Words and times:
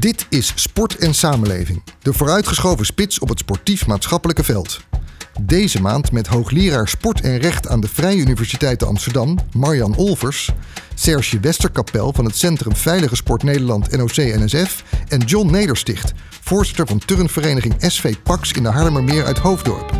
Dit 0.00 0.26
is 0.28 0.52
Sport 0.54 0.96
en 0.96 1.14
Samenleving, 1.14 1.82
de 2.02 2.12
vooruitgeschoven 2.12 2.86
spits 2.86 3.18
op 3.18 3.28
het 3.28 3.38
sportief-maatschappelijke 3.38 4.44
veld. 4.44 4.80
Deze 5.40 5.80
maand 5.80 6.12
met 6.12 6.26
hoogleraar 6.26 6.88
Sport 6.88 7.20
en 7.20 7.38
Recht 7.38 7.68
aan 7.68 7.80
de 7.80 7.88
Vrije 7.88 8.20
Universiteit 8.20 8.82
Amsterdam, 8.84 9.38
Marjan 9.52 9.96
Olvers, 9.96 10.50
Serge 10.94 11.40
Westerkapel 11.40 12.12
van 12.12 12.24
het 12.24 12.36
Centrum 12.36 12.76
Veilige 12.76 13.16
Sport 13.16 13.42
Nederland 13.42 13.96
NOC-NSF 13.96 14.84
en 15.08 15.20
John 15.20 15.50
Nedersticht, 15.50 16.12
voorzitter 16.40 16.86
van 16.86 16.98
turnvereniging 16.98 17.74
SV 17.78 18.14
Pax 18.22 18.52
in 18.52 18.62
de 18.62 18.68
Haarlemmermeer 18.68 19.24
uit 19.24 19.38
Hoofddorp. 19.38 19.92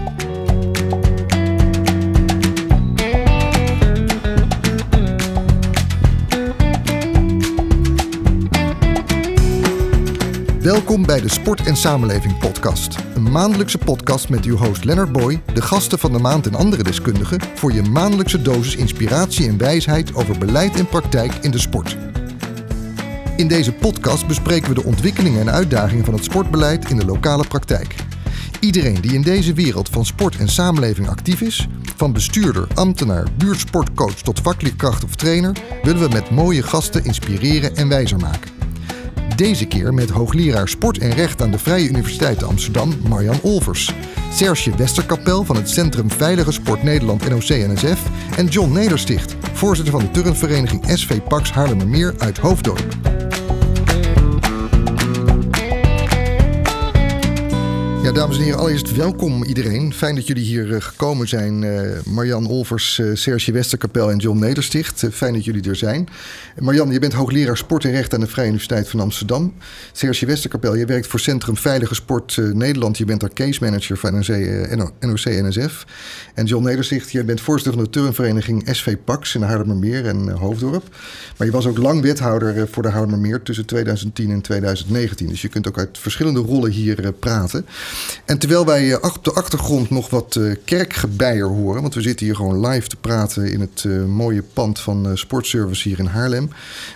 Welkom 10.61 11.07
bij 11.07 11.21
de 11.21 11.29
Sport 11.29 11.67
en 11.67 11.77
Samenleving 11.77 12.39
podcast. 12.39 12.97
Een 13.15 13.31
maandelijkse 13.31 13.79
podcast 13.79 14.29
met 14.29 14.45
uw 14.45 14.57
host 14.57 14.85
Leonard 14.85 15.13
Boy, 15.13 15.43
de 15.55 15.63
gasten 15.63 15.99
van 15.99 16.13
de 16.13 16.19
maand 16.19 16.47
en 16.47 16.55
andere 16.55 16.83
deskundigen 16.83 17.41
voor 17.55 17.73
je 17.73 17.83
maandelijkse 17.83 18.43
dosis 18.43 18.77
inspiratie 18.77 19.49
en 19.49 19.59
wijsheid 19.59 20.15
over 20.15 20.39
beleid 20.39 20.77
en 20.77 20.87
praktijk 20.87 21.35
in 21.35 21.51
de 21.51 21.59
sport. 21.59 21.97
In 23.37 23.49
deze 23.49 23.73
podcast 23.73 24.27
bespreken 24.27 24.69
we 24.69 24.75
de 24.75 24.85
ontwikkelingen 24.85 25.41
en 25.41 25.51
uitdagingen 25.51 26.05
van 26.05 26.15
het 26.15 26.25
sportbeleid 26.25 26.91
in 26.91 26.97
de 26.97 27.05
lokale 27.05 27.47
praktijk. 27.47 27.95
Iedereen 28.61 29.01
die 29.01 29.15
in 29.15 29.23
deze 29.23 29.53
wereld 29.53 29.89
van 29.89 30.07
sport 30.07 30.37
en 30.37 30.49
samenleving 30.49 31.09
actief 31.09 31.41
is, 31.41 31.69
van 31.97 32.13
bestuurder, 32.13 32.67
ambtenaar, 32.75 33.27
buurtsportcoach 33.37 34.23
tot 34.23 34.41
vakleerkracht 34.41 35.05
of 35.05 35.15
trainer, 35.15 35.57
willen 35.83 36.03
we 36.03 36.09
met 36.09 36.31
mooie 36.31 36.63
gasten 36.63 37.05
inspireren 37.05 37.77
en 37.77 37.89
wijzer 37.89 38.19
maken. 38.19 38.60
Deze 39.41 39.67
keer 39.67 39.95
met 39.95 40.11
hoogleraar 40.11 40.69
Sport 40.69 40.99
en 40.99 41.11
Recht 41.11 41.43
aan 41.43 41.51
de 41.51 41.59
Vrije 41.59 41.89
Universiteit 41.89 42.43
Amsterdam, 42.43 42.93
Marjan 43.09 43.41
Olvers. 43.43 43.95
Serge 44.33 44.77
Westerkapel 44.77 45.45
van 45.45 45.57
het 45.57 45.71
Centrum 45.71 46.11
Veilige 46.11 46.53
Sport 46.53 46.83
Nederland 46.83 47.29
NOC-NSF 47.29 48.03
en 48.37 48.47
John 48.47 48.73
Nedersticht, 48.73 49.37
voorzitter 49.53 49.93
van 49.93 50.03
de 50.03 50.11
turnvereniging 50.11 50.85
SV 50.87 51.21
Pax 51.23 51.51
Haarlemmermeer 51.51 52.15
uit 52.19 52.39
Hoofddorp. 52.39 53.20
Dames 58.15 58.37
en 58.37 58.43
heren, 58.43 58.59
allereerst 58.59 58.97
welkom 58.97 59.45
iedereen. 59.45 59.95
Fijn 59.95 60.15
dat 60.15 60.27
jullie 60.27 60.45
hier 60.45 60.67
uh, 60.67 60.81
gekomen 60.81 61.29
zijn. 61.29 61.63
Uh, 61.63 61.81
Marjan 62.05 62.47
Olvers, 62.47 62.99
uh, 62.99 63.11
Serge 63.15 63.53
Westerkapel 63.53 64.11
en 64.11 64.19
John 64.19 64.39
Nedersticht. 64.39 65.07
fijn 65.13 65.33
dat 65.33 65.45
jullie 65.45 65.69
er 65.69 65.77
zijn. 65.77 66.09
Marjan, 66.59 66.91
je 66.91 66.99
bent 66.99 67.13
hoogleraar 67.13 67.57
sport 67.57 67.85
en 67.85 67.91
recht 67.91 68.15
aan 68.15 68.21
de 68.21 68.27
Vrije 68.27 68.47
Universiteit 68.47 68.89
van 68.89 69.01
Amsterdam. 69.01 69.55
Serge 69.93 70.27
Westerkapel, 70.27 70.77
je 70.77 70.85
werkt 70.85 71.07
voor 71.07 71.21
Centrum 71.21 71.57
Veilige 71.57 71.95
Sport 71.95 72.37
Nederland. 72.37 72.99
Je 72.99 73.05
bent 73.05 73.21
daar 73.21 73.33
case 73.33 73.65
manager 73.65 73.97
van 73.97 74.15
NOC-NSF. 75.01 75.85
En 76.35 76.45
John 76.45 76.65
Nedersticht, 76.65 77.11
jij 77.11 77.25
bent 77.25 77.41
voorzitter 77.41 77.75
van 77.75 77.85
de 77.85 77.91
turnvereniging 77.91 78.69
SV 78.71 78.97
Pax 79.05 79.35
in 79.35 79.43
Haarlemmermeer 79.43 80.07
en 80.07 80.29
Hoofddorp. 80.29 80.97
Maar 81.37 81.47
je 81.47 81.53
was 81.53 81.67
ook 81.67 81.79
lang 81.79 82.03
wethouder 82.03 82.69
voor 82.69 82.83
de 82.83 82.91
Haarlemmermeer 82.91 83.43
tussen 83.43 83.67
2010 83.67 84.31
en 84.31 84.41
2019. 84.41 85.29
Dus 85.29 85.43
je 85.43 85.49
kunt 85.49 85.69
ook 85.69 85.79
uit 85.79 85.99
verschillende 85.99 86.41
rollen 86.41 86.71
hier 86.71 87.13
praten. 87.13 87.67
En 88.25 88.39
terwijl 88.39 88.67
wij 88.67 88.93
eh, 88.93 89.05
op 89.15 89.25
de 89.25 89.33
achtergrond 89.33 89.91
nog 89.91 90.11
wat 90.11 90.37
uh, 90.39 90.55
kerkgebeier 90.65 91.47
horen, 91.47 91.83
want 91.83 91.95
we 91.95 92.01
zitten 92.01 92.27
hier 92.27 92.37
gewoon 92.37 92.67
live 92.67 92.89
te 92.89 92.97
praten 92.97 93.53
in 93.53 93.61
het 93.61 93.85
uh, 93.87 94.05
mooie 94.05 94.43
pand 94.43 94.81
van 94.81 95.19
Sportservice 95.19 95.89
hier 95.89 95.99
in 95.99 96.07
Haarlem, 96.07 96.51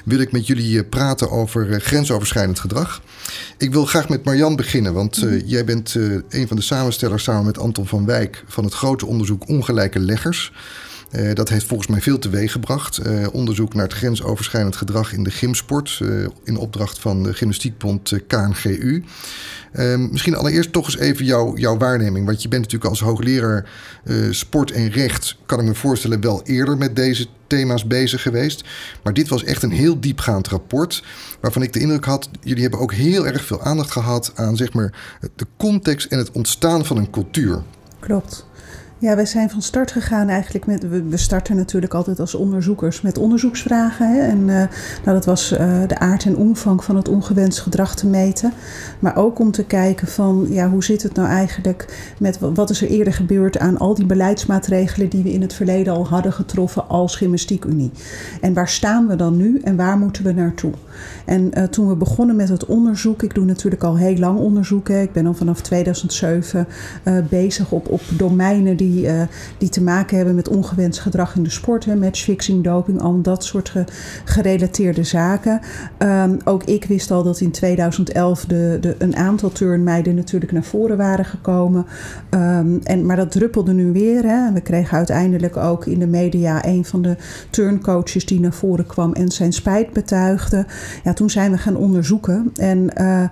wil 0.04 0.18
ik 0.18 0.32
met 0.32 0.46
jullie 0.46 0.84
praten 0.84 1.30
over 1.30 1.80
grensoverschrijdend 1.80 2.60
gedrag. 2.60 3.02
Ik 3.58 3.72
wil 3.72 3.84
graag 3.84 4.08
met 4.08 4.24
Marjan 4.24 4.56
beginnen, 4.56 4.94
want 4.94 5.22
mm. 5.22 5.36
jij 5.44 5.64
bent 5.64 5.94
een 6.28 6.48
van 6.48 6.56
de 6.56 6.62
samenstellers 6.62 7.22
samen 7.22 7.44
met 7.44 7.58
Anton 7.58 7.86
van 7.86 8.06
Wijk 8.06 8.44
van 8.46 8.64
het 8.64 8.74
grote 8.74 9.06
onderzoek 9.06 9.48
Ongelijke 9.48 9.98
Leggers. 9.98 10.52
Uh, 11.10 11.34
dat 11.34 11.48
heeft 11.48 11.66
volgens 11.66 11.88
mij 11.88 12.00
veel 12.00 12.18
teweeg 12.18 12.52
gebracht. 12.52 13.06
Uh, 13.06 13.26
onderzoek 13.32 13.74
naar 13.74 13.84
het 13.84 13.92
grensoverschrijdend 13.92 14.76
gedrag 14.76 15.12
in 15.12 15.24
de 15.24 15.30
gymsport. 15.30 15.98
Uh, 16.02 16.26
in 16.44 16.56
opdracht 16.56 16.98
van 16.98 17.22
de 17.22 17.34
Gymnastiekbond 17.34 18.12
KNGU. 18.26 19.04
Ehm, 19.72 20.10
misschien 20.10 20.36
allereerst 20.36 20.72
toch 20.72 20.86
eens 20.86 20.98
even 20.98 21.24
jouw, 21.24 21.56
jouw 21.56 21.76
waarneming. 21.76 22.26
Want 22.26 22.42
je 22.42 22.48
bent 22.48 22.62
natuurlijk 22.62 22.90
als 22.90 23.00
hoogleraar 23.00 23.68
sport 24.30 24.70
en 24.70 24.90
recht, 24.90 25.36
kan 25.46 25.60
ik 25.60 25.66
me 25.66 25.74
voorstellen, 25.74 26.20
wel 26.20 26.42
eerder 26.42 26.76
met 26.76 26.96
deze 26.96 27.26
thema's 27.46 27.86
bezig 27.86 28.22
geweest. 28.22 28.64
Maar 29.02 29.12
dit 29.12 29.28
was 29.28 29.44
echt 29.44 29.62
een 29.62 29.70
heel 29.70 30.00
diepgaand 30.00 30.48
rapport. 30.48 31.04
Waarvan 31.40 31.62
ik 31.62 31.72
de 31.72 31.80
indruk 31.80 32.04
had, 32.04 32.28
jullie 32.40 32.62
hebben 32.62 32.80
ook 32.80 32.92
heel 32.92 33.26
erg 33.26 33.44
veel 33.44 33.62
aandacht 33.62 33.90
gehad 33.90 34.32
aan 34.34 34.56
zeg 34.56 34.72
maar, 34.72 35.18
de 35.36 35.46
context 35.56 36.12
en 36.12 36.18
het 36.18 36.30
ontstaan 36.32 36.84
van 36.84 36.96
een 36.96 37.10
cultuur. 37.10 37.62
Klopt. 37.98 38.46
Ja, 39.04 39.14
wij 39.14 39.26
zijn 39.26 39.50
van 39.50 39.62
start 39.62 39.92
gegaan 39.92 40.28
eigenlijk 40.28 40.66
met. 40.66 40.88
We 41.08 41.16
starten 41.16 41.56
natuurlijk 41.56 41.94
altijd 41.94 42.20
als 42.20 42.34
onderzoekers 42.34 43.00
met 43.00 43.18
onderzoeksvragen. 43.18 44.14
Hè, 44.14 44.20
en 44.20 44.38
uh, 44.38 44.46
nou, 44.46 44.68
dat 45.04 45.24
was 45.24 45.52
uh, 45.52 45.58
de 45.86 45.98
aard 45.98 46.24
en 46.24 46.36
omvang 46.36 46.84
van 46.84 46.96
het 46.96 47.08
ongewenst 47.08 47.60
gedrag 47.60 47.94
te 47.94 48.06
meten. 48.06 48.52
Maar 48.98 49.16
ook 49.16 49.38
om 49.38 49.50
te 49.50 49.64
kijken 49.64 50.08
van 50.08 50.46
ja, 50.50 50.70
hoe 50.70 50.84
zit 50.84 51.02
het 51.02 51.14
nou 51.14 51.28
eigenlijk 51.28 52.12
met 52.18 52.38
wat 52.40 52.70
is 52.70 52.82
er 52.82 52.88
eerder 52.88 53.12
gebeurd 53.12 53.58
aan 53.58 53.78
al 53.78 53.94
die 53.94 54.06
beleidsmaatregelen 54.06 55.08
die 55.08 55.22
we 55.22 55.32
in 55.32 55.40
het 55.40 55.54
verleden 55.54 55.92
al 55.92 56.06
hadden 56.06 56.32
getroffen 56.32 56.88
als 56.88 57.16
Gymnastiekunie. 57.16 57.90
En 58.40 58.54
waar 58.54 58.68
staan 58.68 59.06
we 59.06 59.16
dan 59.16 59.36
nu 59.36 59.60
en 59.64 59.76
waar 59.76 59.98
moeten 59.98 60.24
we 60.24 60.32
naartoe? 60.32 60.72
En 61.24 61.50
uh, 61.54 61.64
toen 61.64 61.88
we 61.88 61.96
begonnen 61.96 62.36
met 62.36 62.48
het 62.48 62.66
onderzoek, 62.66 63.22
ik 63.22 63.34
doe 63.34 63.44
natuurlijk 63.44 63.82
al 63.82 63.96
heel 63.96 64.16
lang 64.16 64.38
onderzoek. 64.38 64.88
Hè, 64.88 65.02
ik 65.02 65.12
ben 65.12 65.26
al 65.26 65.34
vanaf 65.34 65.60
2007 65.60 66.66
bezig 67.28 67.70
op, 67.70 67.88
op 67.88 68.00
domeinen 68.16 68.76
die 68.76 68.93
die, 68.94 69.06
uh, 69.06 69.22
die 69.58 69.68
te 69.68 69.82
maken 69.82 70.16
hebben 70.16 70.34
met 70.34 70.48
ongewenst 70.48 71.00
gedrag 71.00 71.36
in 71.36 71.42
de 71.42 71.50
sport, 71.50 71.84
hè, 71.84 71.96
matchfixing, 71.96 72.64
doping, 72.64 73.00
al 73.00 73.20
dat 73.20 73.44
soort 73.44 73.68
ge, 73.68 73.84
gerelateerde 74.24 75.04
zaken. 75.04 75.60
Um, 75.98 76.38
ook 76.44 76.64
ik 76.64 76.84
wist 76.84 77.10
al 77.10 77.22
dat 77.22 77.40
in 77.40 77.50
2011 77.50 78.44
de, 78.44 78.78
de, 78.80 78.94
een 78.98 79.16
aantal 79.16 79.52
turnmeiden 79.52 80.14
natuurlijk 80.14 80.52
naar 80.52 80.64
voren 80.64 80.96
waren 80.96 81.24
gekomen. 81.24 81.86
Um, 82.30 82.80
en, 82.82 83.06
maar 83.06 83.16
dat 83.16 83.30
druppelde 83.30 83.72
nu 83.72 83.92
weer. 83.92 84.22
Hè. 84.22 84.52
We 84.52 84.60
kregen 84.60 84.96
uiteindelijk 84.96 85.56
ook 85.56 85.86
in 85.86 85.98
de 85.98 86.06
media 86.06 86.64
een 86.64 86.84
van 86.84 87.02
de 87.02 87.16
turncoaches 87.50 88.26
die 88.26 88.40
naar 88.40 88.52
voren 88.52 88.86
kwam 88.86 89.12
en 89.12 89.28
zijn 89.28 89.52
spijt 89.52 89.92
betuigde. 89.92 90.66
Ja, 91.04 91.12
toen 91.12 91.30
zijn 91.30 91.50
we 91.50 91.58
gaan 91.58 91.76
onderzoeken. 91.76 92.52
En 92.54 92.90
uh, 93.00 93.24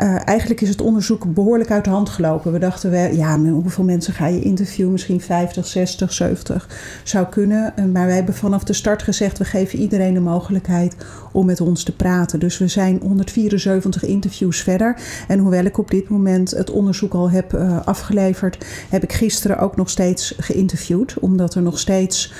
uh, 0.00 0.28
eigenlijk 0.28 0.60
is 0.60 0.68
het 0.68 0.80
onderzoek 0.80 1.34
behoorlijk 1.34 1.70
uit 1.70 1.84
de 1.84 1.90
hand 1.90 2.08
gelopen. 2.08 2.52
We 2.52 2.58
dachten, 2.58 2.90
we, 2.90 3.10
ja, 3.12 3.38
hoeveel 3.38 3.84
mensen 3.84 4.12
ga 4.12 4.26
je 4.26 4.40
interviewen? 4.40 4.92
Misschien 4.92 5.20
50, 5.20 5.66
60, 5.66 6.12
70 6.12 6.68
zou 7.04 7.26
kunnen. 7.26 7.74
Maar 7.92 8.06
wij 8.06 8.14
hebben 8.14 8.34
vanaf 8.34 8.64
de 8.64 8.72
start 8.72 9.02
gezegd, 9.02 9.38
we 9.38 9.44
geven 9.44 9.78
iedereen 9.78 10.14
de 10.14 10.20
mogelijkheid 10.20 10.96
om 11.32 11.46
met 11.46 11.60
ons 11.60 11.82
te 11.82 11.96
praten. 11.96 12.40
Dus 12.40 12.58
we 12.58 12.68
zijn 12.68 12.98
174 13.02 14.04
interviews 14.04 14.60
verder. 14.60 14.96
En 15.28 15.38
hoewel 15.38 15.64
ik 15.64 15.78
op 15.78 15.90
dit 15.90 16.08
moment 16.08 16.50
het 16.50 16.70
onderzoek 16.70 17.14
al 17.14 17.30
heb 17.30 17.52
uh, 17.52 17.86
afgeleverd, 17.86 18.66
heb 18.88 19.02
ik 19.02 19.12
gisteren 19.12 19.58
ook 19.58 19.76
nog 19.76 19.90
steeds 19.90 20.34
geïnterviewd. 20.38 21.18
Omdat 21.18 21.54
er 21.54 21.62
nog 21.62 21.78
steeds 21.78 22.32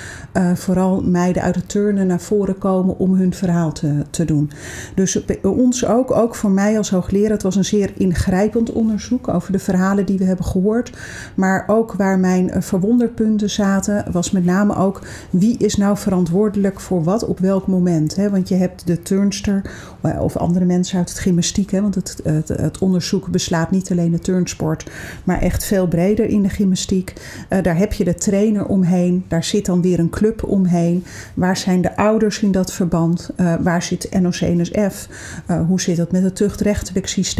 vooral 0.54 1.02
meiden 1.02 1.42
uit 1.42 1.54
het 1.54 1.68
turnen 1.68 2.06
naar 2.06 2.20
voren 2.20 2.58
komen 2.58 2.98
om 2.98 3.14
hun 3.14 3.34
verhaal 3.34 3.72
te, 3.72 4.02
te 4.10 4.24
doen. 4.24 4.50
Dus 4.94 5.24
ons 5.42 5.86
ook, 5.86 6.10
ook 6.10 6.34
voor 6.34 6.50
mij 6.50 6.76
als 6.76 6.90
hoogleraar, 6.90 7.41
het 7.42 7.54
was 7.54 7.64
een 7.70 7.78
zeer 7.78 7.92
ingrijpend 7.96 8.72
onderzoek 8.72 9.28
over 9.28 9.52
de 9.52 9.58
verhalen 9.58 10.06
die 10.06 10.18
we 10.18 10.24
hebben 10.24 10.44
gehoord. 10.44 10.92
Maar 11.34 11.64
ook 11.66 11.92
waar 11.92 12.18
mijn 12.18 12.48
uh, 12.48 12.60
verwonderpunten 12.60 13.50
zaten, 13.50 14.04
was 14.12 14.30
met 14.30 14.44
name 14.44 14.76
ook 14.76 15.00
wie 15.30 15.58
is 15.58 15.76
nou 15.76 15.96
verantwoordelijk 15.96 16.80
voor 16.80 17.04
wat 17.04 17.24
op 17.24 17.38
welk 17.38 17.66
moment. 17.66 18.14
Want 18.30 18.48
je 18.48 18.54
hebt 18.54 18.86
de 18.86 19.02
turnster 19.02 19.62
of 20.18 20.36
andere 20.36 20.64
mensen 20.64 20.98
uit 20.98 21.08
het 21.08 21.18
gymnastiek. 21.18 21.70
Want 21.70 21.94
het, 21.94 22.20
het, 22.46 22.78
onderzoek 22.78 23.28
beslaat 23.30 23.70
niet 23.70 23.90
alleen 23.90 24.10
de 24.10 24.18
turnsport, 24.18 24.90
maar 25.24 25.40
echt 25.40 25.64
veel 25.64 25.88
breder 25.88 26.24
in 26.24 26.42
de 26.42 26.48
gymnastiek. 26.48 27.12
Uh, 27.50 27.62
daar 27.62 27.76
heb 27.76 27.92
je 27.92 28.04
de 28.04 28.14
trainer 28.14 28.66
omheen, 28.66 29.24
daar 29.28 29.44
zit 29.44 29.66
dan 29.66 29.82
weer 29.82 29.98
een 29.98 30.10
club 30.10 30.44
omheen. 30.44 31.04
Waar 31.34 31.56
zijn 31.56 31.80
de 31.80 31.96
ouders 31.96 32.42
in 32.42 32.52
dat 32.52 32.72
verband? 32.72 33.30
Waar 33.60 33.82
zit 33.82 34.20
NOC-NSF? 34.20 35.08
Hoe 35.66 35.80
zit 35.80 35.96
het 35.96 36.12
met 36.12 36.22
het 36.22 36.36
tuchtrechtelijk 36.36 37.06
systeem? 37.06 37.31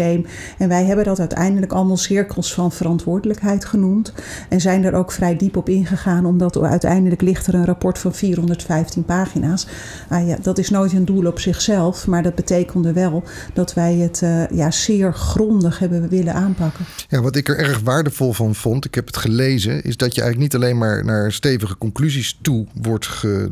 En 0.59 0.69
wij 0.69 0.85
hebben 0.85 1.05
dat 1.05 1.19
uiteindelijk 1.19 1.73
allemaal 1.73 1.97
cirkels 1.97 2.55
van 2.55 2.73
verantwoordelijkheid 2.73 3.65
genoemd. 3.65 4.13
En 4.49 4.61
zijn 4.61 4.85
er 4.85 4.95
ook 4.95 5.13
vrij 5.13 5.37
diep 5.37 5.57
op 5.57 5.69
ingegaan, 5.69 6.27
omdat 6.27 6.63
uiteindelijk 6.63 7.21
ligt 7.21 7.47
er 7.47 7.55
een 7.55 7.65
rapport 7.65 7.99
van 7.99 8.15
415 8.15 9.05
pagina's. 9.05 9.67
Ah 10.09 10.29
ja, 10.29 10.37
dat 10.43 10.59
is 10.59 10.71
nooit 10.71 10.93
een 10.93 11.05
doel 11.05 11.27
op 11.27 11.41
zichzelf, 11.41 12.07
maar 12.07 12.23
dat 12.23 12.35
betekende 12.35 12.93
wel 12.93 13.23
dat 13.55 13.75
wij 13.75 13.95
het 13.95 14.21
uh, 14.25 14.49
ja, 14.49 14.71
zeer 14.71 15.15
grondig 15.15 15.79
hebben 15.79 16.09
willen 16.09 16.35
aanpakken. 16.35 16.85
Ja, 17.09 17.21
wat 17.21 17.37
ik 17.37 17.49
er 17.49 17.59
erg 17.59 17.81
waardevol 17.81 18.33
van 18.33 18.55
vond, 18.55 18.85
ik 18.85 18.95
heb 18.95 19.07
het 19.07 19.17
gelezen, 19.17 19.85
is 19.85 19.97
dat 19.97 20.15
je 20.15 20.21
eigenlijk 20.23 20.53
niet 20.53 20.63
alleen 20.63 20.79
maar 20.79 21.05
naar 21.05 21.33
stevige 21.33 21.79
conclusies 21.79 22.39
toe 22.43 22.67
wordt 22.83 23.07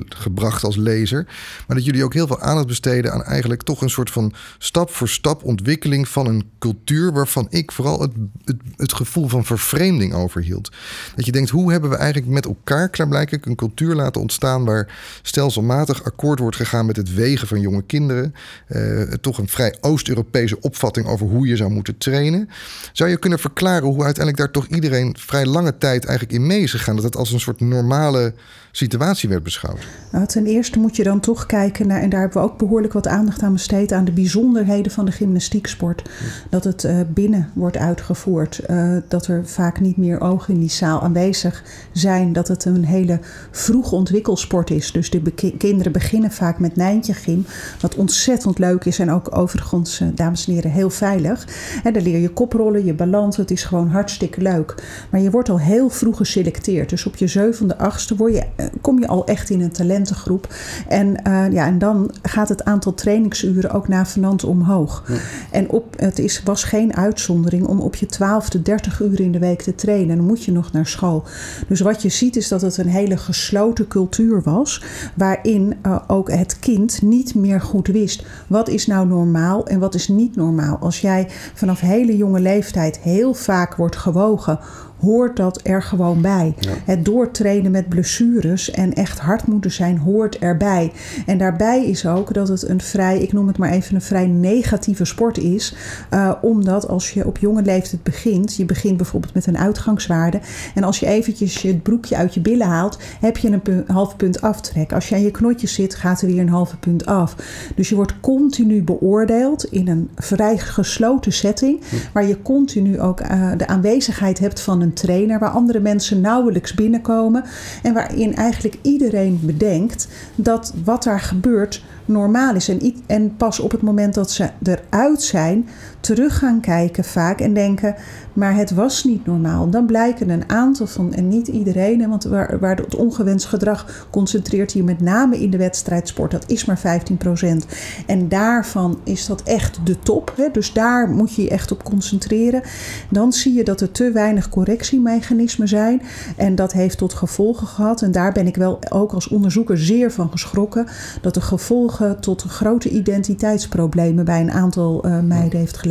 gebracht 0.08 0.64
als 0.64 0.76
lezer, 0.76 1.26
maar 1.66 1.76
dat 1.76 1.86
jullie 1.86 2.04
ook 2.04 2.14
heel 2.14 2.26
veel 2.26 2.40
aandacht 2.40 2.66
besteden 2.66 3.12
aan 3.12 3.24
eigenlijk 3.24 3.62
toch 3.62 3.82
een 3.82 3.90
soort 3.90 4.10
van 4.10 4.32
stap 4.58 4.90
voor 4.90 5.08
stap 5.08 5.44
ontwikkeling 5.44 6.08
van 6.08 6.26
een 6.26 6.29
cultuur 6.58 7.12
waarvan 7.12 7.46
ik 7.50 7.72
vooral 7.72 8.00
het, 8.00 8.12
het, 8.44 8.56
het 8.76 8.92
gevoel 8.92 9.28
van 9.28 9.44
vervreemding 9.44 10.14
overhield. 10.14 10.72
Dat 11.16 11.26
je 11.26 11.32
denkt, 11.32 11.50
hoe 11.50 11.70
hebben 11.70 11.90
we 11.90 11.96
eigenlijk 11.96 12.32
met 12.32 12.46
elkaar 12.46 12.88
klaarblijkelijk 12.88 13.46
een 13.46 13.54
cultuur 13.54 13.94
laten 13.94 14.20
ontstaan 14.20 14.64
waar 14.64 15.18
stelselmatig 15.22 16.04
akkoord 16.04 16.38
wordt 16.38 16.56
gegaan 16.56 16.86
met 16.86 16.96
het 16.96 17.14
wegen 17.14 17.48
van 17.48 17.60
jonge 17.60 17.82
kinderen. 17.82 18.34
Uh, 18.68 19.02
toch 19.02 19.38
een 19.38 19.48
vrij 19.48 19.76
Oost-Europese 19.80 20.60
opvatting 20.60 21.06
over 21.06 21.26
hoe 21.26 21.46
je 21.46 21.56
zou 21.56 21.70
moeten 21.70 21.98
trainen. 21.98 22.48
Zou 22.92 23.10
je 23.10 23.18
kunnen 23.18 23.38
verklaren 23.38 23.88
hoe 23.88 24.04
uiteindelijk 24.04 24.36
daar 24.36 24.50
toch 24.50 24.66
iedereen 24.66 25.16
vrij 25.18 25.46
lange 25.46 25.78
tijd 25.78 26.04
eigenlijk 26.04 26.38
in 26.38 26.46
mee 26.46 26.60
is 26.60 26.70
gegaan? 26.70 26.94
Dat 26.94 27.04
het 27.04 27.16
als 27.16 27.32
een 27.32 27.40
soort 27.40 27.60
normale 27.60 28.34
situatie 28.72 29.28
werd 29.28 29.42
beschouwd? 29.42 29.86
Nou, 30.12 30.26
ten 30.26 30.46
eerste 30.46 30.78
moet 30.78 30.96
je 30.96 31.02
dan 31.02 31.20
toch 31.20 31.46
kijken 31.46 31.86
naar, 31.86 32.00
en 32.00 32.10
daar 32.10 32.20
hebben 32.20 32.42
we 32.42 32.48
ook 32.48 32.58
behoorlijk 32.58 32.92
wat 32.92 33.06
aandacht 33.06 33.42
aan 33.42 33.52
besteed, 33.52 33.92
aan 33.92 34.04
de 34.04 34.12
bijzonderheden 34.12 34.92
van 34.92 35.04
de 35.04 35.12
gymnastieksport. 35.12 36.02
Dat 36.50 36.64
het 36.64 36.84
uh, 36.84 37.00
binnen 37.08 37.50
wordt 37.52 37.76
uitgevoerd, 37.76 38.60
uh, 38.70 38.96
dat 39.08 39.26
er 39.26 39.46
vaak 39.46 39.80
niet 39.80 39.96
meer 39.96 40.20
ogen 40.20 40.54
in 40.54 40.60
die 40.60 40.70
zaal 40.70 41.02
aanwezig 41.02 41.62
zijn, 41.92 42.32
dat 42.32 42.48
het 42.48 42.64
een 42.64 42.84
hele 42.84 43.20
vroege 43.50 43.94
ontwikkelsport 43.94 44.70
is. 44.70 44.92
Dus 44.92 45.10
de 45.10 45.22
kinderen 45.58 45.92
beginnen 45.92 46.30
vaak 46.30 46.58
met 46.58 46.76
Nijntje 46.76 47.14
Gym, 47.14 47.46
wat 47.80 47.94
ontzettend 47.94 48.58
leuk 48.58 48.84
is 48.84 48.98
en 48.98 49.10
ook 49.10 49.36
overigens, 49.36 50.00
uh, 50.00 50.08
dames 50.14 50.46
en 50.46 50.52
heren, 50.52 50.70
heel 50.70 50.90
veilig. 50.90 51.46
En 51.84 51.92
dan 51.92 52.02
leer 52.02 52.18
je 52.18 52.28
koprollen, 52.28 52.84
je 52.84 52.94
balans, 52.94 53.36
het 53.36 53.50
is 53.50 53.64
gewoon 53.64 53.88
hartstikke 53.88 54.40
leuk. 54.40 54.74
Maar 55.10 55.20
je 55.20 55.30
wordt 55.30 55.48
al 55.48 55.60
heel 55.60 55.88
vroeg 55.88 56.16
geselecteerd. 56.16 56.88
Dus 56.90 57.06
op 57.06 57.16
je 57.16 57.26
zevende, 57.26 57.78
achtste 57.78 58.16
word 58.16 58.34
je 58.34 58.44
eh, 58.56 58.66
kom 58.80 58.98
je 58.98 59.08
al 59.08 59.26
echt 59.26 59.50
in 59.50 59.60
een 59.60 59.72
talentengroep. 59.72 60.54
En, 60.88 61.16
ja, 61.52 61.66
en 61.66 61.78
dan 61.78 62.10
gaat 62.22 62.48
het 62.48 62.64
aantal 62.64 62.94
trainingsuren 62.94 63.70
ook 63.70 63.88
navenant 63.88 64.44
omhoog. 64.44 65.04
En 65.50 65.68
op, 65.70 65.96
het 66.10 66.18
is, 66.18 66.42
was 66.42 66.64
geen 66.64 66.96
uitzondering 66.96 67.66
om 67.66 67.80
op 67.80 67.94
je 67.94 68.06
twaalfde 68.06 68.62
30 68.62 69.00
uur 69.00 69.20
in 69.20 69.32
de 69.32 69.38
week 69.38 69.62
te 69.62 69.74
trainen. 69.74 70.16
Dan 70.16 70.26
moet 70.26 70.44
je 70.44 70.52
nog 70.52 70.72
naar 70.72 70.86
school. 70.86 71.24
Dus 71.68 71.80
wat 71.80 72.02
je 72.02 72.08
ziet 72.08 72.36
is 72.36 72.48
dat 72.48 72.60
het 72.60 72.76
een 72.76 72.88
hele 72.88 73.16
gesloten 73.16 73.88
cultuur 73.88 74.42
was. 74.42 74.82
Waarin 75.14 75.74
uh, 75.86 75.98
ook 76.06 76.30
het 76.30 76.58
kind 76.58 77.02
niet 77.02 77.34
meer 77.34 77.60
goed 77.60 77.86
wist. 77.86 78.24
Wat 78.46 78.68
is 78.68 78.86
nou 78.86 79.06
normaal 79.06 79.66
en 79.66 79.78
wat 79.78 79.94
is 79.94 80.08
niet 80.08 80.36
normaal? 80.36 80.76
Als 80.76 81.00
jij 81.00 81.28
vanaf 81.54 81.80
hele 81.80 82.16
jonge 82.16 82.40
leeftijd 82.40 82.98
heel 82.98 83.34
vaak 83.34 83.74
wordt 83.74 83.96
gewogen 83.96 84.58
hoort 85.00 85.36
dat 85.36 85.60
er 85.62 85.82
gewoon 85.82 86.20
bij. 86.20 86.54
Het 86.84 87.04
doortrainen 87.04 87.70
met 87.70 87.88
blessures 87.88 88.70
en 88.70 88.92
echt 88.92 89.18
hard 89.18 89.46
moeten 89.46 89.72
zijn 89.72 89.98
hoort 89.98 90.38
erbij. 90.38 90.92
En 91.26 91.38
daarbij 91.38 91.84
is 91.86 92.06
ook 92.06 92.34
dat 92.34 92.48
het 92.48 92.68
een 92.68 92.80
vrij, 92.80 93.18
ik 93.18 93.32
noem 93.32 93.46
het 93.46 93.58
maar 93.58 93.70
even 93.70 93.94
een 93.94 94.02
vrij 94.02 94.26
negatieve 94.26 95.04
sport 95.04 95.38
is. 95.38 95.74
Uh, 96.14 96.32
omdat 96.42 96.88
als 96.88 97.10
je 97.10 97.26
op 97.26 97.38
jonge 97.38 97.62
leeftijd 97.62 98.02
begint, 98.02 98.56
je 98.56 98.64
begint 98.64 98.96
bijvoorbeeld 98.96 99.34
met 99.34 99.46
een 99.46 99.58
uitgangswaarde. 99.58 100.40
En 100.74 100.84
als 100.84 101.00
je 101.00 101.06
eventjes 101.06 101.62
je 101.62 101.76
broekje 101.76 102.16
uit 102.16 102.34
je 102.34 102.40
billen 102.40 102.66
haalt, 102.66 102.98
heb 103.20 103.36
je 103.36 103.50
een 103.50 103.62
punt, 103.62 103.88
half 103.88 104.16
punt 104.16 104.40
aftrek. 104.40 104.92
Als 104.92 105.08
je 105.08 105.14
aan 105.14 105.22
je 105.22 105.30
knotjes 105.30 105.74
zit, 105.74 105.94
gaat 105.94 106.20
er 106.20 106.26
weer 106.26 106.40
een 106.40 106.48
halve 106.48 106.76
punt 106.76 107.06
af. 107.06 107.36
Dus 107.74 107.88
je 107.88 107.94
wordt 107.94 108.20
continu 108.20 108.82
beoordeeld 108.82 109.64
in 109.64 109.88
een 109.88 110.10
vrij 110.14 110.58
gesloten 110.58 111.32
setting. 111.32 111.80
Waar 112.12 112.26
je 112.26 112.42
continu 112.42 113.00
ook 113.00 113.20
uh, 113.20 113.50
de 113.56 113.66
aanwezigheid 113.66 114.38
hebt 114.38 114.60
van 114.60 114.80
een 114.80 114.89
trainer 114.92 115.38
waar 115.38 115.50
andere 115.50 115.80
mensen 115.80 116.20
nauwelijks 116.20 116.74
binnenkomen 116.74 117.44
en 117.82 117.94
waarin 117.94 118.34
eigenlijk 118.34 118.78
iedereen 118.82 119.40
bedenkt 119.42 120.08
dat 120.34 120.74
wat 120.84 121.02
daar 121.02 121.20
gebeurt 121.20 121.84
normaal 122.04 122.54
is. 122.54 122.68
En, 122.68 122.94
en 123.06 123.36
pas 123.36 123.60
op 123.60 123.70
het 123.70 123.82
moment 123.82 124.14
dat 124.14 124.30
ze 124.30 124.50
eruit 124.62 125.22
zijn, 125.22 125.68
terug 126.00 126.38
gaan 126.38 126.60
kijken 126.60 127.04
vaak 127.04 127.40
en 127.40 127.54
denken, 127.54 127.94
maar 128.32 128.54
het 128.54 128.70
was 128.70 129.04
niet 129.04 129.26
normaal. 129.26 129.70
Dan 129.70 129.86
blijken 129.86 130.30
een 130.30 130.48
aantal 130.50 130.86
van, 130.86 131.14
en 131.14 131.28
niet 131.28 131.48
iedereen, 131.48 132.08
want 132.08 132.24
waar, 132.24 132.58
waar 132.58 132.76
het 132.76 132.94
ongewenst 132.94 133.46
gedrag 133.46 134.06
concentreert 134.10 134.72
hier 134.72 134.84
met 134.84 135.00
name 135.00 135.40
in 135.40 135.50
de 135.50 135.56
wedstrijdsport, 135.56 136.30
dat 136.30 136.44
is 136.46 136.64
maar 136.64 136.78
15%. 136.78 137.66
En 138.06 138.28
daarvan 138.28 138.98
is 139.04 139.26
dat 139.26 139.42
echt 139.42 139.78
de 139.84 139.98
top. 139.98 140.32
Hè? 140.36 140.48
Dus 140.52 140.72
daar 140.72 141.08
moet 141.08 141.34
je 141.34 141.42
je 141.42 141.50
echt 141.50 141.72
op 141.72 141.84
concentreren. 141.84 142.62
Dan 143.10 143.32
zie 143.32 143.54
je 143.54 143.64
dat 143.64 143.80
er 143.80 143.92
te 143.92 144.10
weinig 144.10 144.48
correctiemechanismen 144.48 145.68
zijn. 145.68 146.02
En 146.36 146.54
dat 146.54 146.72
heeft 146.72 146.98
tot 146.98 147.14
gevolgen 147.14 147.66
gehad. 147.66 148.02
En 148.02 148.12
daar 148.12 148.32
ben 148.32 148.46
ik 148.46 148.56
wel 148.56 148.78
ook 148.88 149.12
als 149.12 149.28
onderzoeker 149.28 149.78
zeer 149.78 150.12
van 150.12 150.30
geschrokken. 150.30 150.86
Dat 151.20 151.34
de 151.34 151.40
gevolgen 151.40 152.20
tot 152.20 152.42
grote 152.42 152.88
identiteitsproblemen 152.88 154.24
bij 154.24 154.40
een 154.40 154.52
aantal 154.52 155.06
uh, 155.06 155.18
meiden 155.20 155.58
heeft 155.58 155.76
geleid. 155.76 155.88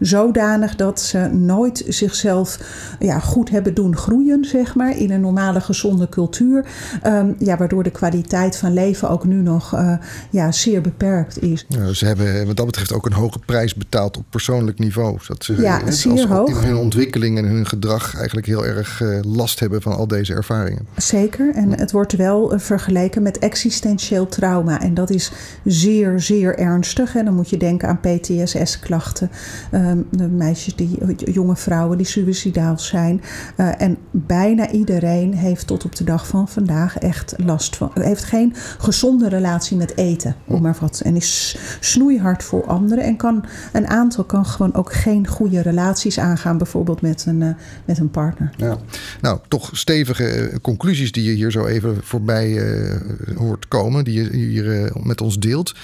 Zodanig 0.00 0.76
dat 0.76 1.00
ze 1.00 1.18
nooit 1.18 1.84
zichzelf 1.88 2.58
ja, 2.98 3.18
goed 3.18 3.50
hebben 3.50 3.74
doen 3.74 3.96
groeien, 3.96 4.44
zeg 4.44 4.74
maar, 4.74 4.98
in 4.98 5.10
een 5.10 5.20
normale 5.20 5.60
gezonde 5.60 6.08
cultuur. 6.08 6.64
Um, 7.06 7.34
ja, 7.38 7.56
waardoor 7.56 7.82
de 7.82 7.90
kwaliteit 7.90 8.56
van 8.56 8.72
leven 8.72 9.10
ook 9.10 9.24
nu 9.24 9.42
nog 9.42 9.74
uh, 9.74 9.96
ja, 10.30 10.52
zeer 10.52 10.80
beperkt 10.80 11.42
is. 11.42 11.66
Ja, 11.68 11.92
ze 11.92 12.06
hebben 12.06 12.46
wat 12.46 12.56
dat 12.56 12.66
betreft 12.66 12.92
ook 12.92 13.06
een 13.06 13.12
hoge 13.12 13.38
prijs 13.46 13.74
betaald 13.74 14.16
op 14.16 14.24
persoonlijk 14.30 14.78
niveau. 14.78 15.18
Dat 15.28 15.44
ze 15.44 15.60
ja, 15.60 15.90
zeer 15.90 16.28
hoog. 16.28 16.48
in 16.48 16.54
hun 16.54 16.76
ontwikkeling 16.76 17.38
en 17.38 17.44
hun 17.44 17.66
gedrag 17.66 18.16
eigenlijk 18.16 18.46
heel 18.46 18.66
erg 18.66 19.00
uh, 19.00 19.18
last 19.22 19.60
hebben 19.60 19.82
van 19.82 19.96
al 19.96 20.06
deze 20.06 20.34
ervaringen. 20.34 20.86
Zeker, 20.96 21.54
en 21.54 21.78
het 21.78 21.92
wordt 21.92 22.16
wel 22.16 22.54
uh, 22.54 22.58
vergeleken 22.58 23.22
met 23.22 23.38
existentieel 23.38 24.26
trauma. 24.26 24.80
En 24.80 24.94
dat 24.94 25.10
is 25.10 25.32
zeer, 25.64 26.20
zeer 26.20 26.58
ernstig. 26.58 27.16
En 27.16 27.24
dan 27.24 27.34
moet 27.34 27.50
je 27.50 27.56
denken 27.56 27.88
aan 27.88 28.00
PTSS-klachten. 28.00 29.23
Um, 29.72 30.06
de 30.10 30.28
meisjes 30.28 30.76
die 30.76 30.98
jonge 31.16 31.56
vrouwen 31.56 31.96
die 31.96 32.06
suicidaal 32.06 32.78
zijn. 32.78 33.22
Uh, 33.56 33.80
en 33.80 33.96
bijna 34.10 34.70
iedereen 34.70 35.34
heeft 35.34 35.66
tot 35.66 35.84
op 35.84 35.96
de 35.96 36.04
dag 36.04 36.26
van 36.26 36.48
vandaag 36.48 36.98
echt 36.98 37.34
last 37.36 37.76
van. 37.76 37.90
Heeft 37.94 38.24
geen 38.24 38.54
gezonde 38.78 39.28
relatie 39.28 39.76
met 39.76 39.96
eten, 39.96 40.36
om 40.46 40.62
maar 40.62 40.76
wat. 40.80 41.00
En 41.04 41.16
is 41.16 41.56
snoeihard 41.80 42.42
voor 42.42 42.66
anderen. 42.66 43.04
En 43.04 43.16
kan 43.16 43.44
een 43.72 43.88
aantal 43.88 44.24
kan 44.24 44.46
gewoon 44.46 44.74
ook 44.74 44.92
geen 44.92 45.26
goede 45.26 45.60
relaties 45.60 46.18
aangaan, 46.18 46.58
bijvoorbeeld 46.58 47.00
met 47.00 47.24
een, 47.26 47.40
uh, 47.40 47.54
met 47.84 47.98
een 47.98 48.10
partner. 48.10 48.50
Ja. 48.56 48.78
Nou, 49.20 49.38
toch 49.48 49.70
stevige 49.72 50.24
eh, 50.24 50.58
conclusies 50.62 51.12
die 51.12 51.24
je 51.24 51.32
hier 51.32 51.50
zo 51.50 51.66
even 51.66 51.96
voorbij 52.02 52.50
uh, 52.50 53.00
hoort 53.36 53.68
komen, 53.68 54.04
die 54.04 54.22
je 54.22 54.36
hier 54.36 54.92
met 55.02 55.20
ons 55.20 55.38
deelt. 55.38 55.74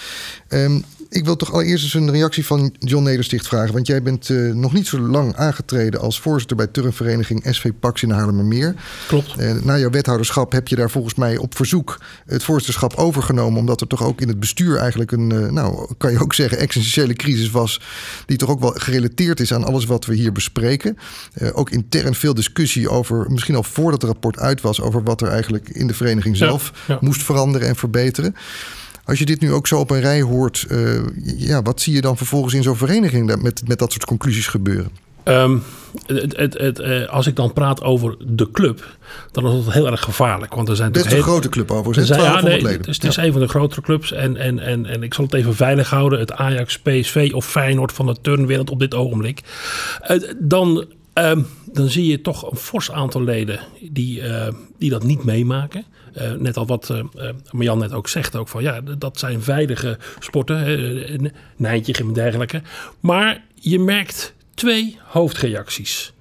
Um, 0.48 0.84
ik 1.10 1.24
wil 1.24 1.36
toch 1.36 1.52
allereerst 1.52 1.84
eens 1.84 1.94
een 1.94 2.10
reactie 2.10 2.46
van 2.46 2.74
John 2.78 3.04
Nedersticht 3.04 3.46
vragen. 3.46 3.72
Want 3.72 3.86
jij 3.86 4.02
bent 4.02 4.29
uh, 4.29 4.55
nog 4.55 4.72
niet 4.72 4.86
zo 4.86 4.98
lang 4.98 5.36
aangetreden 5.36 6.00
als 6.00 6.20
voorzitter 6.20 6.56
bij 6.56 6.67
turnvereniging 6.67 7.46
SV 7.50 7.70
Pax 7.81 8.02
in 8.02 8.10
Haarlemmermeer. 8.10 8.74
Klopt. 9.08 9.34
Uh, 9.38 9.52
na 9.62 9.79
jouw 9.79 9.90
wethouderschap 9.90 10.52
heb 10.52 10.69
je 10.69 10.76
daar 10.76 10.90
volgens 10.90 11.14
mij 11.14 11.36
op 11.36 11.56
verzoek 11.56 11.98
het 12.26 12.43
voorzitterschap 12.43 12.94
overgenomen. 12.94 13.58
Omdat 13.58 13.81
er 13.81 13.86
toch 13.86 14.02
ook 14.02 14.20
in 14.20 14.29
het 14.29 14.40
bestuur 14.40 14.76
eigenlijk 14.76 15.12
een, 15.12 15.31
uh, 15.31 15.50
nou 15.50 15.94
kan 15.98 16.12
je 16.12 16.20
ook 16.20 16.34
zeggen, 16.34 16.58
existentiële 16.58 17.14
crisis 17.14 17.50
was. 17.50 17.81
Die 18.26 18.36
toch 18.36 18.48
ook 18.48 18.60
wel 18.60 18.74
gerelateerd 18.74 19.40
is 19.40 19.52
aan 19.52 19.64
alles 19.64 19.84
wat 19.84 20.05
we 20.05 20.14
hier 20.14 20.32
bespreken. 20.32 20.96
ook 21.52 21.70
intern 21.70 22.14
veel 22.14 22.34
discussie 22.34 22.88
over, 22.88 23.31
misschien 23.31 23.55
al 23.55 23.62
voordat 23.62 24.02
het 24.02 24.10
rapport 24.10 24.38
uit 24.38 24.60
was, 24.60 24.81
over 24.81 25.02
wat 25.02 25.20
er 25.20 25.29
eigenlijk 25.29 25.69
in 25.69 25.86
de 25.86 25.94
vereniging 25.94 26.36
zelf 26.36 26.72
ja, 26.74 26.94
ja. 26.94 26.98
moest 27.00 27.22
veranderen 27.22 27.69
en 27.69 27.76
verbeteren. 27.76 28.34
Als 29.10 29.19
je 29.19 29.24
dit 29.24 29.40
nu 29.40 29.52
ook 29.52 29.67
zo 29.67 29.79
op 29.79 29.90
een 29.90 30.00
rij 30.00 30.22
hoort, 30.22 30.67
uh, 30.70 31.00
ja, 31.36 31.62
wat 31.62 31.81
zie 31.81 31.94
je 31.94 32.00
dan 32.00 32.17
vervolgens 32.17 32.55
in 32.55 32.62
zo'n 32.62 32.76
vereniging 32.76 33.43
met, 33.43 33.69
met 33.69 33.79
dat 33.79 33.93
soort 33.93 34.05
conclusies 34.05 34.46
gebeuren? 34.46 34.90
Um, 35.24 35.62
het, 36.06 36.36
het, 36.36 36.58
het, 36.58 36.79
uh, 36.79 37.08
als 37.08 37.26
ik 37.26 37.36
dan 37.36 37.52
praat 37.52 37.82
over 37.82 38.17
de 38.26 38.50
club, 38.50 38.96
dan 39.32 39.46
is 39.46 39.64
dat 39.64 39.74
heel 39.74 39.86
erg 39.86 40.00
gevaarlijk. 40.00 40.55
Want 40.55 40.69
er 40.69 40.76
zijn 40.76 40.93
Best 40.93 41.05
een 41.05 41.12
heel, 41.12 41.22
grote 41.22 41.48
club 41.48 41.70
overigens, 41.70 42.06
zijn, 42.06 42.20
ja, 42.20 42.40
nee, 42.40 42.62
leden. 42.62 42.70
Het, 42.70 42.86
het 42.86 43.05
is 43.05 43.17
een 43.17 43.32
van 43.32 43.40
de 43.40 43.48
grotere 43.48 43.81
clubs. 43.81 44.12
En, 44.12 44.36
en, 44.36 44.58
en, 44.58 44.86
en 44.86 45.02
ik 45.02 45.14
zal 45.14 45.24
het 45.24 45.34
even 45.34 45.55
veilig 45.55 45.90
houden. 45.90 46.19
Het 46.19 46.32
Ajax, 46.32 46.79
PSV 46.79 47.31
of 47.34 47.46
Feyenoord 47.46 47.93
van 47.93 48.06
de 48.06 48.17
turnwereld 48.22 48.70
op 48.70 48.79
dit 48.79 48.94
ogenblik. 48.94 49.40
Uh, 50.10 50.22
dan, 50.38 50.84
um, 51.14 51.46
dan 51.72 51.88
zie 51.88 52.06
je 52.06 52.20
toch 52.20 52.50
een 52.50 52.56
fors 52.56 52.90
aantal 52.90 53.22
leden 53.22 53.60
die, 53.90 54.20
uh, 54.20 54.46
die 54.79 54.90
dat 54.90 55.02
niet 55.02 55.24
meemaken. 55.24 55.84
Net 56.38 56.56
al 56.56 56.67
wat 56.67 56.94
Marjan 57.50 57.79
net 57.79 57.93
ook 57.93 58.08
zegt, 58.08 58.36
ook 58.36 58.48
van 58.48 58.62
ja, 58.62 58.81
dat 58.81 59.19
zijn 59.19 59.43
veilige 59.43 59.98
sporten, 60.19 61.32
Nijntje 61.56 61.93
en 61.93 62.12
dergelijke. 62.12 62.62
Maar 63.00 63.44
je 63.55 63.79
merkt 63.79 64.34
twee 64.55 64.98
hoofdreacties. 65.05 66.12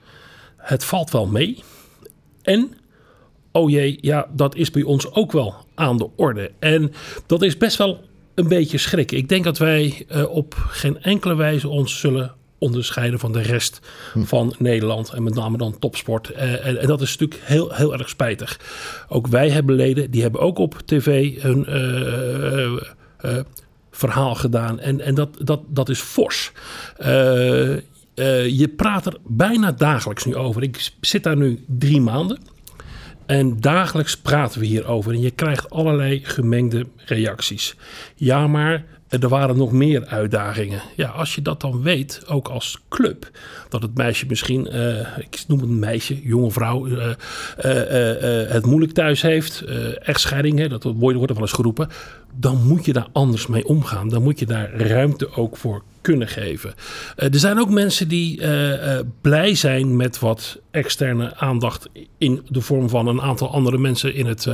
Het 0.57 0.83
valt 0.83 1.11
wel 1.11 1.27
mee. 1.27 1.63
En, 2.41 2.73
oh 3.51 3.69
jee, 3.69 3.97
ja, 4.01 4.27
dat 4.31 4.55
is 4.55 4.71
bij 4.71 4.83
ons 4.83 5.11
ook 5.11 5.31
wel 5.31 5.55
aan 5.75 5.97
de 5.97 6.09
orde. 6.15 6.51
En 6.59 6.93
dat 7.25 7.41
is 7.41 7.57
best 7.57 7.77
wel 7.77 8.03
een 8.35 8.47
beetje 8.47 8.77
schrikken. 8.77 9.17
Ik 9.17 9.29
denk 9.29 9.43
dat 9.43 9.57
wij 9.57 10.05
op 10.29 10.55
geen 10.57 11.01
enkele 11.01 11.35
wijze 11.35 11.67
ons 11.67 11.99
zullen 11.99 12.35
onderscheiden 12.59 13.19
van 13.19 13.31
de 13.31 13.41
rest 13.41 13.79
van 14.15 14.55
Nederland. 14.57 15.09
En 15.09 15.23
met 15.23 15.35
name 15.35 15.57
dan 15.57 15.79
topsport. 15.79 16.31
Uh, 16.31 16.65
en, 16.65 16.87
dat 16.87 17.01
is 17.01 17.17
natuurlijk 17.17 17.41
heel, 17.43 17.73
heel 17.73 17.93
erg 17.93 18.09
spijtig. 18.09 18.59
Ook 19.07 19.27
wij 19.27 19.49
hebben 19.49 19.75
leden, 19.75 20.11
die 20.11 20.21
hebben 20.21 20.41
ook 20.41 20.57
op 20.57 20.81
tv 20.85 21.41
hun 21.41 21.65
uh, 23.21 23.39
verhaal 23.91 24.35
gedaan. 24.35 24.79
En, 24.79 25.01
en 25.01 25.15
dat, 25.15 25.29
dat, 25.41 25.61
dat 25.67 25.89
is 25.89 25.99
fors. 25.99 26.51
je 28.45 28.73
praat 28.75 29.05
er 29.05 29.17
bijna 29.27 29.71
dagelijks 29.71 30.25
nu 30.25 30.35
over. 30.35 30.63
Ik 30.63 30.91
zit 31.01 31.23
daar 31.23 31.37
nu 31.37 31.63
drie 31.67 32.01
maanden. 32.01 32.39
En 33.29 33.59
dagelijks 33.59 34.17
praten 34.17 34.59
we 34.59 34.65
hierover. 34.65 35.13
En 35.13 35.21
je 35.21 35.31
krijgt 35.31 35.69
allerlei 35.69 36.19
gemengde 36.23 36.85
reacties. 37.05 37.75
Ja, 38.15 38.47
maar 38.47 38.85
er 39.09 39.29
waren 39.29 39.57
nog 39.57 39.71
meer 39.71 40.05
uitdagingen. 40.05 40.81
Ja, 40.95 41.07
als 41.07 41.35
je 41.35 41.41
dat 41.41 41.61
dan 41.61 41.81
weet, 41.81 42.21
ook 42.27 42.47
als 42.47 42.79
club, 42.89 43.29
dat 43.69 43.81
het 43.81 43.95
meisje 43.95 44.25
misschien, 44.27 44.75
uh, 44.75 45.17
ik 45.17 45.43
noem 45.47 45.59
het 45.59 45.69
een 45.69 45.79
meisje, 45.79 46.21
jonge 46.21 46.51
vrouw, 46.51 46.87
uh, 46.87 46.95
uh, 46.95 47.13
het 48.51 48.65
moeilijk 48.65 48.93
thuis 48.93 49.21
heeft, 49.21 49.63
echtscheiding, 50.01 50.59
hè, 50.59 50.67
dat 50.67 50.83
wordt 50.83 51.19
er 51.19 51.33
wel 51.33 51.41
eens 51.41 51.51
geroepen, 51.51 51.89
dan 52.33 52.67
moet 52.67 52.85
je 52.85 52.93
daar 52.93 53.07
anders 53.11 53.47
mee 53.47 53.67
omgaan. 53.67 54.09
Dan 54.09 54.23
moet 54.23 54.39
je 54.39 54.45
daar 54.45 54.71
ruimte 54.73 55.31
ook 55.31 55.57
voor 55.57 55.83
kunnen 56.01 56.27
geven. 56.27 56.73
er 57.15 57.39
zijn 57.39 57.59
ook 57.59 57.69
mensen 57.69 58.07
die 58.07 58.41
blij 59.21 59.55
zijn 59.55 59.95
met 59.95 60.19
wat 60.19 60.59
externe 60.71 61.35
aandacht 61.35 61.89
in 62.17 62.41
de 62.47 62.61
vorm 62.61 62.89
van 62.89 63.07
een 63.07 63.21
aantal 63.21 63.51
andere 63.51 63.77
mensen 63.77 64.13
in, 64.13 64.25
het, 64.25 64.47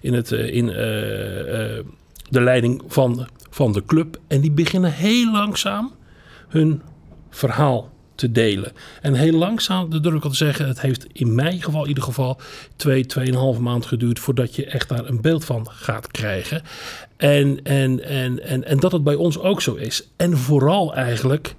in, 0.00 0.14
het, 0.14 0.30
in 0.30 0.66
de 2.28 2.40
leiding 2.40 2.82
van 2.86 3.26
van 3.56 3.72
de 3.72 3.84
club. 3.84 4.18
En 4.26 4.40
die 4.40 4.50
beginnen 4.50 4.92
heel 4.92 5.32
langzaam 5.32 5.92
hun 6.48 6.82
verhaal 7.30 7.90
te 8.14 8.32
delen. 8.32 8.72
En 9.00 9.14
heel 9.14 9.32
langzaam, 9.32 9.90
dat 9.90 10.02
durf 10.02 10.14
ik 10.14 10.24
al 10.24 10.30
te 10.30 10.36
zeggen, 10.36 10.68
het 10.68 10.80
heeft 10.80 11.06
in 11.12 11.34
mijn 11.34 11.62
geval 11.62 11.82
in 11.82 11.88
ieder 11.88 12.04
geval 12.04 12.40
twee, 12.76 13.06
tweeënhalve 13.06 13.62
maand 13.62 13.86
geduurd 13.86 14.18
voordat 14.18 14.54
je 14.54 14.66
echt 14.66 14.88
daar 14.88 15.08
een 15.08 15.20
beeld 15.20 15.44
van 15.44 15.68
gaat 15.70 16.10
krijgen. 16.10 16.62
En, 17.16 17.62
en, 17.62 18.04
en, 18.04 18.42
en, 18.42 18.64
en 18.64 18.78
dat 18.78 18.92
het 18.92 19.04
bij 19.04 19.14
ons 19.14 19.38
ook 19.38 19.62
zo 19.62 19.74
is. 19.74 20.08
En 20.16 20.36
vooral 20.36 20.94
eigenlijk, 20.94 21.54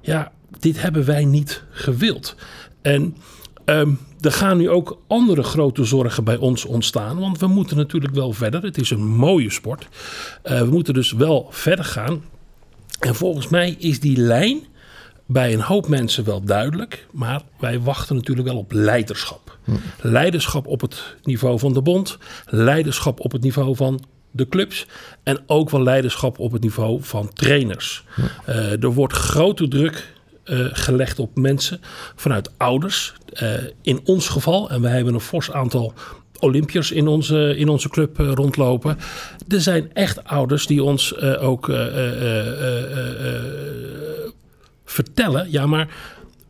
ja, 0.00 0.32
dit 0.58 0.82
hebben 0.82 1.04
wij 1.04 1.24
niet 1.24 1.62
gewild. 1.70 2.34
En 2.82 3.16
um, 3.66 3.98
er 4.20 4.32
gaan 4.32 4.56
nu 4.56 4.70
ook 4.70 4.98
andere 5.06 5.42
grote 5.42 5.84
zorgen 5.84 6.24
bij 6.24 6.36
ons 6.36 6.64
ontstaan. 6.64 7.18
Want 7.18 7.38
we 7.38 7.46
moeten 7.46 7.76
natuurlijk 7.76 8.14
wel 8.14 8.32
verder. 8.32 8.62
Het 8.62 8.78
is 8.78 8.90
een 8.90 9.06
mooie 9.06 9.50
sport. 9.50 9.88
Uh, 10.44 10.60
we 10.60 10.70
moeten 10.70 10.94
dus 10.94 11.12
wel 11.12 11.46
verder 11.50 11.84
gaan. 11.84 12.22
En 13.00 13.14
volgens 13.14 13.48
mij 13.48 13.76
is 13.78 14.00
die 14.00 14.16
lijn 14.16 14.60
bij 15.26 15.52
een 15.52 15.60
hoop 15.60 15.88
mensen 15.88 16.24
wel 16.24 16.42
duidelijk. 16.44 17.06
Maar 17.10 17.42
wij 17.58 17.80
wachten 17.80 18.16
natuurlijk 18.16 18.48
wel 18.48 18.58
op 18.58 18.72
leiderschap. 18.72 19.58
Hm. 19.64 19.72
Leiderschap 20.00 20.66
op 20.66 20.80
het 20.80 21.16
niveau 21.22 21.58
van 21.58 21.72
de 21.72 21.82
bond. 21.82 22.18
Leiderschap 22.46 23.20
op 23.20 23.32
het 23.32 23.42
niveau 23.42 23.76
van 23.76 24.04
de 24.30 24.48
clubs. 24.48 24.86
En 25.22 25.42
ook 25.46 25.70
wel 25.70 25.82
leiderschap 25.82 26.38
op 26.38 26.52
het 26.52 26.62
niveau 26.62 27.02
van 27.02 27.32
trainers. 27.32 28.04
Hm. 28.14 28.20
Uh, 28.48 28.82
er 28.82 28.92
wordt 28.92 29.14
grote 29.14 29.68
druk 29.68 30.12
uh, 30.44 30.66
gelegd 30.72 31.18
op 31.18 31.36
mensen 31.36 31.80
vanuit 32.14 32.50
ouders. 32.56 33.14
Uh, 33.42 33.52
in 33.82 34.00
ons 34.04 34.28
geval, 34.28 34.70
en 34.70 34.80
wij 34.80 34.92
hebben 34.92 35.14
een 35.14 35.20
fors 35.20 35.50
aantal 35.52 35.92
Olympiërs 36.38 36.90
in 36.90 37.08
onze, 37.08 37.56
in 37.56 37.68
onze 37.68 37.88
club 37.88 38.20
uh, 38.20 38.32
rondlopen. 38.32 38.98
Er 39.48 39.60
zijn 39.60 39.92
echt 39.92 40.24
ouders 40.24 40.66
die 40.66 40.82
ons 40.82 41.18
ook 41.20 41.66
vertellen: 44.84 45.50
ja, 45.50 45.66
maar 45.66 45.88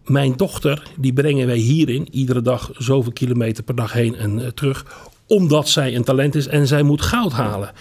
mijn 0.04 0.36
dochter, 0.36 0.82
die 0.98 1.12
brengen 1.12 1.46
wij 1.46 1.56
hierin 1.56 2.08
iedere 2.10 2.42
dag 2.42 2.70
zoveel 2.78 3.12
kilometer 3.12 3.64
per 3.64 3.74
dag 3.74 3.92
heen 3.92 4.16
en 4.16 4.54
terug, 4.54 4.86
omdat 5.26 5.68
zij 5.68 5.94
een 5.94 6.04
talent 6.04 6.34
is 6.34 6.46
en 6.46 6.66
zij 6.66 6.82
moet 6.82 7.02
goud 7.02 7.32
halen. 7.32 7.72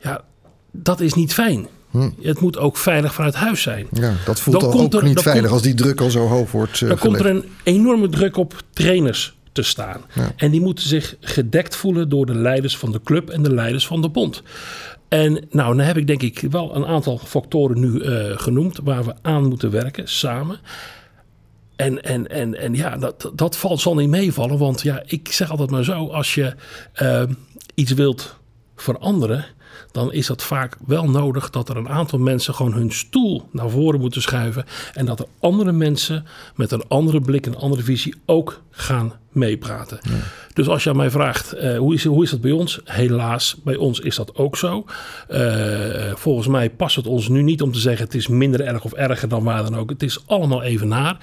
Ja, 0.00 0.24
dat 0.70 1.00
is 1.00 1.14
niet 1.14 1.34
fijn. 1.34 1.68
Hm. 1.98 2.26
Het 2.26 2.40
moet 2.40 2.58
ook 2.58 2.76
veilig 2.76 3.14
vanuit 3.14 3.34
huis 3.34 3.62
zijn. 3.62 3.86
Ja, 3.92 4.14
dat 4.24 4.40
voelt 4.40 4.60
dan 4.60 4.72
al 4.72 4.80
ook 4.80 5.02
niet 5.02 5.20
veilig 5.20 5.50
als 5.50 5.62
die 5.62 5.74
druk 5.74 6.00
al 6.00 6.10
zo 6.10 6.26
hoog 6.26 6.50
wordt. 6.50 6.80
Uh, 6.80 6.88
dan 6.88 6.98
komt 6.98 7.18
er 7.18 7.26
een 7.26 7.44
enorme 7.62 8.08
druk 8.08 8.36
op 8.36 8.62
trainers 8.72 9.36
te 9.52 9.62
staan. 9.62 10.00
En 10.36 10.50
die 10.50 10.60
moeten 10.60 10.88
zich 10.88 11.16
gedekt 11.20 11.76
voelen 11.76 12.08
door 12.08 12.26
de 12.26 12.34
leiders 12.34 12.76
van 12.76 12.92
de 12.92 13.00
club 13.04 13.28
en 13.28 13.42
de 13.42 13.54
leiders 13.54 13.86
van 13.86 14.02
de 14.02 14.08
bond. 14.08 14.42
En 15.08 15.32
nou, 15.50 15.76
dan 15.76 15.86
heb 15.86 15.96
ik 15.96 16.06
denk 16.06 16.22
ik 16.22 16.40
wel 16.50 16.76
een 16.76 16.86
aantal 16.86 17.18
factoren 17.18 17.80
nu 17.80 17.88
uh, 17.88 18.38
genoemd 18.38 18.80
waar 18.84 19.04
we 19.04 19.14
aan 19.22 19.48
moeten 19.48 19.70
werken 19.70 20.08
samen. 20.08 20.60
En, 21.76 22.02
en, 22.02 22.28
en, 22.28 22.58
en 22.58 22.74
ja, 22.74 22.96
dat, 22.96 23.30
dat 23.34 23.56
valt, 23.56 23.80
zal 23.80 23.94
niet 23.94 24.08
meevallen. 24.08 24.58
Want 24.58 24.82
ja, 24.82 25.02
ik 25.06 25.32
zeg 25.32 25.50
altijd 25.50 25.70
maar 25.70 25.84
zo: 25.84 26.06
als 26.06 26.34
je 26.34 26.54
uh, 27.02 27.22
iets 27.74 27.92
wilt 27.92 28.37
veranderen, 28.82 29.46
dan 29.92 30.12
is 30.12 30.26
dat 30.26 30.42
vaak 30.42 30.76
wel 30.86 31.10
nodig 31.10 31.50
dat 31.50 31.68
er 31.68 31.76
een 31.76 31.88
aantal 31.88 32.18
mensen 32.18 32.54
gewoon 32.54 32.72
hun 32.72 32.92
stoel 32.92 33.48
naar 33.52 33.70
voren 33.70 34.00
moeten 34.00 34.22
schuiven. 34.22 34.64
En 34.94 35.06
dat 35.06 35.20
er 35.20 35.26
andere 35.40 35.72
mensen 35.72 36.24
met 36.54 36.72
een 36.72 36.88
andere 36.88 37.20
blik, 37.20 37.46
een 37.46 37.56
andere 37.56 37.82
visie 37.82 38.14
ook 38.26 38.62
gaan 38.70 39.12
meepraten. 39.32 39.98
Dus 40.52 40.68
als 40.68 40.84
je 40.84 40.90
aan 40.90 40.96
mij 40.96 41.10
vraagt, 41.10 41.54
uh, 41.56 41.78
hoe, 41.78 41.94
is, 41.94 42.04
hoe 42.04 42.22
is 42.22 42.30
dat 42.30 42.40
bij 42.40 42.50
ons? 42.50 42.80
Helaas, 42.84 43.56
bij 43.64 43.76
ons 43.76 44.00
is 44.00 44.16
dat 44.16 44.36
ook 44.36 44.56
zo. 44.56 44.84
Uh, 45.30 46.14
volgens 46.14 46.46
mij 46.46 46.70
past 46.70 46.96
het 46.96 47.06
ons 47.06 47.28
nu 47.28 47.42
niet 47.42 47.62
om 47.62 47.72
te 47.72 47.78
zeggen 47.78 48.04
het 48.04 48.14
is 48.14 48.28
minder 48.28 48.60
erg 48.60 48.84
of 48.84 48.92
erger 48.92 49.28
dan 49.28 49.44
waar 49.44 49.62
dan 49.62 49.76
ook. 49.76 49.90
Het 49.90 50.02
is 50.02 50.22
allemaal 50.26 50.62
even 50.62 50.88
naar. 50.88 51.16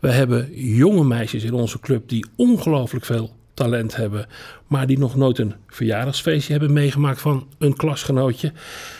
We 0.00 0.10
hebben 0.10 0.48
jonge 0.54 1.04
meisjes 1.04 1.44
in 1.44 1.52
onze 1.52 1.80
club 1.80 2.08
die 2.08 2.26
ongelooflijk 2.36 3.04
veel 3.04 3.38
talent 3.60 3.96
hebben, 3.96 4.26
maar 4.66 4.86
die 4.86 4.98
nog 4.98 5.16
nooit 5.16 5.38
een 5.38 5.54
verjaardagsfeestje 5.66 6.52
hebben 6.52 6.72
meegemaakt 6.72 7.20
van 7.20 7.46
een 7.58 7.76
klasgenootje. 7.76 8.52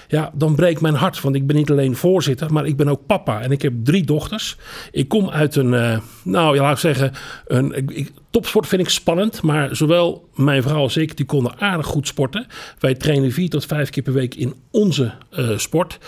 Ja, 0.08 0.30
dan 0.34 0.54
breekt 0.54 0.80
mijn 0.80 0.94
hart, 0.94 1.20
want 1.20 1.34
ik 1.34 1.46
ben 1.46 1.56
niet 1.56 1.70
alleen 1.70 1.96
voorzitter, 1.96 2.52
maar 2.52 2.66
ik 2.66 2.76
ben 2.76 2.88
ook 2.88 3.06
papa 3.06 3.40
en 3.40 3.50
ik 3.50 3.62
heb 3.62 3.72
drie 3.82 4.04
dochters. 4.04 4.56
Ik 4.90 5.08
kom 5.08 5.30
uit 5.30 5.56
een, 5.56 5.72
uh, 5.72 5.98
nou 6.24 6.54
ja, 6.54 6.62
laat 6.62 6.72
ik 6.72 6.78
zeggen, 6.78 7.12
een, 7.46 7.88
ik, 7.96 8.12
topsport 8.30 8.66
vind 8.66 8.82
ik 8.82 8.88
spannend, 8.88 9.42
maar 9.42 9.76
zowel 9.76 10.28
mijn 10.34 10.62
vrouw 10.62 10.82
als 10.82 10.96
ik, 10.96 11.16
die 11.16 11.26
konden 11.26 11.58
aardig 11.58 11.86
goed 11.86 12.06
sporten. 12.06 12.46
Wij 12.78 12.94
trainen 12.94 13.32
vier 13.32 13.48
tot 13.48 13.66
vijf 13.66 13.90
keer 13.90 14.02
per 14.02 14.12
week 14.12 14.34
in 14.34 14.54
onze 14.70 15.12
uh, 15.38 15.58
sport. 15.58 15.98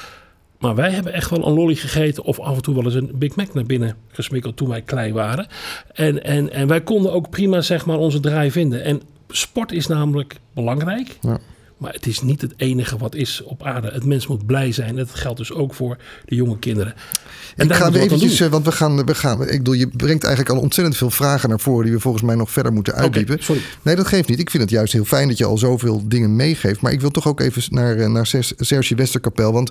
Maar 0.62 0.74
wij 0.74 0.90
hebben 0.90 1.12
echt 1.12 1.30
wel 1.30 1.46
een 1.46 1.54
lolly 1.54 1.74
gegeten 1.74 2.24
of 2.24 2.40
af 2.40 2.56
en 2.56 2.62
toe 2.62 2.74
wel 2.74 2.84
eens 2.84 2.94
een 2.94 3.10
Big 3.14 3.34
Mac 3.34 3.54
naar 3.54 3.64
binnen 3.64 3.96
gesmikkeld 4.08 4.56
toen 4.56 4.68
wij 4.68 4.82
klein 4.82 5.12
waren. 5.12 5.46
En, 5.92 6.24
en, 6.24 6.52
en 6.52 6.66
wij 6.66 6.80
konden 6.80 7.12
ook 7.12 7.30
prima 7.30 7.60
zeg 7.60 7.86
maar 7.86 7.98
onze 7.98 8.20
draai 8.20 8.50
vinden. 8.50 8.84
En 8.84 9.02
sport 9.28 9.72
is 9.72 9.86
namelijk 9.86 10.36
belangrijk. 10.54 11.18
Ja. 11.20 11.38
Maar 11.76 11.92
het 11.92 12.06
is 12.06 12.20
niet 12.20 12.40
het 12.40 12.54
enige 12.56 12.96
wat 12.96 13.14
is 13.14 13.42
op 13.42 13.62
aarde. 13.62 13.90
Het 13.90 14.04
mens 14.04 14.26
moet 14.26 14.46
blij 14.46 14.72
zijn. 14.72 14.96
Dat 14.96 15.14
geldt 15.14 15.38
dus 15.38 15.52
ook 15.52 15.74
voor 15.74 15.96
de 16.24 16.34
jonge 16.34 16.58
kinderen. 16.58 16.94
En 17.56 17.66
ik 17.66 17.74
ga 17.74 17.90
we 17.90 18.00
eventjes, 18.00 18.40
eh, 18.40 18.48
want 18.48 18.64
we 18.64 18.72
gaan, 18.72 19.06
we 19.06 19.14
gaan. 19.14 19.42
Ik 19.42 19.58
bedoel, 19.58 19.74
je 19.74 19.88
brengt 19.88 20.24
eigenlijk 20.24 20.56
al 20.56 20.62
ontzettend 20.62 20.96
veel 20.96 21.10
vragen 21.10 21.48
naar 21.48 21.60
voren 21.60 21.84
die 21.84 21.94
we 21.94 22.00
volgens 22.00 22.22
mij 22.22 22.34
nog 22.34 22.50
verder 22.50 22.72
moeten 22.72 22.94
uitdiepen. 22.94 23.40
nee, 23.82 23.96
dat 23.96 24.06
geeft 24.06 24.28
niet. 24.28 24.38
Ik 24.38 24.50
vind 24.50 24.62
het 24.62 24.72
juist 24.72 24.92
heel 24.92 25.04
fijn 25.04 25.28
dat 25.28 25.38
je 25.38 25.44
al 25.44 25.58
zoveel 25.58 26.02
dingen 26.08 26.36
meegeeft. 26.36 26.80
Maar 26.80 26.92
ik 26.92 27.00
wil 27.00 27.10
toch 27.10 27.28
ook 27.28 27.40
even 27.40 27.62
naar, 27.70 27.96
eh, 27.96 28.08
naar 28.08 28.26
Serge 28.56 28.94
Westerkapel. 28.94 29.52
Want 29.52 29.70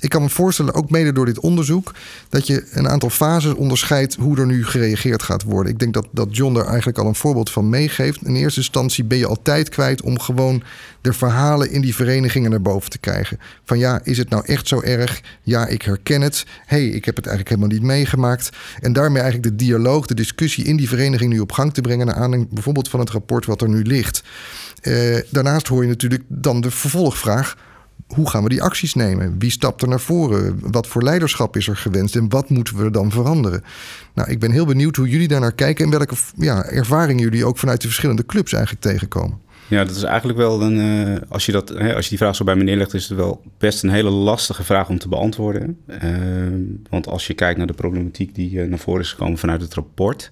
ik 0.00 0.08
kan 0.08 0.22
me 0.22 0.28
voorstellen, 0.28 0.74
ook 0.74 0.90
mede 0.90 1.12
door 1.12 1.26
dit 1.26 1.40
onderzoek, 1.40 1.94
dat 2.28 2.46
je 2.46 2.66
een 2.70 2.88
aantal 2.88 3.10
fases 3.10 3.54
onderscheidt 3.54 4.14
hoe 4.14 4.38
er 4.38 4.46
nu 4.46 4.66
gereageerd 4.66 5.22
gaat 5.22 5.42
worden. 5.42 5.72
Ik 5.72 5.78
denk 5.78 5.94
dat, 5.94 6.06
dat 6.10 6.36
John 6.36 6.56
er 6.56 6.66
eigenlijk 6.66 6.98
al 6.98 7.06
een 7.06 7.14
voorbeeld 7.14 7.50
van 7.50 7.68
meegeeft. 7.68 8.18
In 8.22 8.34
eerste 8.34 8.60
instantie 8.60 9.04
ben 9.04 9.18
je 9.18 9.26
altijd 9.26 9.68
kwijt 9.68 10.02
om 10.02 10.20
gewoon 10.20 10.62
de 11.00 11.12
verhalen 11.12 11.70
in 11.70 11.80
die 11.80 11.94
verenigingen 11.94 12.50
naar 12.50 12.62
boven 12.62 12.90
te 12.90 12.98
krijgen. 12.98 13.38
Van 13.64 13.78
ja, 13.78 14.00
is 14.02 14.18
het 14.18 14.28
nou 14.28 14.44
echt 14.46 14.68
zo 14.68 14.80
erg? 14.80 15.20
Ja, 15.42 15.66
ik 15.66 15.82
herken 15.82 16.20
het. 16.20 16.44
hey, 16.66 16.86
ik 16.86 17.04
heb 17.04 17.15
het 17.16 17.26
eigenlijk 17.26 17.56
helemaal 17.56 17.78
niet 17.78 17.88
meegemaakt. 17.88 18.50
En 18.80 18.92
daarmee 18.92 19.22
eigenlijk 19.22 19.50
de 19.50 19.64
dialoog, 19.64 20.06
de 20.06 20.14
discussie 20.14 20.64
in 20.64 20.76
die 20.76 20.88
vereniging 20.88 21.32
nu 21.32 21.40
op 21.40 21.52
gang 21.52 21.74
te 21.74 21.80
brengen. 21.80 22.06
Naar 22.06 22.14
aanleiding 22.14 22.52
bijvoorbeeld 22.52 22.88
van 22.88 23.00
het 23.00 23.10
rapport 23.10 23.46
wat 23.46 23.62
er 23.62 23.68
nu 23.68 23.82
ligt. 23.82 24.22
Uh, 24.82 25.16
daarnaast 25.30 25.68
hoor 25.68 25.82
je 25.82 25.88
natuurlijk 25.88 26.22
dan 26.28 26.60
de 26.60 26.70
vervolgvraag. 26.70 27.56
Hoe 28.06 28.30
gaan 28.30 28.42
we 28.42 28.48
die 28.48 28.62
acties 28.62 28.94
nemen? 28.94 29.38
Wie 29.38 29.50
stapt 29.50 29.82
er 29.82 29.88
naar 29.88 30.00
voren? 30.00 30.58
Wat 30.60 30.86
voor 30.86 31.02
leiderschap 31.02 31.56
is 31.56 31.68
er 31.68 31.76
gewenst? 31.76 32.16
En 32.16 32.28
wat 32.28 32.50
moeten 32.50 32.76
we 32.76 32.90
dan 32.90 33.10
veranderen? 33.10 33.64
Nou, 34.14 34.30
ik 34.30 34.38
ben 34.38 34.50
heel 34.50 34.66
benieuwd 34.66 34.96
hoe 34.96 35.08
jullie 35.08 35.28
daar 35.28 35.40
naar 35.40 35.52
kijken 35.52 35.84
en 35.84 35.90
welke 35.90 36.14
ja, 36.36 36.64
ervaringen 36.64 37.22
jullie 37.22 37.44
ook 37.44 37.58
vanuit 37.58 37.80
de 37.80 37.86
verschillende 37.86 38.26
clubs 38.26 38.52
eigenlijk 38.52 38.84
tegenkomen. 38.84 39.38
Ja, 39.68 39.84
dat 39.84 39.96
is 39.96 40.02
eigenlijk 40.02 40.38
wel 40.38 40.62
een. 40.62 40.78
Uh, 40.78 41.16
als, 41.28 41.46
je 41.46 41.52
dat, 41.52 41.68
hè, 41.68 41.94
als 41.94 42.04
je 42.04 42.10
die 42.10 42.18
vraag 42.18 42.36
zo 42.36 42.44
bij 42.44 42.56
me 42.56 42.62
neerlegt, 42.62 42.94
is 42.94 43.08
het 43.08 43.18
wel 43.18 43.42
best 43.58 43.82
een 43.82 43.90
hele 43.90 44.10
lastige 44.10 44.64
vraag 44.64 44.88
om 44.88 44.98
te 44.98 45.08
beantwoorden. 45.08 45.78
Uh, 45.86 46.80
want 46.90 47.06
als 47.06 47.26
je 47.26 47.34
kijkt 47.34 47.58
naar 47.58 47.66
de 47.66 47.72
problematiek 47.72 48.34
die 48.34 48.50
uh, 48.50 48.68
naar 48.68 48.78
voren 48.78 49.00
is 49.00 49.10
gekomen 49.10 49.38
vanuit 49.38 49.60
het 49.60 49.74
rapport. 49.74 50.28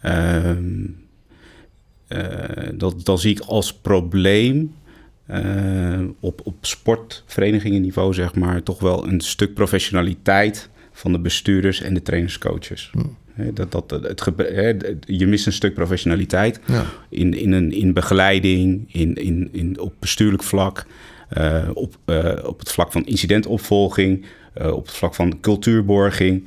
Ehm, 0.00 0.86
dat, 2.74 3.04
dan 3.04 3.18
zie 3.18 3.30
ik 3.30 3.40
als 3.40 3.74
probleem 3.74 4.74
op, 6.20 6.40
op 6.44 6.56
sportverenigingenniveau, 6.60 8.14
zeg 8.14 8.34
maar, 8.34 8.62
toch 8.62 8.80
wel 8.80 9.08
een 9.08 9.20
stuk 9.20 9.54
professionaliteit 9.54 10.70
van 10.92 11.12
de 11.12 11.20
bestuurders 11.20 11.80
en 11.80 11.94
de 11.94 12.02
trainerscoaches. 12.02 12.90
Hm. 12.92 13.00
Dat, 13.54 13.72
dat, 13.72 13.90
het, 14.36 14.96
je 15.00 15.26
mist 15.26 15.46
een 15.46 15.52
stuk 15.52 15.74
professionaliteit 15.74 16.60
ja. 16.66 16.84
in, 17.08 17.34
in, 17.34 17.52
een, 17.52 17.72
in 17.72 17.92
begeleiding, 17.92 18.84
in, 18.92 19.14
in, 19.14 19.48
in, 19.52 19.80
op 19.80 19.94
bestuurlijk 19.98 20.42
vlak, 20.42 20.86
uh, 21.38 21.68
op, 21.74 21.96
uh, 22.06 22.32
op 22.44 22.58
het 22.58 22.70
vlak 22.70 22.92
van 22.92 23.06
incidentopvolging, 23.06 24.24
uh, 24.62 24.72
op 24.72 24.86
het 24.86 24.94
vlak 24.94 25.14
van 25.14 25.40
cultuurborging. 25.40 26.44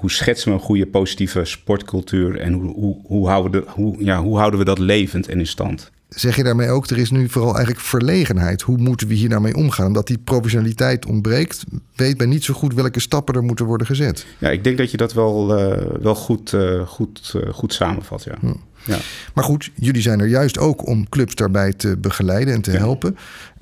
hoe 0.00 0.10
schetsen 0.10 0.48
we 0.48 0.54
een 0.54 0.64
goede 0.64 0.86
positieve 0.86 1.44
sportcultuur 1.44 2.38
en 2.38 2.52
hoe, 2.52 2.72
hoe, 2.72 2.96
hoe, 3.04 3.28
houden, 3.28 3.52
de, 3.52 3.64
hoe, 3.66 4.04
ja, 4.04 4.22
hoe 4.22 4.38
houden 4.38 4.58
we 4.58 4.64
dat 4.64 4.78
levend 4.78 5.28
en 5.28 5.38
in 5.38 5.46
stand? 5.46 5.90
Zeg 6.08 6.36
je 6.36 6.42
daarmee 6.42 6.70
ook, 6.70 6.86
er 6.86 6.98
is 6.98 7.10
nu 7.10 7.28
vooral 7.28 7.54
eigenlijk 7.54 7.84
verlegenheid. 7.84 8.62
Hoe 8.62 8.76
moeten 8.76 9.08
we 9.08 9.14
hier 9.14 9.28
nou 9.28 9.40
mee 9.40 9.54
omgaan? 9.54 9.86
Omdat 9.86 10.06
die 10.06 10.18
professionaliteit 10.18 11.06
ontbreekt, 11.06 11.64
weet 11.94 12.18
men 12.18 12.28
niet 12.28 12.44
zo 12.44 12.54
goed 12.54 12.74
welke 12.74 13.00
stappen 13.00 13.34
er 13.34 13.42
moeten 13.42 13.66
worden 13.66 13.86
gezet. 13.86 14.26
Ja, 14.38 14.50
ik 14.50 14.64
denk 14.64 14.78
dat 14.78 14.90
je 14.90 14.96
dat 14.96 15.12
wel, 15.12 15.58
uh, 15.58 15.82
wel 16.00 16.14
goed, 16.14 16.52
uh, 16.52 16.86
goed, 16.86 17.32
uh, 17.36 17.52
goed 17.52 17.72
samenvat. 17.72 18.24
Ja. 18.24 18.34
Hm. 18.40 18.52
Ja. 18.88 18.98
Maar 19.34 19.44
goed, 19.44 19.70
jullie 19.74 20.02
zijn 20.02 20.20
er 20.20 20.26
juist 20.26 20.58
ook 20.58 20.86
om 20.86 21.08
clubs 21.08 21.34
daarbij 21.34 21.72
te 21.72 21.96
begeleiden 21.96 22.54
en 22.54 22.60
te 22.60 22.70
helpen. 22.70 23.16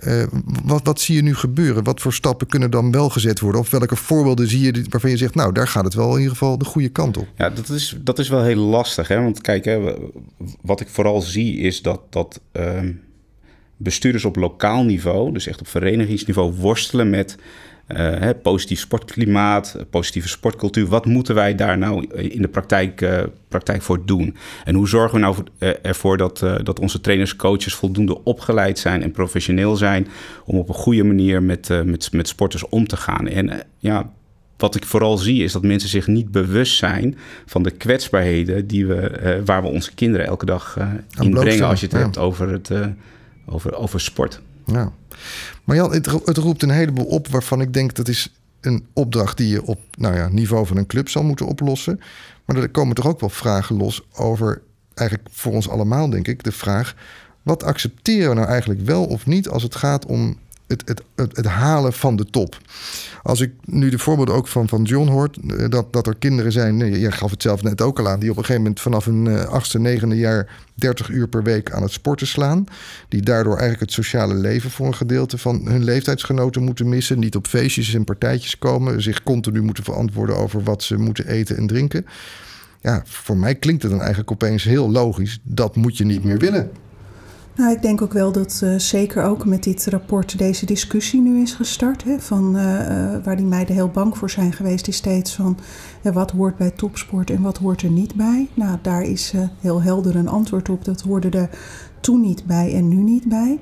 Uh, 0.06 0.22
wat, 0.64 0.80
wat 0.84 1.00
zie 1.00 1.16
je 1.16 1.22
nu 1.22 1.34
gebeuren? 1.34 1.84
Wat 1.84 2.00
voor 2.00 2.12
stappen 2.12 2.46
kunnen 2.46 2.70
dan 2.70 2.90
wel 2.90 3.08
gezet 3.08 3.40
worden? 3.40 3.60
Of 3.60 3.70
welke 3.70 3.96
voorbeelden 3.96 4.48
zie 4.48 4.60
je 4.60 4.84
waarvan 4.88 5.10
je 5.10 5.16
zegt, 5.16 5.34
nou, 5.34 5.52
daar 5.52 5.68
gaat 5.68 5.84
het 5.84 5.94
wel 5.94 6.12
in 6.12 6.18
ieder 6.18 6.32
geval 6.32 6.58
de 6.58 6.64
goede 6.64 6.88
kant 6.88 7.16
op? 7.16 7.26
Ja, 7.36 7.50
dat 7.50 7.68
is, 7.68 7.96
dat 8.00 8.18
is 8.18 8.28
wel 8.28 8.42
heel 8.42 8.56
lastig. 8.56 9.08
Hè? 9.08 9.22
Want 9.22 9.40
kijk, 9.40 9.64
hè, 9.64 9.94
wat 10.60 10.80
ik 10.80 10.88
vooral 10.88 11.20
zie 11.20 11.58
is 11.58 11.82
dat, 11.82 12.00
dat 12.10 12.40
uh, 12.52 12.80
bestuurders 13.76 14.24
op 14.24 14.36
lokaal 14.36 14.84
niveau, 14.84 15.32
dus 15.32 15.46
echt 15.46 15.60
op 15.60 15.68
verenigingsniveau, 15.68 16.52
worstelen 16.52 17.10
met 17.10 17.36
uh, 17.88 18.30
positief 18.42 18.80
sportklimaat, 18.80 19.76
positieve 19.90 20.28
sportcultuur. 20.28 20.86
Wat 20.86 21.06
moeten 21.06 21.34
wij 21.34 21.54
daar 21.54 21.78
nou 21.78 22.06
in 22.06 22.42
de 22.42 22.48
praktijk, 22.48 23.00
uh, 23.00 23.22
praktijk 23.48 23.82
voor 23.82 24.06
doen? 24.06 24.36
En 24.64 24.74
hoe 24.74 24.88
zorgen 24.88 25.14
we 25.14 25.20
nou 25.20 25.34
voor, 25.34 25.44
uh, 25.58 25.70
ervoor 25.82 26.16
dat, 26.16 26.38
dat 26.62 26.80
onze 26.80 27.00
trainers, 27.00 27.36
coaches 27.36 27.74
voldoende 27.74 28.24
opgeleid 28.24 28.78
zijn 28.78 29.02
en 29.02 29.10
professioneel 29.10 29.76
zijn 29.76 30.08
om 30.44 30.58
op 30.58 30.68
een 30.68 30.74
goede 30.74 31.04
manier 31.04 31.42
met, 31.42 31.68
met, 31.84 32.12
met 32.12 32.28
sporters 32.28 32.68
om 32.68 32.86
te 32.86 32.96
gaan? 32.96 33.28
En 33.28 33.62
ja, 33.78 34.10
wat 34.56 34.74
ik 34.74 34.84
vooral 34.84 35.16
zie 35.16 35.42
is 35.42 35.52
dat 35.52 35.62
mensen 35.62 35.88
zich 35.88 36.06
niet 36.06 36.30
bewust 36.30 36.76
zijn 36.76 37.16
van 37.46 37.62
de 37.62 37.70
kwetsbaarheden 37.70 38.66
die 38.66 38.86
we, 38.86 39.42
waar 39.44 39.62
we 39.62 39.68
onze 39.68 39.94
kinderen 39.94 40.26
elke 40.26 40.46
dag 40.46 40.78
in 41.20 41.30
brengen 41.30 41.66
als 41.66 41.80
je 41.80 41.86
het 41.86 41.96
hebt 41.96 42.18
over, 42.18 42.48
het, 42.48 42.70
over, 43.46 43.74
over 43.74 44.00
sport. 44.00 44.40
Ja. 44.66 44.92
Maar 45.64 45.76
Jan, 45.76 45.92
het, 45.92 46.36
roept 46.36 46.62
een 46.62 46.70
heleboel 46.70 47.06
op 47.06 47.28
waarvan 47.28 47.60
ik 47.60 47.72
denk 47.72 47.94
dat 47.94 48.08
is 48.08 48.32
een 48.60 48.86
opdracht 48.92 49.36
die 49.36 49.48
je 49.48 49.64
op 49.64 49.80
nou 49.98 50.14
ja, 50.14 50.28
niveau 50.28 50.66
van 50.66 50.76
een 50.76 50.86
club 50.86 51.08
zal 51.08 51.22
moeten 51.22 51.46
oplossen. 51.46 52.00
Maar 52.44 52.56
er 52.56 52.68
komen 52.68 52.94
toch 52.94 53.06
ook 53.06 53.20
wel 53.20 53.28
vragen 53.28 53.76
los 53.76 54.02
over, 54.14 54.62
eigenlijk 54.94 55.28
voor 55.32 55.52
ons 55.52 55.68
allemaal 55.68 56.10
denk 56.10 56.28
ik, 56.28 56.44
de 56.44 56.52
vraag: 56.52 56.94
wat 57.42 57.62
accepteren 57.62 58.28
we 58.28 58.34
nou 58.34 58.48
eigenlijk 58.48 58.80
wel 58.80 59.04
of 59.04 59.26
niet 59.26 59.48
als 59.48 59.62
het 59.62 59.74
gaat 59.74 60.06
om 60.06 60.38
het, 60.66 60.82
het, 60.84 61.02
het, 61.36 61.46
halen 61.46 61.92
van 61.92 62.16
de 62.16 62.24
top. 62.24 62.58
Als 63.22 63.40
ik 63.40 63.52
nu 63.64 63.90
de 63.90 63.98
voorbeelden 63.98 64.34
ook 64.34 64.48
van, 64.48 64.68
van 64.68 64.82
John 64.82 65.08
hoort, 65.08 65.36
eh, 65.36 65.68
dat, 65.68 65.92
dat 65.92 66.06
er 66.06 66.16
kinderen 66.16 66.52
zijn, 66.52 66.98
jij 66.98 67.10
gaf 67.12 67.30
het 67.30 67.42
zelf 67.42 67.62
net 67.62 67.80
ook 67.80 67.98
al 67.98 68.08
aan, 68.08 68.20
die 68.20 68.30
op 68.30 68.36
een 68.36 68.44
gegeven 68.44 68.62
moment 68.62 68.80
vanaf 68.80 69.04
hun 69.04 69.24
uh, 69.24 69.44
achtste, 69.44 69.78
negende 69.78 70.16
jaar 70.16 70.64
30 70.74 71.08
uur 71.08 71.28
per 71.28 71.42
week 71.42 71.70
aan 71.70 71.82
het 71.82 71.92
sporten 71.92 72.26
slaan. 72.26 72.64
Die 73.08 73.22
daardoor 73.22 73.52
eigenlijk 73.52 73.80
het 73.80 73.92
sociale 73.92 74.34
leven 74.34 74.70
voor 74.70 74.86
een 74.86 74.94
gedeelte 74.94 75.38
van 75.38 75.60
hun 75.64 75.84
leeftijdsgenoten 75.84 76.62
moeten 76.62 76.88
missen. 76.88 77.18
Niet 77.18 77.36
op 77.36 77.46
feestjes 77.46 77.94
en 77.94 78.04
partijtjes 78.04 78.58
komen, 78.58 79.02
zich 79.02 79.22
continu 79.22 79.62
moeten 79.62 79.84
verantwoorden 79.84 80.36
over 80.36 80.62
wat 80.62 80.82
ze 80.82 80.96
moeten 80.96 81.26
eten 81.28 81.56
en 81.56 81.66
drinken. 81.66 82.06
Ja, 82.80 83.02
voor 83.04 83.36
mij 83.36 83.54
klinkt 83.54 83.82
het 83.82 83.90
dan 83.90 84.00
eigenlijk 84.00 84.30
opeens 84.30 84.64
heel 84.64 84.90
logisch. 84.90 85.40
Dat 85.42 85.76
moet 85.76 85.96
je 85.96 86.04
niet 86.04 86.24
meer 86.24 86.38
willen. 86.38 86.70
Nou, 87.56 87.72
ik 87.72 87.82
denk 87.82 88.02
ook 88.02 88.12
wel 88.12 88.32
dat 88.32 88.60
uh, 88.64 88.78
zeker 88.78 89.22
ook 89.22 89.44
met 89.44 89.62
dit 89.62 89.86
rapport 89.86 90.38
deze 90.38 90.66
discussie 90.66 91.20
nu 91.20 91.42
is 91.42 91.52
gestart. 91.52 92.04
Hè, 92.04 92.20
van, 92.20 92.56
uh, 92.56 92.62
waar 93.24 93.36
die 93.36 93.46
meiden 93.46 93.74
heel 93.74 93.88
bang 93.88 94.18
voor 94.18 94.30
zijn 94.30 94.52
geweest, 94.52 94.88
is 94.88 94.96
steeds 94.96 95.34
van 95.34 95.58
wat 96.02 96.30
hoort 96.30 96.56
bij 96.56 96.70
topsport 96.70 97.30
en 97.30 97.42
wat 97.42 97.58
hoort 97.58 97.82
er 97.82 97.90
niet 97.90 98.14
bij. 98.14 98.48
Nou, 98.54 98.78
daar 98.82 99.02
is 99.02 99.32
heel 99.60 99.82
helder 99.82 100.16
een 100.16 100.28
antwoord 100.28 100.68
op. 100.68 100.84
Dat 100.84 101.00
hoorde 101.00 101.28
er 101.28 101.50
toen 102.00 102.20
niet 102.20 102.46
bij 102.46 102.74
en 102.74 102.88
nu 102.88 102.96
niet 102.96 103.28
bij. 103.28 103.58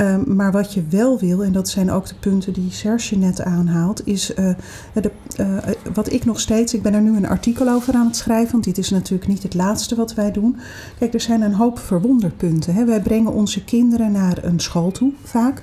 Um, 0.00 0.36
maar 0.36 0.52
wat 0.52 0.74
je 0.74 0.82
wel 0.90 1.18
wil, 1.18 1.44
en 1.44 1.52
dat 1.52 1.68
zijn 1.68 1.90
ook 1.90 2.06
de 2.06 2.14
punten 2.14 2.52
die 2.52 2.70
Serge 2.70 3.16
net 3.16 3.42
aanhaalt, 3.42 4.06
is 4.06 4.30
uh, 4.30 4.50
de, 4.92 5.10
uh, 5.40 5.56
wat 5.94 6.12
ik 6.12 6.24
nog 6.24 6.40
steeds, 6.40 6.74
ik 6.74 6.82
ben 6.82 6.94
er 6.94 7.00
nu 7.00 7.16
een 7.16 7.28
artikel 7.28 7.68
over 7.68 7.94
aan 7.94 8.06
het 8.06 8.16
schrijven, 8.16 8.52
want 8.52 8.64
dit 8.64 8.78
is 8.78 8.90
natuurlijk 8.90 9.28
niet 9.28 9.42
het 9.42 9.54
laatste 9.54 9.94
wat 9.94 10.14
wij 10.14 10.32
doen. 10.32 10.56
Kijk, 10.98 11.14
er 11.14 11.20
zijn 11.20 11.42
een 11.42 11.54
hoop 11.54 11.78
verwonderpunten. 11.78 12.74
Hè. 12.74 12.84
Wij 12.84 13.00
brengen 13.00 13.32
onze 13.32 13.64
kinderen 13.64 14.12
naar 14.12 14.44
een 14.44 14.60
school 14.60 14.90
toe, 14.90 15.12
vaak. 15.24 15.62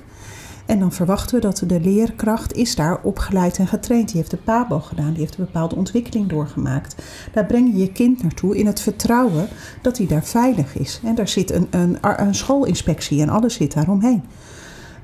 En 0.66 0.78
dan 0.78 0.92
verwachten 0.92 1.34
we 1.34 1.40
dat 1.40 1.62
de 1.66 1.80
leerkracht 1.80 2.52
is 2.52 2.74
daar 2.74 3.00
opgeleid 3.02 3.58
en 3.58 3.66
getraind. 3.66 4.08
Die 4.08 4.16
heeft 4.16 4.30
de 4.30 4.36
PABO 4.36 4.80
gedaan, 4.80 5.12
die 5.12 5.20
heeft 5.20 5.38
een 5.38 5.44
bepaalde 5.44 5.76
ontwikkeling 5.76 6.28
doorgemaakt. 6.28 6.94
Daar 7.32 7.46
breng 7.46 7.72
je 7.72 7.78
je 7.78 7.92
kind 7.92 8.22
naartoe 8.22 8.56
in 8.56 8.66
het 8.66 8.80
vertrouwen 8.80 9.48
dat 9.82 9.98
hij 9.98 10.06
daar 10.06 10.24
veilig 10.24 10.78
is. 10.78 11.00
En 11.04 11.14
daar 11.14 11.28
zit 11.28 11.50
een, 11.50 11.66
een, 11.70 11.98
een 12.00 12.34
schoolinspectie 12.34 13.20
en 13.22 13.28
alles 13.28 13.54
zit 13.54 13.74
daaromheen. 13.74 14.22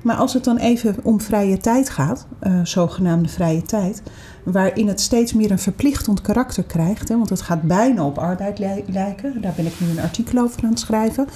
Maar 0.03 0.15
als 0.15 0.33
het 0.33 0.43
dan 0.43 0.57
even 0.57 0.95
om 1.03 1.21
vrije 1.21 1.57
tijd 1.57 1.89
gaat, 1.89 2.27
uh, 2.41 2.59
zogenaamde 2.63 3.29
vrije 3.29 3.61
tijd, 3.61 4.03
waarin 4.43 4.87
het 4.87 5.01
steeds 5.01 5.33
meer 5.33 5.51
een 5.51 5.59
verplichtend 5.59 6.21
karakter 6.21 6.63
krijgt, 6.63 7.09
hè, 7.09 7.17
want 7.17 7.29
het 7.29 7.41
gaat 7.41 7.61
bijna 7.61 8.05
op 8.05 8.17
arbeid 8.17 8.59
lijken, 8.87 9.41
daar 9.41 9.53
ben 9.55 9.65
ik 9.65 9.79
nu 9.79 9.89
een 9.89 9.99
artikel 9.99 10.43
over 10.43 10.63
aan 10.63 10.69
het 10.69 10.79
schrijven, 10.79 11.27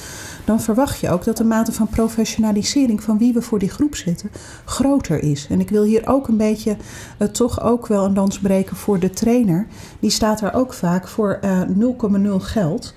dan 0.45 0.62
verwacht 0.62 0.99
je 0.99 1.10
ook 1.10 1.23
dat 1.23 1.38
de 1.38 1.43
mate 1.43 1.71
van 1.71 1.88
professionalisering 1.88 3.03
van 3.03 3.17
wie 3.17 3.34
we 3.34 3.41
voor 3.41 3.60
die 3.60 3.69
groep 3.69 3.95
zitten 3.95 4.32
groter 4.65 5.23
is. 5.23 5.47
En 5.49 5.60
ik 5.60 5.69
wil 5.69 5.84
hier 5.84 6.08
ook 6.08 6.27
een 6.27 6.38
beetje 6.38 6.77
uh, 7.19 7.27
toch 7.27 7.62
ook 7.62 7.88
wel 7.88 8.06
een 8.06 8.13
lans 8.13 8.39
breken 8.39 8.75
voor 8.75 8.99
de 8.99 9.10
trainer. 9.10 9.67
Die 9.99 10.10
staat 10.10 10.39
daar 10.39 10.53
ook 10.53 10.73
vaak 10.73 11.08
voor 11.08 11.39
uh, 11.43 11.62
eh, 11.62 11.69
0,0 11.69 12.30
geld 12.36 12.93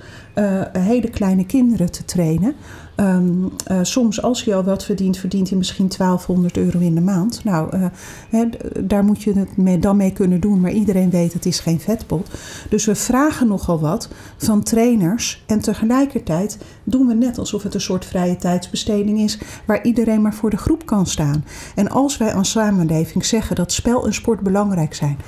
hele 0.73 1.11
kleine 1.11 1.47
kinderen 1.47 1.91
te 1.91 2.05
trainen. 2.05 2.55
Um, 3.01 3.51
uh, 3.71 3.79
soms 3.83 4.23
als 4.23 4.43
je 4.45 4.55
al 4.55 4.65
wat 4.65 4.85
verdient, 4.85 5.17
verdient 5.17 5.49
hij 5.49 5.59
misschien 5.59 5.89
1200 5.89 6.57
euro 6.57 6.79
in 6.79 6.95
de 6.95 7.01
maand. 7.01 7.45
Nou, 7.45 7.91
hè, 8.31 8.45
daar 8.81 9.05
moet 9.05 9.23
je 9.23 9.33
het 9.33 9.57
mee, 9.57 9.79
dan 9.79 9.97
mee 9.97 10.13
kunnen 10.13 10.41
doen. 10.41 10.61
Maar 10.61 10.71
iedereen 10.71 11.11
weet 11.11 11.33
het 11.33 11.47
is 11.47 11.61
geen 11.61 11.81
vetpot. 11.81 12.31
Dus 12.69 12.85
we 12.85 12.95
vragen 12.95 13.49
nogal 13.49 13.81
wat 13.81 14.09
van 14.37 14.63
trainers. 14.63 15.45
En 15.47 15.61
tegelijkertijd 15.61 16.59
doen 16.85 17.07
we 17.07 17.15
net 17.15 17.39
alsof 17.39 17.63
het 17.63 17.75
een 17.75 17.81
soort 17.81 18.05
vrije 18.05 18.37
tijdsbesteding 18.37 19.21
is. 19.21 19.39
Waar 19.67 19.85
iedereen 19.85 20.23
maar 20.23 20.35
voor 20.35 20.51
de 20.51 20.57
groep 20.57 20.87
kan 20.87 21.07
staan. 21.07 21.45
En 21.75 21.89
als 21.89 22.17
wij 22.17 22.35
als 22.35 22.51
samenleving 22.51 23.25
zeggen 23.25 23.57
dat 23.57 23.73
spel 23.73 24.07
en 24.07 24.15
sport 24.15 24.41
belangrijk 24.41 24.95
zijn. 24.95 25.19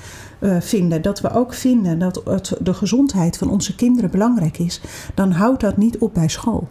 Uh, 0.41 0.61
vinden, 0.61 1.03
dat 1.03 1.21
we 1.21 1.31
ook 1.31 1.55
vinden 1.55 1.99
dat 1.99 2.23
het, 2.25 2.53
de 2.61 2.75
gezondheid 2.75 3.39
van 3.39 3.51
onze 3.51 3.75
kinderen 3.75 4.11
belangrijk 4.11 4.59
is, 4.59 4.81
dan 5.15 5.31
houdt 5.31 5.61
dat 5.61 5.77
niet 5.77 5.99
op 5.99 6.15
bij 6.15 6.29
school. 6.29 6.69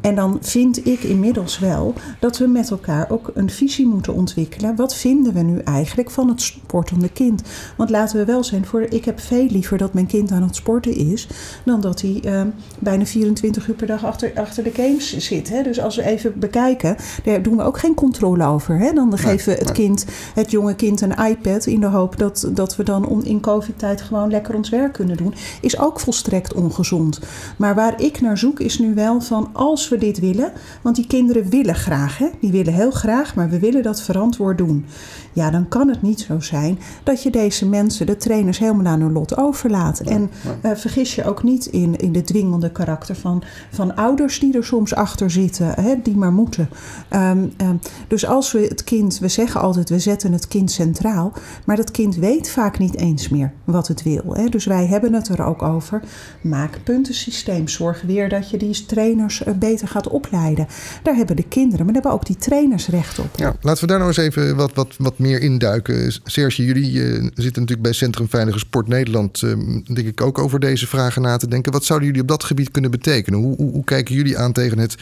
En 0.00 0.14
dan 0.14 0.38
vind 0.40 0.86
ik 0.86 1.02
inmiddels 1.02 1.58
wel 1.58 1.94
dat 2.20 2.38
we 2.38 2.46
met 2.46 2.70
elkaar 2.70 3.10
ook 3.10 3.30
een 3.34 3.50
visie 3.50 3.86
moeten 3.86 4.14
ontwikkelen. 4.14 4.76
Wat 4.76 4.94
vinden 4.94 5.32
we 5.32 5.40
nu 5.40 5.58
eigenlijk 5.58 6.10
van 6.10 6.28
het 6.28 6.40
sportende 6.40 7.08
kind? 7.08 7.42
Want 7.76 7.90
laten 7.90 8.18
we 8.18 8.24
wel 8.24 8.44
zijn, 8.44 8.66
voor, 8.66 8.80
ik 8.80 9.04
heb 9.04 9.20
veel 9.20 9.46
liever 9.46 9.78
dat 9.78 9.92
mijn 9.92 10.06
kind 10.06 10.30
aan 10.30 10.42
het 10.42 10.56
sporten 10.56 10.96
is, 10.96 11.28
dan 11.64 11.80
dat 11.80 12.00
hij 12.00 12.20
uh, 12.24 12.42
bijna 12.78 13.06
24 13.06 13.68
uur 13.68 13.74
per 13.74 13.86
dag 13.86 14.04
achter, 14.04 14.32
achter 14.34 14.64
de 14.64 14.70
games 14.70 15.16
zit. 15.16 15.48
Hè? 15.48 15.62
Dus 15.62 15.80
als 15.80 15.96
we 15.96 16.02
even 16.02 16.38
bekijken, 16.38 16.96
daar 17.24 17.42
doen 17.42 17.56
we 17.56 17.62
ook 17.62 17.78
geen 17.78 17.94
controle 17.94 18.44
over. 18.44 18.78
Hè? 18.78 18.92
Dan 18.92 19.18
geven 19.18 19.52
we 19.52 19.58
het 19.58 19.72
kind, 19.72 20.06
het 20.34 20.50
jonge 20.50 20.74
kind, 20.74 21.00
een 21.00 21.24
iPad 21.28 21.66
in 21.66 21.80
de 21.80 21.86
hoop 21.86 22.18
dat, 22.18 22.50
dat 22.54 22.76
we 22.76 22.82
dan 22.82 23.24
in 23.24 23.40
COVID-tijd 23.40 24.02
gewoon 24.02 24.30
lekker 24.30 24.54
ons 24.54 24.68
werk 24.68 24.92
kunnen 24.92 25.16
doen. 25.16 25.34
Is 25.60 25.78
ook 25.78 26.00
volstrekt 26.00 26.54
ongezond. 26.54 27.20
Maar 27.56 27.74
waar 27.74 28.00
ik 28.00 28.20
naar 28.20 28.38
zoek 28.38 28.60
is 28.60 28.78
nu 28.78 28.94
wel 28.94 29.20
van 29.20 29.50
als 29.72 29.88
we 29.88 29.98
dit 29.98 30.20
willen, 30.20 30.52
want 30.82 30.96
die 30.96 31.06
kinderen 31.06 31.48
willen 31.48 31.74
graag, 31.74 32.18
hè? 32.18 32.28
die 32.40 32.50
willen 32.50 32.72
heel 32.72 32.90
graag, 32.90 33.34
maar 33.34 33.50
we 33.50 33.58
willen 33.58 33.82
dat 33.82 34.02
verantwoord 34.02 34.58
doen. 34.58 34.84
Ja, 35.32 35.50
dan 35.50 35.68
kan 35.68 35.88
het 35.88 36.02
niet 36.02 36.20
zo 36.20 36.40
zijn 36.40 36.78
dat 37.02 37.22
je 37.22 37.30
deze 37.30 37.68
mensen, 37.68 38.06
de 38.06 38.16
trainers, 38.16 38.58
helemaal 38.58 38.92
aan 38.92 39.00
hun 39.00 39.12
lot 39.12 39.36
overlaat. 39.36 40.00
En 40.00 40.30
uh, 40.62 40.70
vergis 40.74 41.14
je 41.14 41.24
ook 41.24 41.42
niet 41.42 41.66
in, 41.66 41.96
in 41.96 42.12
de 42.12 42.22
dwingende 42.22 42.72
karakter 42.72 43.14
van, 43.14 43.42
van 43.70 43.94
ouders 43.94 44.38
die 44.38 44.56
er 44.56 44.64
soms 44.64 44.94
achter 44.94 45.30
zitten, 45.30 45.66
hè, 45.66 45.94
die 46.02 46.16
maar 46.16 46.32
moeten. 46.32 46.68
Um, 47.10 47.52
um, 47.60 47.80
dus 48.08 48.26
als 48.26 48.52
we 48.52 48.60
het 48.60 48.84
kind, 48.84 49.18
we 49.18 49.28
zeggen 49.28 49.60
altijd, 49.60 49.88
we 49.88 49.98
zetten 49.98 50.32
het 50.32 50.48
kind 50.48 50.70
centraal, 50.70 51.32
maar 51.64 51.76
dat 51.76 51.90
kind 51.90 52.16
weet 52.16 52.50
vaak 52.50 52.78
niet 52.78 52.96
eens 52.96 53.28
meer 53.28 53.52
wat 53.64 53.88
het 53.88 54.02
wil. 54.02 54.34
Hè. 54.34 54.48
Dus 54.48 54.64
wij 54.64 54.86
hebben 54.86 55.12
het 55.12 55.28
er 55.28 55.44
ook 55.44 55.62
over. 55.62 56.02
Maak 56.40 56.80
puntensysteem. 56.84 57.68
Zorg 57.68 58.02
weer 58.02 58.28
dat 58.28 58.50
je 58.50 58.56
die 58.56 58.86
trainers 58.86 59.42
eh, 59.42 59.51
beter 59.58 59.88
gaat 59.88 60.08
opleiden. 60.08 60.66
Daar 61.02 61.14
hebben 61.14 61.36
de 61.36 61.48
kinderen, 61.48 61.84
maar 61.84 61.94
daar 61.94 62.02
hebben 62.02 62.20
ook 62.20 62.26
die 62.26 62.36
trainers 62.36 62.88
recht 62.88 63.18
op. 63.18 63.28
Ja, 63.36 63.56
laten 63.60 63.80
we 63.80 63.86
daar 63.86 63.98
nou 63.98 64.08
eens 64.08 64.18
even 64.18 64.56
wat, 64.56 64.74
wat, 64.74 64.94
wat 64.98 65.18
meer 65.18 65.40
induiken. 65.40 66.12
Serge, 66.24 66.64
jullie 66.64 66.92
uh, 66.92 67.12
zitten 67.22 67.42
natuurlijk 67.42 67.82
bij 67.82 67.92
Centrum 67.92 68.28
Veilige 68.28 68.58
Sport 68.58 68.88
Nederland, 68.88 69.42
uh, 69.42 69.52
denk 69.94 70.06
ik 70.06 70.20
ook 70.20 70.38
over 70.38 70.60
deze 70.60 70.86
vragen 70.86 71.22
na 71.22 71.36
te 71.36 71.48
denken. 71.48 71.72
Wat 71.72 71.84
zouden 71.84 72.08
jullie 72.08 72.22
op 72.22 72.28
dat 72.28 72.44
gebied 72.44 72.70
kunnen 72.70 72.90
betekenen? 72.90 73.38
Hoe, 73.38 73.56
hoe, 73.56 73.70
hoe 73.70 73.84
kijken 73.84 74.14
jullie 74.14 74.38
aan 74.38 74.52
tegen 74.52 74.78
het 74.78 74.96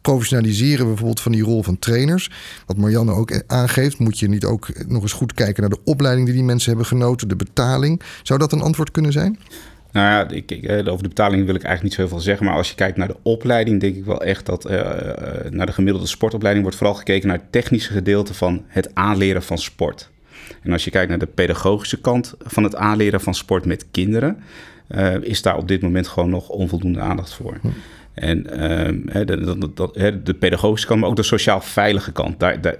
professionaliseren 0.00 0.86
bijvoorbeeld 0.86 1.20
van 1.20 1.32
die 1.32 1.42
rol 1.42 1.62
van 1.62 1.78
trainers? 1.78 2.30
Wat 2.66 2.76
Marianne 2.76 3.12
ook 3.12 3.42
aangeeft, 3.46 3.98
moet 3.98 4.18
je 4.18 4.28
niet 4.28 4.44
ook 4.44 4.68
nog 4.88 5.02
eens 5.02 5.12
goed 5.12 5.34
kijken 5.34 5.60
naar 5.60 5.70
de 5.70 5.80
opleiding 5.84 6.26
die 6.26 6.34
die 6.34 6.44
mensen 6.44 6.68
hebben 6.68 6.86
genoten, 6.86 7.28
de 7.28 7.36
betaling. 7.36 8.02
Zou 8.22 8.38
dat 8.38 8.52
een 8.52 8.62
antwoord 8.62 8.90
kunnen 8.90 9.12
zijn? 9.12 9.38
Nou 9.94 10.06
ja, 10.06 10.28
ik, 10.28 10.50
eh, 10.50 10.78
over 10.78 11.02
de 11.02 11.08
betaling 11.08 11.46
wil 11.46 11.54
ik 11.54 11.62
eigenlijk 11.62 11.82
niet 11.82 12.06
zoveel 12.06 12.20
zeggen. 12.20 12.46
Maar 12.46 12.54
als 12.54 12.68
je 12.68 12.74
kijkt 12.74 12.96
naar 12.96 13.08
de 13.08 13.16
opleiding, 13.22 13.80
denk 13.80 13.96
ik 13.96 14.04
wel 14.04 14.22
echt 14.22 14.46
dat 14.46 14.70
uh, 14.70 14.80
naar 15.50 15.66
de 15.66 15.72
gemiddelde 15.72 16.06
sportopleiding 16.06 16.64
wordt 16.64 16.78
vooral 16.78 16.96
gekeken 16.98 17.28
naar 17.28 17.36
het 17.36 17.52
technische 17.52 17.92
gedeelte 17.92 18.34
van 18.34 18.64
het 18.66 18.94
aanleren 18.94 19.42
van 19.42 19.58
sport. 19.58 20.10
En 20.62 20.72
als 20.72 20.84
je 20.84 20.90
kijkt 20.90 21.08
naar 21.08 21.18
de 21.18 21.26
pedagogische 21.26 22.00
kant 22.00 22.34
van 22.38 22.62
het 22.62 22.76
aanleren 22.76 23.20
van 23.20 23.34
sport 23.34 23.64
met 23.64 23.86
kinderen, 23.90 24.42
is 25.20 25.42
daar 25.42 25.56
op 25.56 25.68
dit 25.68 25.82
moment 25.82 26.08
gewoon 26.08 26.30
nog 26.30 26.48
onvoldoende 26.48 27.00
aandacht 27.00 27.34
voor. 27.34 27.58
Hm. 27.60 27.68
En 28.14 28.46
uh, 28.50 29.26
de, 29.26 30.20
de, 30.22 30.34
pedagogische 30.34 30.86
kant, 30.86 31.00
maar 31.00 31.08
ook 31.08 31.16
de 31.16 31.22
sociaal 31.22 31.60
veilige 31.60 32.12
kant. 32.12 32.40
Daar, 32.40 32.60
daar, 32.60 32.76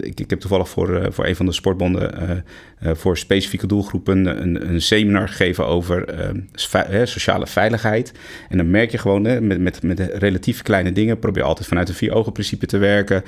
ik, 0.00 0.20
ik, 0.20 0.30
heb 0.30 0.40
toevallig 0.40 0.68
voor, 0.68 0.90
uh, 0.90 1.06
voor 1.10 1.26
een 1.26 1.36
van 1.36 1.46
de 1.46 1.52
sportbonden 1.52 2.44
uh, 2.82 2.90
voor 2.94 3.18
specifieke 3.18 3.66
doelgroepen 3.66 4.42
een, 4.42 4.68
een 4.68 4.82
seminar 4.82 5.28
gegeven 5.28 5.66
over 5.66 6.04
ehm, 6.04 7.06
sociale 7.06 7.46
veiligheid. 7.46 8.12
En 8.48 8.56
dan 8.56 8.70
merk 8.70 8.90
je 8.90 8.98
gewoon 8.98 9.22
met, 9.22 9.60
met, 9.60 9.82
met 9.82 10.00
relatief 10.00 10.62
kleine 10.62 10.92
dingen, 10.92 11.18
probeer 11.18 11.42
altijd 11.42 11.68
vanuit 11.68 11.88
een 11.88 11.94
vier 11.94 12.12
ogen 12.12 12.32
principe 12.32 12.66
te 12.66 12.78
werken. 12.78 13.22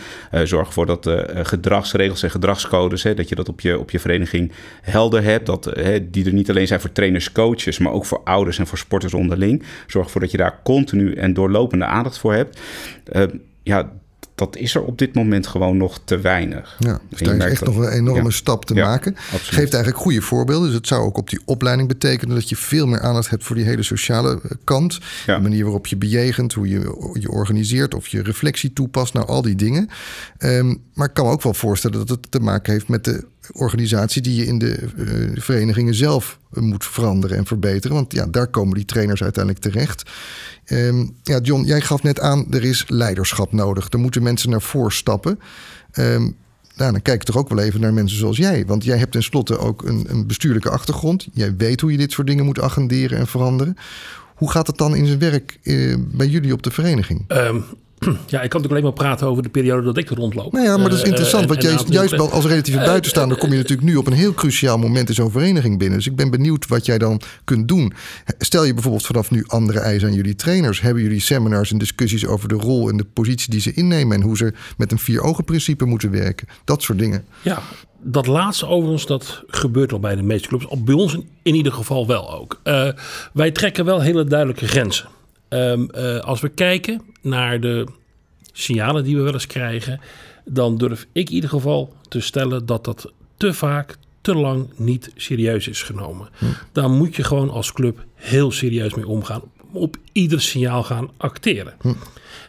zorg 0.44 0.66
ervoor 0.66 0.86
dat 0.86 1.10
gedragsregels 1.42 2.22
en 2.22 2.30
gedragscodes, 2.30 3.02
dat 3.02 3.28
je 3.28 3.34
dat 3.34 3.48
op 3.48 3.60
je, 3.60 3.78
op 3.78 3.90
je 3.90 3.98
vereniging 3.98 4.52
helder 4.82 5.22
hebt. 5.22 5.46
Dat, 5.46 5.72
die 6.02 6.26
er 6.26 6.32
niet 6.32 6.50
alleen 6.50 6.66
zijn 6.66 6.80
voor 6.80 6.92
trainers, 6.92 7.32
coaches, 7.32 7.78
maar 7.78 7.92
ook 7.92 8.06
voor 8.06 8.20
ouders 8.24 8.58
en 8.58 8.66
voor 8.66 8.78
sporters 8.78 9.14
onderling. 9.14 9.62
Zorg 9.86 10.04
ervoor 10.04 10.20
dat 10.20 10.30
je 10.30 10.36
daar 10.36 10.60
continu 10.62 11.12
en 11.12 11.34
door 11.34 11.43
doorlopende 11.44 11.84
aandacht 11.84 12.18
voor 12.18 12.34
hebt. 12.34 12.60
Uh, 13.12 13.22
ja, 13.62 13.90
dat 14.34 14.56
is 14.56 14.74
er 14.74 14.82
op 14.82 14.98
dit 14.98 15.14
moment 15.14 15.46
gewoon 15.46 15.76
nog 15.76 16.00
te 16.04 16.18
weinig. 16.18 16.76
Ja, 16.78 17.00
dus 17.08 17.20
daar 17.20 17.36
is 17.36 17.44
echt 17.44 17.64
nog 17.64 17.76
een 17.76 17.92
enorme 17.92 18.30
stap 18.30 18.64
te 18.64 18.74
maken. 18.74 19.14
Geeft 19.16 19.74
eigenlijk 19.74 20.02
goede 20.02 20.20
voorbeelden. 20.20 20.66
Dus 20.66 20.76
het 20.76 20.86
zou 20.86 21.02
ook 21.02 21.16
op 21.16 21.30
die 21.30 21.40
opleiding 21.44 21.88
betekenen 21.88 22.34
dat 22.34 22.48
je 22.48 22.56
veel 22.56 22.86
meer 22.86 23.00
aandacht 23.00 23.30
hebt 23.30 23.44
voor 23.44 23.56
die 23.56 23.64
hele 23.64 23.82
sociale 23.82 24.40
eh, 24.42 24.50
kant. 24.64 25.00
De 25.26 25.38
manier 25.38 25.64
waarop 25.64 25.86
je 25.86 25.96
bejegent, 25.96 26.52
hoe 26.52 26.68
je 26.68 27.10
je 27.20 27.30
organiseert 27.30 27.94
of 27.94 28.08
je 28.08 28.22
reflectie 28.22 28.72
toepast, 28.72 29.14
nou 29.14 29.26
al 29.26 29.42
die 29.42 29.56
dingen. 29.56 29.88
Um, 30.38 30.82
maar 30.94 31.08
ik 31.08 31.14
kan 31.14 31.26
me 31.26 31.32
ook 31.32 31.42
wel 31.42 31.54
voorstellen 31.54 31.98
dat 31.98 32.08
het 32.08 32.30
te 32.30 32.40
maken 32.40 32.72
heeft 32.72 32.88
met 32.88 33.04
de 33.04 33.26
organisatie 33.52 34.22
die 34.22 34.34
je 34.34 34.46
in 34.46 34.58
de 34.58 34.78
uh, 34.96 35.30
verenigingen 35.34 35.94
zelf 35.94 36.38
moet 36.50 36.84
veranderen 36.84 37.36
en 37.36 37.46
verbeteren. 37.46 37.96
Want 37.96 38.12
ja, 38.12 38.26
daar 38.26 38.48
komen 38.48 38.74
die 38.74 38.84
trainers 38.84 39.22
uiteindelijk 39.22 39.64
terecht. 39.64 40.10
Um, 40.66 41.16
ja, 41.22 41.38
John, 41.38 41.64
jij 41.64 41.80
gaf 41.80 42.02
net 42.02 42.20
aan, 42.20 42.46
er 42.50 42.64
is 42.64 42.84
leiderschap 42.88 43.52
nodig. 43.52 43.86
Er 43.90 43.98
moeten 43.98 44.22
mensen 44.22 44.50
naar 44.50 44.62
voren 44.62 44.92
stappen. 44.92 45.38
Um, 45.98 46.36
nou, 46.76 46.92
dan 46.92 47.02
kijk 47.02 47.20
ik 47.20 47.26
toch 47.26 47.36
ook 47.36 47.48
wel 47.48 47.58
even 47.58 47.80
naar 47.80 47.94
mensen 47.94 48.18
zoals 48.18 48.36
jij. 48.36 48.66
Want 48.66 48.84
jij 48.84 48.98
hebt 48.98 49.12
tenslotte 49.12 49.58
ook 49.58 49.82
een, 49.82 50.06
een 50.08 50.26
bestuurlijke 50.26 50.70
achtergrond. 50.70 51.26
Jij 51.32 51.56
weet 51.56 51.80
hoe 51.80 51.92
je 51.92 51.98
dit 51.98 52.12
soort 52.12 52.26
dingen 52.26 52.44
moet 52.44 52.60
agenderen 52.60 53.18
en 53.18 53.26
veranderen. 53.26 53.76
Hoe 54.34 54.50
gaat 54.50 54.66
het 54.66 54.78
dan 54.78 54.96
in 54.96 55.06
zijn 55.06 55.18
werk 55.18 55.58
uh, 55.62 55.96
bij 55.98 56.26
jullie 56.26 56.52
op 56.52 56.62
de 56.62 56.70
vereniging? 56.70 57.24
Um, 57.28 57.64
Ja, 58.34 58.42
ik 58.42 58.50
kan 58.50 58.60
natuurlijk 58.60 58.70
alleen 58.70 58.82
maar 58.82 58.92
praten 58.92 59.26
over 59.26 59.42
de 59.42 59.48
periode 59.48 59.82
dat 59.82 59.96
ik 59.96 60.10
er 60.10 60.16
rondloop. 60.16 60.52
Nou 60.52 60.64
ja, 60.64 60.76
maar 60.76 60.88
dat 60.88 60.98
is 60.98 61.02
eh, 61.02 61.08
interessant. 61.08 61.48
want 61.48 61.62
juist, 61.62 61.88
juist 61.88 62.18
als 62.18 62.44
relatieve 62.44 62.78
buitenstaander 62.78 63.38
kom 63.38 63.50
je 63.50 63.56
natuurlijk 63.56 63.88
nu 63.88 63.96
op 63.96 64.06
een 64.06 64.12
heel 64.12 64.34
cruciaal 64.34 64.78
moment 64.78 65.08
in 65.08 65.14
zo'n 65.14 65.30
vereniging 65.30 65.78
binnen. 65.78 65.98
Dus 65.98 66.06
ik 66.06 66.16
ben 66.16 66.30
benieuwd 66.30 66.66
wat 66.68 66.86
jij 66.86 66.98
dan 66.98 67.20
kunt 67.44 67.68
doen. 67.68 67.92
Stel 68.38 68.64
je 68.64 68.72
bijvoorbeeld 68.74 69.06
vanaf 69.06 69.30
nu 69.30 69.44
andere 69.46 69.78
eisen 69.78 70.08
aan 70.08 70.14
jullie 70.14 70.34
trainers. 70.34 70.80
Hebben 70.80 71.02
jullie 71.02 71.20
seminars 71.20 71.72
en 71.72 71.78
discussies 71.78 72.26
over 72.26 72.48
de 72.48 72.54
rol 72.54 72.88
en 72.88 72.96
de 72.96 73.04
positie 73.04 73.50
die 73.50 73.60
ze 73.60 73.72
innemen 73.72 74.16
en 74.16 74.22
hoe 74.22 74.36
ze 74.36 74.52
met 74.76 74.92
een 74.92 74.98
vier 74.98 75.20
ogen 75.20 75.44
principe 75.44 75.84
moeten 75.84 76.10
werken? 76.10 76.48
Dat 76.64 76.82
soort 76.82 76.98
dingen. 76.98 77.24
Ja, 77.42 77.62
dat 78.06 78.26
laatste 78.26 78.66
overigens, 78.66 79.06
dat 79.06 79.42
gebeurt 79.46 79.92
al 79.92 79.98
bij 79.98 80.16
de 80.16 80.22
meeste 80.22 80.48
clubs. 80.48 80.66
Bij 80.78 80.94
ons 80.94 81.18
in, 81.42 81.54
ieder 81.54 81.72
geval 81.72 82.06
wel 82.06 82.34
ook. 82.34 82.60
Uh, 82.64 82.88
wij 83.32 83.50
trekken 83.50 83.84
wel 83.84 84.00
hele 84.00 84.24
duidelijke 84.24 84.66
grenzen. 84.66 85.08
Um, 85.54 85.88
uh, 85.94 86.18
als 86.18 86.40
we 86.40 86.48
kijken 86.48 87.02
naar 87.20 87.60
de 87.60 87.86
signalen 88.52 89.04
die 89.04 89.16
we 89.16 89.22
wel 89.22 89.32
eens 89.32 89.46
krijgen, 89.46 90.00
dan 90.44 90.78
durf 90.78 91.06
ik 91.12 91.28
in 91.28 91.34
ieder 91.34 91.50
geval 91.50 91.92
te 92.08 92.20
stellen 92.20 92.66
dat 92.66 92.84
dat 92.84 93.12
te 93.36 93.52
vaak, 93.52 93.96
te 94.20 94.34
lang 94.34 94.68
niet 94.76 95.10
serieus 95.16 95.68
is 95.68 95.82
genomen. 95.82 96.28
Hm. 96.38 96.44
Daar 96.72 96.90
moet 96.90 97.16
je 97.16 97.24
gewoon 97.24 97.50
als 97.50 97.72
club 97.72 98.04
heel 98.14 98.50
serieus 98.50 98.94
mee 98.94 99.08
omgaan. 99.08 99.42
Op 99.74 99.96
ieder 100.12 100.40
signaal 100.40 100.82
gaan 100.82 101.10
acteren. 101.16 101.74
Hm. 101.80 101.92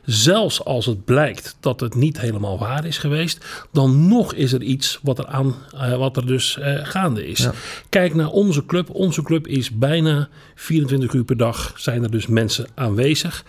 Zelfs 0.06 0.64
als 0.64 0.86
het 0.86 1.06
blijkt 1.06 1.58
dat 1.60 1.80
het 1.80 1.96
niet 1.96 2.20
helemaal 2.20 2.60
waar 2.60 2.86
is 2.86 2.98
geweest, 2.98 3.46
dan 3.72 4.08
nog 4.08 4.34
is 4.34 4.54
er 4.54 4.62
iets 4.62 5.00
wat 5.04 5.20
er, 5.20 5.28
aan, 5.28 5.56
uh, 5.74 5.98
wat 5.98 6.18
er 6.18 6.26
dus 6.26 6.58
uh, 6.60 6.80
gaande 6.84 7.28
is. 7.28 7.40
Ja. 7.40 7.54
Kijk 7.90 8.16
naar 8.16 8.30
onze 8.30 8.66
club. 8.66 8.90
Onze 8.90 9.22
club 9.22 9.48
is 9.48 9.72
bijna 9.72 10.30
24 10.56 11.14
uur 11.14 11.24
per 11.24 11.38
dag 11.38 11.74
zijn 11.78 12.04
er 12.04 12.12
dus 12.12 12.28
mensen 12.28 12.68
aanwezig. 12.76 13.46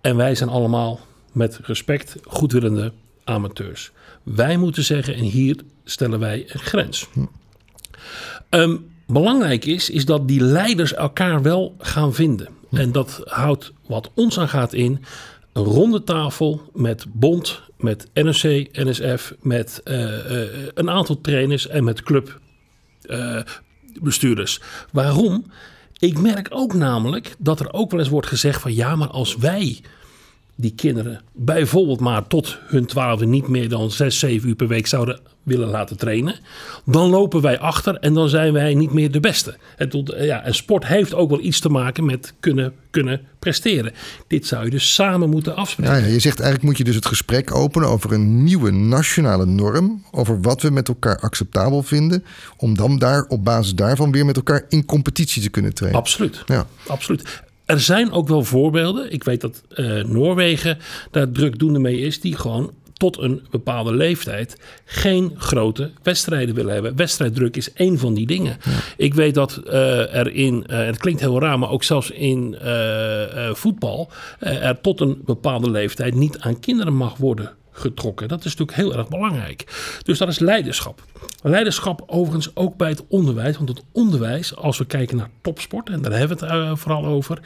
En 0.00 0.16
wij 0.16 0.34
zijn 0.34 0.50
allemaal 0.50 1.00
met 1.32 1.58
respect 1.62 2.16
goedwillende 2.24 2.92
amateurs. 3.24 3.90
Wij 4.22 4.56
moeten 4.56 4.84
zeggen, 4.84 5.14
en 5.14 5.24
hier 5.24 5.56
stellen 5.84 6.18
wij 6.18 6.44
een 6.48 6.60
grens. 6.60 7.08
Hm. 7.12 7.20
Um, 8.50 8.86
belangrijk 9.06 9.64
is, 9.64 9.90
is 9.90 10.04
dat 10.04 10.28
die 10.28 10.40
leiders 10.40 10.94
elkaar 10.94 11.42
wel 11.42 11.74
gaan 11.78 12.14
vinden. 12.14 12.48
En 12.74 12.92
dat 12.92 13.20
houdt 13.24 13.72
wat 13.86 14.10
ons 14.14 14.38
aan 14.38 14.48
gaat 14.48 14.72
in 14.72 15.04
een 15.52 15.64
ronde 15.64 16.04
tafel 16.04 16.70
met 16.72 17.06
bond, 17.12 17.62
met 17.76 18.08
NOC, 18.14 18.42
NSF, 18.72 19.34
met 19.40 19.80
uh, 19.84 20.30
uh, 20.30 20.48
een 20.74 20.90
aantal 20.90 21.20
trainers 21.20 21.66
en 21.66 21.84
met 21.84 22.02
clubbestuurders. 22.02 24.58
Uh, 24.58 24.64
Waarom? 24.92 25.44
Ik 25.98 26.18
merk 26.18 26.48
ook 26.50 26.74
namelijk 26.74 27.34
dat 27.38 27.60
er 27.60 27.72
ook 27.72 27.90
wel 27.90 28.00
eens 28.00 28.08
wordt 28.08 28.26
gezegd 28.26 28.60
van 28.60 28.74
ja, 28.74 28.96
maar 28.96 29.08
als 29.08 29.36
wij 29.36 29.80
die 30.56 30.74
kinderen 30.74 31.20
bijvoorbeeld 31.32 32.00
maar 32.00 32.26
tot 32.26 32.58
hun 32.66 32.86
twaalfde 32.86 33.26
niet 33.26 33.48
meer 33.48 33.68
dan 33.68 33.90
6, 33.90 34.18
7 34.18 34.48
uur 34.48 34.54
per 34.54 34.68
week 34.68 34.86
zouden 34.86 35.20
willen 35.42 35.68
laten 35.68 35.96
trainen, 35.96 36.34
dan 36.84 37.10
lopen 37.10 37.40
wij 37.40 37.58
achter 37.58 37.96
en 37.96 38.14
dan 38.14 38.28
zijn 38.28 38.52
wij 38.52 38.74
niet 38.74 38.92
meer 38.92 39.10
de 39.10 39.20
beste. 39.20 39.56
En, 39.76 39.88
tot, 39.88 40.14
ja, 40.18 40.44
en 40.44 40.54
sport 40.54 40.86
heeft 40.86 41.14
ook 41.14 41.30
wel 41.30 41.40
iets 41.40 41.60
te 41.60 41.68
maken 41.68 42.04
met 42.04 42.34
kunnen, 42.40 42.72
kunnen 42.90 43.20
presteren. 43.38 43.92
Dit 44.26 44.46
zou 44.46 44.64
je 44.64 44.70
dus 44.70 44.94
samen 44.94 45.30
moeten 45.30 45.56
afspreken. 45.56 45.94
Ja, 45.94 46.06
je 46.06 46.18
zegt 46.18 46.40
eigenlijk 46.40 46.62
moet 46.62 46.78
je 46.78 46.84
dus 46.84 46.94
het 46.94 47.06
gesprek 47.06 47.54
openen 47.54 47.88
over 47.88 48.12
een 48.12 48.44
nieuwe 48.44 48.70
nationale 48.70 49.46
norm, 49.46 50.04
over 50.10 50.40
wat 50.40 50.62
we 50.62 50.70
met 50.70 50.88
elkaar 50.88 51.18
acceptabel 51.20 51.82
vinden, 51.82 52.24
om 52.56 52.76
dan 52.76 52.98
daar 52.98 53.24
op 53.28 53.44
basis 53.44 53.74
daarvan 53.74 54.12
weer 54.12 54.26
met 54.26 54.36
elkaar 54.36 54.64
in 54.68 54.84
competitie 54.84 55.42
te 55.42 55.50
kunnen 55.50 55.74
trainen. 55.74 56.00
Absoluut. 56.00 56.42
Ja. 56.46 56.66
Absoluut. 56.86 57.42
Er 57.64 57.80
zijn 57.80 58.12
ook 58.12 58.28
wel 58.28 58.44
voorbeelden. 58.44 59.12
Ik 59.12 59.24
weet 59.24 59.40
dat 59.40 59.62
uh, 59.74 60.04
Noorwegen 60.04 60.78
daar 61.10 61.30
drukdoende 61.30 61.78
mee 61.78 61.98
is, 61.98 62.20
die 62.20 62.36
gewoon 62.36 62.72
tot 62.92 63.18
een 63.18 63.46
bepaalde 63.50 63.94
leeftijd 63.94 64.60
geen 64.84 65.32
grote 65.36 65.90
wedstrijden 66.02 66.54
willen 66.54 66.72
hebben. 66.72 66.96
Wedstrijddruk 66.96 67.56
is 67.56 67.72
één 67.72 67.98
van 67.98 68.14
die 68.14 68.26
dingen. 68.26 68.56
Ja. 68.64 68.70
Ik 68.96 69.14
weet 69.14 69.34
dat 69.34 69.62
uh, 69.66 70.14
er 70.14 70.32
in, 70.32 70.64
uh, 70.66 70.76
het 70.76 70.98
klinkt 70.98 71.20
heel 71.20 71.40
raar, 71.40 71.58
maar 71.58 71.70
ook 71.70 71.82
zelfs 71.82 72.10
in 72.10 72.56
uh, 72.64 73.54
voetbal, 73.54 74.10
er 74.38 74.80
tot 74.80 75.00
een 75.00 75.22
bepaalde 75.24 75.70
leeftijd 75.70 76.14
niet 76.14 76.38
aan 76.38 76.60
kinderen 76.60 76.94
mag 76.94 77.16
worden 77.16 77.52
getrokken. 77.74 78.28
Dat 78.28 78.44
is 78.44 78.56
natuurlijk 78.56 78.78
heel 78.78 78.94
erg 78.98 79.08
belangrijk. 79.08 79.64
Dus 80.02 80.18
dat 80.18 80.28
is 80.28 80.38
leiderschap. 80.38 81.02
Leiderschap 81.42 82.02
overigens 82.06 82.56
ook 82.56 82.76
bij 82.76 82.88
het 82.88 83.02
onderwijs. 83.08 83.56
Want 83.56 83.68
het 83.68 83.82
onderwijs, 83.92 84.56
als 84.56 84.78
we 84.78 84.86
kijken 84.86 85.16
naar 85.16 85.30
topsport, 85.42 85.88
en 85.88 86.02
daar 86.02 86.18
hebben 86.18 86.38
we 86.38 86.44
het 86.44 86.54
uh, 86.54 86.76
vooral 86.76 87.04
over, 87.04 87.40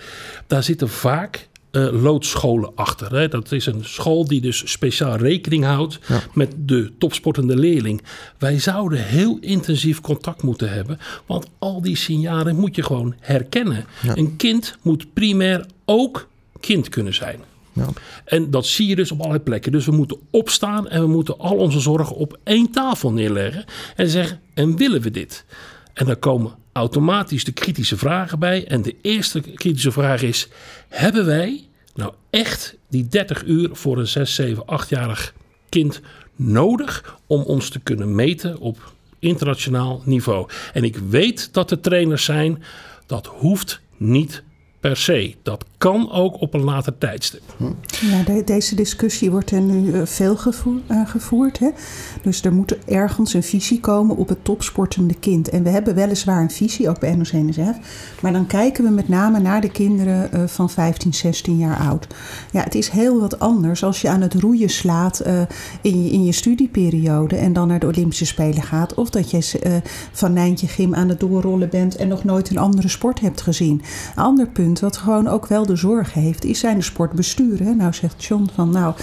daar 0.47 0.63
zitten 0.63 0.89
vaak 0.89 1.49
uh, 1.73 2.03
loodscholen 2.03 2.71
achter. 2.75 3.15
Hè. 3.15 3.29
Dat 3.29 3.53
is 3.53 3.67
een 3.67 3.85
school 3.85 4.25
die 4.25 4.41
dus 4.41 4.71
speciaal 4.71 5.17
rekening 5.17 5.65
houdt 5.65 5.99
met 6.35 6.55
de 6.57 6.93
topsportende 6.99 7.57
leerling. 7.57 8.03
Wij 8.39 8.59
zouden 8.59 9.05
heel 9.05 9.39
intensief 9.41 10.01
contact 10.01 10.43
moeten 10.43 10.71
hebben, 10.71 10.99
want 11.27 11.47
al 11.59 11.83
die 11.83 11.97
signalen 11.97 12.57
moet 12.57 12.77
je 12.77 12.83
gewoon 12.83 13.15
herkennen. 13.21 13.85
Een 14.15 14.37
kind 14.37 14.77
moet 14.83 15.13
primair 15.13 15.67
ook 15.85 16.29
kind 16.61 16.89
kunnen 16.89 17.15
zijn. 17.15 17.41
En 18.25 18.51
dat 18.51 18.67
zie 18.67 18.89
je 18.89 18.97
dus 18.97 19.13
op 19.13 19.19
allerlei 19.19 19.43
plekken. 19.43 19.73
Dus 19.73 19.87
we 19.87 19.93
moeten 19.93 20.19
opstaan 20.31 20.89
en 20.89 21.01
we 21.01 21.09
moeten 21.09 21.39
al 21.39 21.57
onze 21.57 21.81
zorgen 21.81 22.17
op 22.17 22.39
één 22.45 22.71
tafel 22.71 23.13
neerleggen 23.13 23.65
en 23.97 24.09
zeggen: 24.09 24.41
en 24.55 24.77
willen 24.77 25.01
we 25.01 25.11
dit? 25.11 25.45
En 25.93 26.07
dan 26.07 26.19
komen 26.19 26.53
automatisch 26.73 27.45
de 27.45 27.53
kritische 27.53 27.97
vragen 27.97 28.39
bij. 28.39 28.67
En 28.67 28.83
de 28.83 28.97
eerste 29.03 29.41
kritische 29.41 29.93
vraag 29.93 30.23
is: 30.23 30.49
hebben 30.89 31.27
wij 31.27 31.69
nou 31.95 32.13
echt 32.31 32.77
die 32.89 33.09
30 33.09 33.45
uur 33.45 33.69
voor 33.73 33.99
een 33.99 34.07
6, 34.07 34.35
7, 34.35 34.65
8-jarig 34.85 35.35
kind 35.69 36.01
nodig 36.37 37.19
om 37.27 37.43
ons 37.43 37.69
te 37.69 37.79
kunnen 37.79 38.15
meten 38.15 38.59
op 38.59 38.93
internationaal 39.19 40.03
niveau? 40.05 40.49
En 40.73 40.85
ik 40.85 40.97
weet 40.97 41.49
dat 41.53 41.71
er 41.71 41.81
trainers 41.81 42.25
zijn, 42.25 42.63
dat 43.07 43.27
hoeft 43.27 43.81
niet 43.97 44.43
per 44.89 44.97
se. 44.97 45.35
Dat 45.43 45.65
kan 45.79 46.11
ook 46.13 46.41
op 46.41 46.55
een 46.55 46.65
later 46.65 46.99
tijdstip. 46.99 47.43
Ja, 47.89 48.43
deze 48.45 48.75
discussie 48.75 49.31
wordt 49.31 49.51
er 49.51 49.61
nu 49.61 49.93
uh, 49.93 50.07
veel 50.07 50.39
uh, 50.67 51.09
gevoerd. 51.09 51.59
Hè? 51.59 51.69
Dus 52.23 52.43
er 52.43 52.53
moet 52.53 52.79
ergens 52.85 53.35
een 53.35 53.43
visie 53.43 53.81
komen 53.81 54.17
op 54.17 54.29
het 54.29 54.45
topsportende 54.45 55.15
kind. 55.15 55.49
En 55.49 55.63
we 55.63 55.69
hebben 55.69 55.95
weliswaar 55.95 56.43
een 56.43 56.51
visie, 56.51 56.89
ook 56.89 57.01
bij 57.01 57.15
NOC-NSF. 57.15 57.79
Maar 58.21 58.33
dan 58.33 58.47
kijken 58.47 58.85
we 58.85 58.91
met 58.91 59.09
name 59.09 59.39
naar 59.39 59.61
de 59.61 59.71
kinderen 59.71 60.31
uh, 60.35 60.47
van 60.47 60.71
15, 60.71 61.15
16 61.15 61.57
jaar 61.57 61.79
oud. 61.79 62.07
Ja, 62.53 62.63
het 62.63 62.75
is 62.75 62.89
heel 62.89 63.21
wat 63.21 63.39
anders 63.39 63.85
als 63.85 64.01
je 64.01 64.09
aan 64.09 64.21
het 64.21 64.35
roeien 64.35 64.71
slaat 64.71 65.23
in, 65.83 66.05
je, 66.05 66.11
in 66.11 66.25
je 66.25 66.33
studieperiode... 66.33 67.37
en 67.37 67.53
dan 67.53 67.69
naar 67.69 67.79
de 67.79 67.87
Olympische 67.87 68.27
Spelen 68.27 68.63
gaat. 68.63 68.95
Of 68.95 69.11
dat 69.11 69.31
je 69.31 69.81
van 70.13 70.33
Nijntje 70.33 70.67
Gym 70.67 70.95
aan 70.95 71.09
het 71.09 71.21
doorrollen 71.21 71.69
bent... 71.69 71.97
en 71.97 72.09
nog 72.09 72.25
nooit 72.25 72.51
een 72.51 72.59
andere 72.59 72.89
sport 72.89 73.21
hebt 73.21 73.41
gezien. 73.41 73.83
Ander 74.15 74.49
punt 74.49 74.78
wat 74.81 74.97
gewoon 74.97 75.29
ook 75.29 75.47
wel 75.47 75.67
de 75.67 75.77
zorg 75.77 76.15
heeft, 76.15 76.45
is 76.45 76.59
zijn 76.59 76.77
de 76.77 76.83
sportbesturen. 76.83 77.77
Nou 77.77 77.93
zegt 77.93 78.25
John 78.25 78.49
van 78.55 78.71
nou, 78.71 78.95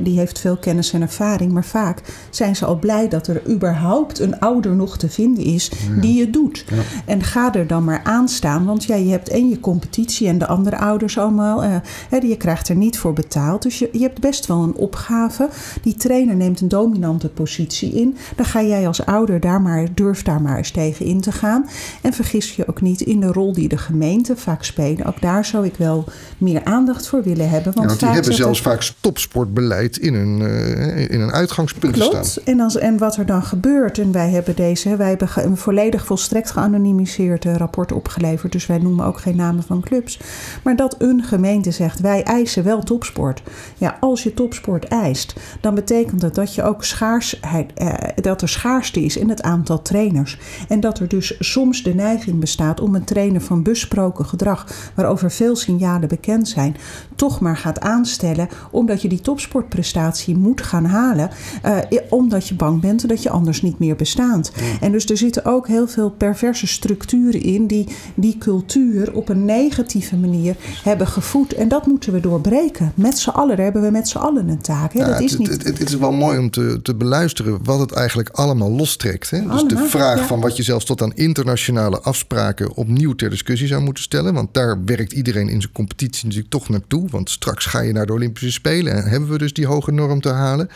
die 0.00 0.18
heeft 0.18 0.38
veel 0.38 0.56
kennis 0.56 0.92
en 0.92 1.02
ervaring, 1.02 1.52
maar 1.52 1.64
vaak 1.64 2.02
zijn 2.30 2.56
ze 2.56 2.64
al 2.64 2.78
blij 2.78 3.08
dat 3.08 3.26
er 3.26 3.50
überhaupt 3.50 4.18
een 4.18 4.40
ouder 4.40 4.74
nog 4.74 4.98
te 4.98 5.08
vinden 5.08 5.44
is 5.44 5.70
die 6.00 6.20
het 6.20 6.32
doet. 6.32 6.64
En 7.04 7.22
ga 7.22 7.54
er 7.54 7.66
dan 7.66 7.84
maar 7.84 8.00
aan 8.04 8.28
staan, 8.28 8.64
want 8.64 8.84
ja, 8.84 8.94
je 8.94 9.10
hebt 9.10 9.28
en 9.28 9.48
je 9.48 9.60
competitie 9.60 10.28
en 10.28 10.38
de 10.38 10.46
andere 10.46 10.76
ouders 10.76 11.18
allemaal. 11.18 11.64
Uh, 11.64 11.76
je 12.20 12.36
krijgt 12.36 12.68
er 12.68 12.76
niet 12.76 12.98
voor 12.98 13.12
betaald, 13.12 13.62
dus 13.62 13.78
je, 13.78 13.88
je 13.92 14.02
hebt 14.02 14.20
best 14.20 14.46
wel 14.46 14.62
een 14.62 14.74
opgave. 14.74 15.48
Die 15.82 15.94
trainer 15.94 16.36
neemt 16.36 16.60
een 16.60 16.68
dominante 16.68 17.28
positie 17.28 17.92
in. 17.92 18.16
Dan 18.36 18.44
ga 18.44 18.62
jij 18.62 18.86
als 18.86 19.06
ouder 19.06 19.40
daar 19.40 19.62
maar, 19.62 19.86
durf 19.94 20.22
daar 20.22 20.42
maar 20.42 20.56
eens 20.56 20.70
tegen 20.70 21.06
in 21.06 21.20
te 21.20 21.32
gaan. 21.32 21.68
En 22.02 22.12
vergis 22.12 22.56
je 22.56 22.68
ook 22.68 22.80
niet 22.80 23.00
in 23.00 23.20
de 23.20 23.32
rol 23.32 23.52
die 23.52 23.68
de 23.68 23.78
gemeente 23.78 24.36
vaak 24.36 24.64
spelen. 24.64 25.06
Ook 25.08 25.20
daar 25.20 25.44
zou 25.44 25.66
ik 25.66 25.76
wel 25.76 26.04
meer 26.38 26.64
aandacht 26.64 27.08
voor 27.08 27.22
willen 27.22 27.48
hebben. 27.48 27.72
Want, 27.74 27.76
ja, 27.76 27.86
want 27.86 28.00
die 28.00 28.08
hebben 28.08 28.34
zelfs 28.34 28.60
vaak 28.60 28.92
topsportbeleid 29.00 29.96
in 29.96 30.14
een, 30.14 30.40
uh, 30.40 31.10
in 31.10 31.20
een 31.20 31.32
uitgangspunt 31.32 31.92
Klopt. 31.92 32.26
staan. 32.26 32.44
En, 32.44 32.60
als, 32.60 32.76
en 32.76 32.98
wat 32.98 33.16
er 33.16 33.26
dan 33.26 33.42
gebeurt, 33.42 33.98
en 33.98 34.12
wij 34.12 34.30
hebben 34.30 34.56
deze, 34.56 34.96
wij 34.96 35.08
hebben 35.08 35.28
een 35.34 35.56
volledig 35.56 36.06
volstrekt 36.06 36.50
geanonimiseerd 36.50 37.44
uh, 37.44 37.56
rapport 37.56 37.92
opgeleverd, 37.92 38.52
dus 38.52 38.66
wij 38.66 38.78
noemen 38.78 39.04
ook 39.04 39.20
geen 39.20 39.36
namen 39.36 39.62
van 39.62 39.80
clubs. 39.80 40.20
Maar 40.62 40.76
dat 40.76 40.94
een 40.98 41.22
gemeente 41.22 41.70
zegt, 41.70 42.00
wij 42.00 42.22
eisen 42.22 42.64
wel 42.64 42.82
topsport. 42.82 43.42
Ja, 43.76 43.96
als 44.00 44.22
je 44.22 44.34
topsport 44.34 44.84
eist, 44.84 45.34
dan 45.60 45.74
betekent 45.74 46.22
het 46.22 46.34
dat 46.34 46.54
je 46.54 46.62
ook 46.62 46.84
schaarsheid, 46.84 47.72
uh, 47.76 47.94
dat 48.14 48.42
er 48.42 48.48
schaarste 48.48 49.00
is 49.00 49.16
in 49.16 49.28
het 49.28 49.42
aantal 49.42 49.82
trainers. 49.82 50.38
En 50.68 50.80
dat 50.80 50.98
er 50.98 51.08
dus 51.08 51.36
soms 51.38 51.82
de 51.82 51.94
neiging 51.94 52.40
bestaat 52.40 52.80
om 52.80 52.94
een 52.94 53.04
trainer 53.04 53.40
van 53.40 53.62
besproken 53.62 54.26
gedrag, 54.26 54.66
waarover 54.98 55.30
veel 55.30 55.56
signalen 55.56 56.08
bekend 56.08 56.48
zijn, 56.48 56.76
toch 57.16 57.40
maar 57.40 57.56
gaat 57.56 57.80
aanstellen. 57.80 58.48
Omdat 58.70 59.02
je 59.02 59.08
die 59.08 59.20
topsportprestatie 59.20 60.36
moet 60.36 60.62
gaan 60.62 60.84
halen. 60.84 61.30
Uh, 61.64 61.78
omdat 62.08 62.48
je 62.48 62.54
bang 62.54 62.80
bent 62.80 63.08
dat 63.08 63.22
je 63.22 63.30
anders 63.30 63.62
niet 63.62 63.78
meer 63.78 63.96
bestaat. 63.96 64.52
En 64.80 64.92
dus 64.92 65.04
er 65.04 65.16
zitten 65.16 65.44
ook 65.44 65.66
heel 65.66 65.88
veel 65.88 66.10
perverse 66.10 66.66
structuren 66.66 67.42
in 67.42 67.66
die 67.66 67.86
die 68.14 68.38
cultuur 68.38 69.14
op 69.14 69.28
een 69.28 69.44
negatieve 69.44 70.16
manier 70.16 70.56
hebben 70.82 71.06
gevoed. 71.06 71.52
En 71.54 71.68
dat 71.68 71.86
moeten 71.86 72.12
we 72.12 72.20
doorbreken. 72.20 72.92
Met 72.94 73.18
z'n 73.18 73.30
allen, 73.30 73.56
daar 73.56 73.64
hebben 73.64 73.82
we 73.82 73.90
met 73.90 74.08
z'n 74.08 74.18
allen 74.18 74.48
een 74.48 74.60
taak. 74.60 74.92
Hè? 74.92 75.00
Ja, 75.00 75.06
dat 75.06 75.20
is 75.20 75.30
het, 75.30 75.40
niet... 75.40 75.50
het, 75.50 75.64
het, 75.64 75.88
is 75.88 75.96
wel 75.96 76.12
mooi 76.12 76.38
om 76.38 76.50
te, 76.50 76.80
te 76.82 76.94
beluisteren 76.94 77.58
wat 77.62 77.78
het 77.78 77.92
eigenlijk 77.92 78.28
allemaal 78.28 78.70
lostrekt. 78.70 79.30
Hè? 79.30 79.46
Dus 79.46 79.64
de 79.64 79.76
vraag 79.76 80.26
van 80.26 80.40
wat 80.40 80.56
je 80.56 80.62
zelfs 80.62 80.84
tot 80.84 81.02
aan 81.02 81.12
internationale 81.14 82.00
afspraken 82.00 82.74
opnieuw 82.74 83.14
ter 83.14 83.30
discussie 83.30 83.68
zou 83.68 83.82
moeten 83.82 84.02
stellen. 84.02 84.34
Want 84.34 84.54
daar 84.54 84.84
werkt 84.88 85.12
iedereen 85.12 85.48
in 85.48 85.60
zijn 85.60 85.72
competitie 85.72 86.24
natuurlijk 86.24 86.52
toch 86.52 86.68
naartoe. 86.68 87.08
Want 87.10 87.30
straks 87.30 87.66
ga 87.66 87.80
je 87.80 87.92
naar 87.92 88.06
de 88.06 88.12
Olympische 88.12 88.52
Spelen 88.52 88.92
en 88.92 89.10
hebben 89.10 89.28
we 89.28 89.38
dus 89.38 89.52
die 89.52 89.66
hoge 89.66 89.92
norm 89.92 90.20
te 90.20 90.28
halen. 90.28 90.68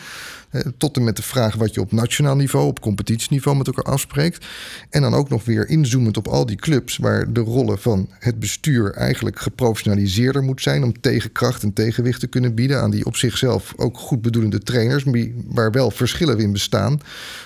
Tot 0.77 0.97
en 0.97 1.05
met 1.05 1.17
de 1.17 1.23
vraag 1.23 1.55
wat 1.55 1.75
je 1.75 1.81
op 1.81 1.93
nationaal 1.93 2.37
niveau, 2.37 2.67
op 2.67 2.81
competitieniveau 2.81 3.57
met 3.57 3.67
elkaar 3.67 3.93
afspreekt. 3.93 4.47
En 4.91 5.03
dan 5.03 5.15
ook 5.15 5.29
nog 5.29 5.45
weer 5.45 5.69
inzoomend 5.69 6.17
op 6.17 6.29
al 6.29 6.47
die 6.47 6.57
clubs 6.57 6.97
waar 6.97 7.33
de 7.33 7.41
rollen 7.41 7.79
van 7.79 8.09
het 8.19 8.39
bestuur 8.39 8.93
eigenlijk 8.93 9.41
geprofessionaliseerder 9.41 10.43
moet 10.43 10.63
zijn. 10.63 10.83
Om 10.83 11.01
tegenkracht 11.01 11.63
en 11.63 11.73
tegenwicht 11.73 12.21
te 12.21 12.27
kunnen 12.27 12.55
bieden 12.55 12.81
aan 12.81 12.91
die 12.91 13.07
op 13.07 13.17
zichzelf 13.17 13.73
ook 13.77 13.99
goed 13.99 14.23
bedoelende 14.23 14.59
trainers. 14.59 15.05
Waar 15.47 15.71
wel 15.71 15.91
verschillen 15.91 16.39
in 16.39 16.53
bestaan. 16.53 17.01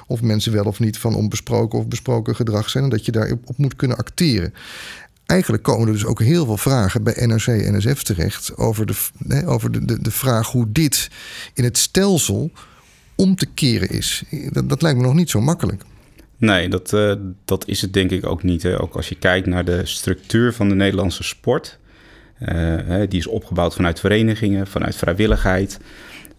Of 0.07 0.23
mensen 0.23 0.53
wel 0.53 0.65
of 0.65 0.79
niet 0.79 0.99
van 0.99 1.15
onbesproken 1.15 1.79
of 1.79 1.89
besproken 1.89 2.37
gedrag 2.37 2.71
zijn. 2.71 2.85
En 2.85 2.91
dat 2.91 3.05
je 3.05 3.13
daarop 3.13 3.51
moet 3.57 3.77
kunnen 3.77 3.97
acteren 3.97 4.53
eigenlijk 5.27 5.63
komen 5.63 5.87
er 5.87 5.93
dus 5.93 6.05
ook 6.05 6.21
heel 6.21 6.45
veel 6.45 6.57
vragen 6.57 7.03
bij 7.03 7.27
NRC 7.27 7.47
en 7.47 7.77
NSF 7.77 8.03
terecht 8.03 8.57
over, 8.57 8.87
de, 8.87 8.97
over 9.47 9.73
de, 9.73 9.85
de, 9.85 10.03
de 10.03 10.11
vraag 10.11 10.51
hoe 10.51 10.73
dit 10.73 11.11
in 11.55 11.65
het 11.65 11.79
stelsel 11.79 12.51
om 13.15 13.37
te 13.37 13.47
keren 13.47 13.89
is. 13.89 14.23
Dat, 14.51 14.69
dat 14.69 14.83
lijkt 14.83 14.99
me 14.99 15.05
nog 15.05 15.15
niet 15.15 15.31
zo 15.31 15.41
makkelijk. 15.41 15.83
Nee, 16.39 16.69
dat, 16.69 16.93
uh, 16.93 17.13
dat 17.45 17.69
is 17.69 17.81
het 17.81 17.93
denk 17.93 18.11
ik 18.11 18.27
ook 18.27 18.43
niet. 18.43 18.63
Hè. 18.63 18.81
Ook 18.81 18.95
als 18.95 19.09
je 19.09 19.15
kijkt 19.15 19.47
naar 19.47 19.65
de 19.65 19.81
structuur 19.85 20.53
van 20.53 20.69
de 20.69 20.75
Nederlandse 20.75 21.23
sport. 21.23 21.79
Uh, 22.41 23.01
die 23.09 23.19
is 23.19 23.27
opgebouwd 23.27 23.75
vanuit 23.75 24.01
verenigingen, 24.01 24.67
vanuit 24.67 24.97
vrijwilligheid. 24.97 25.79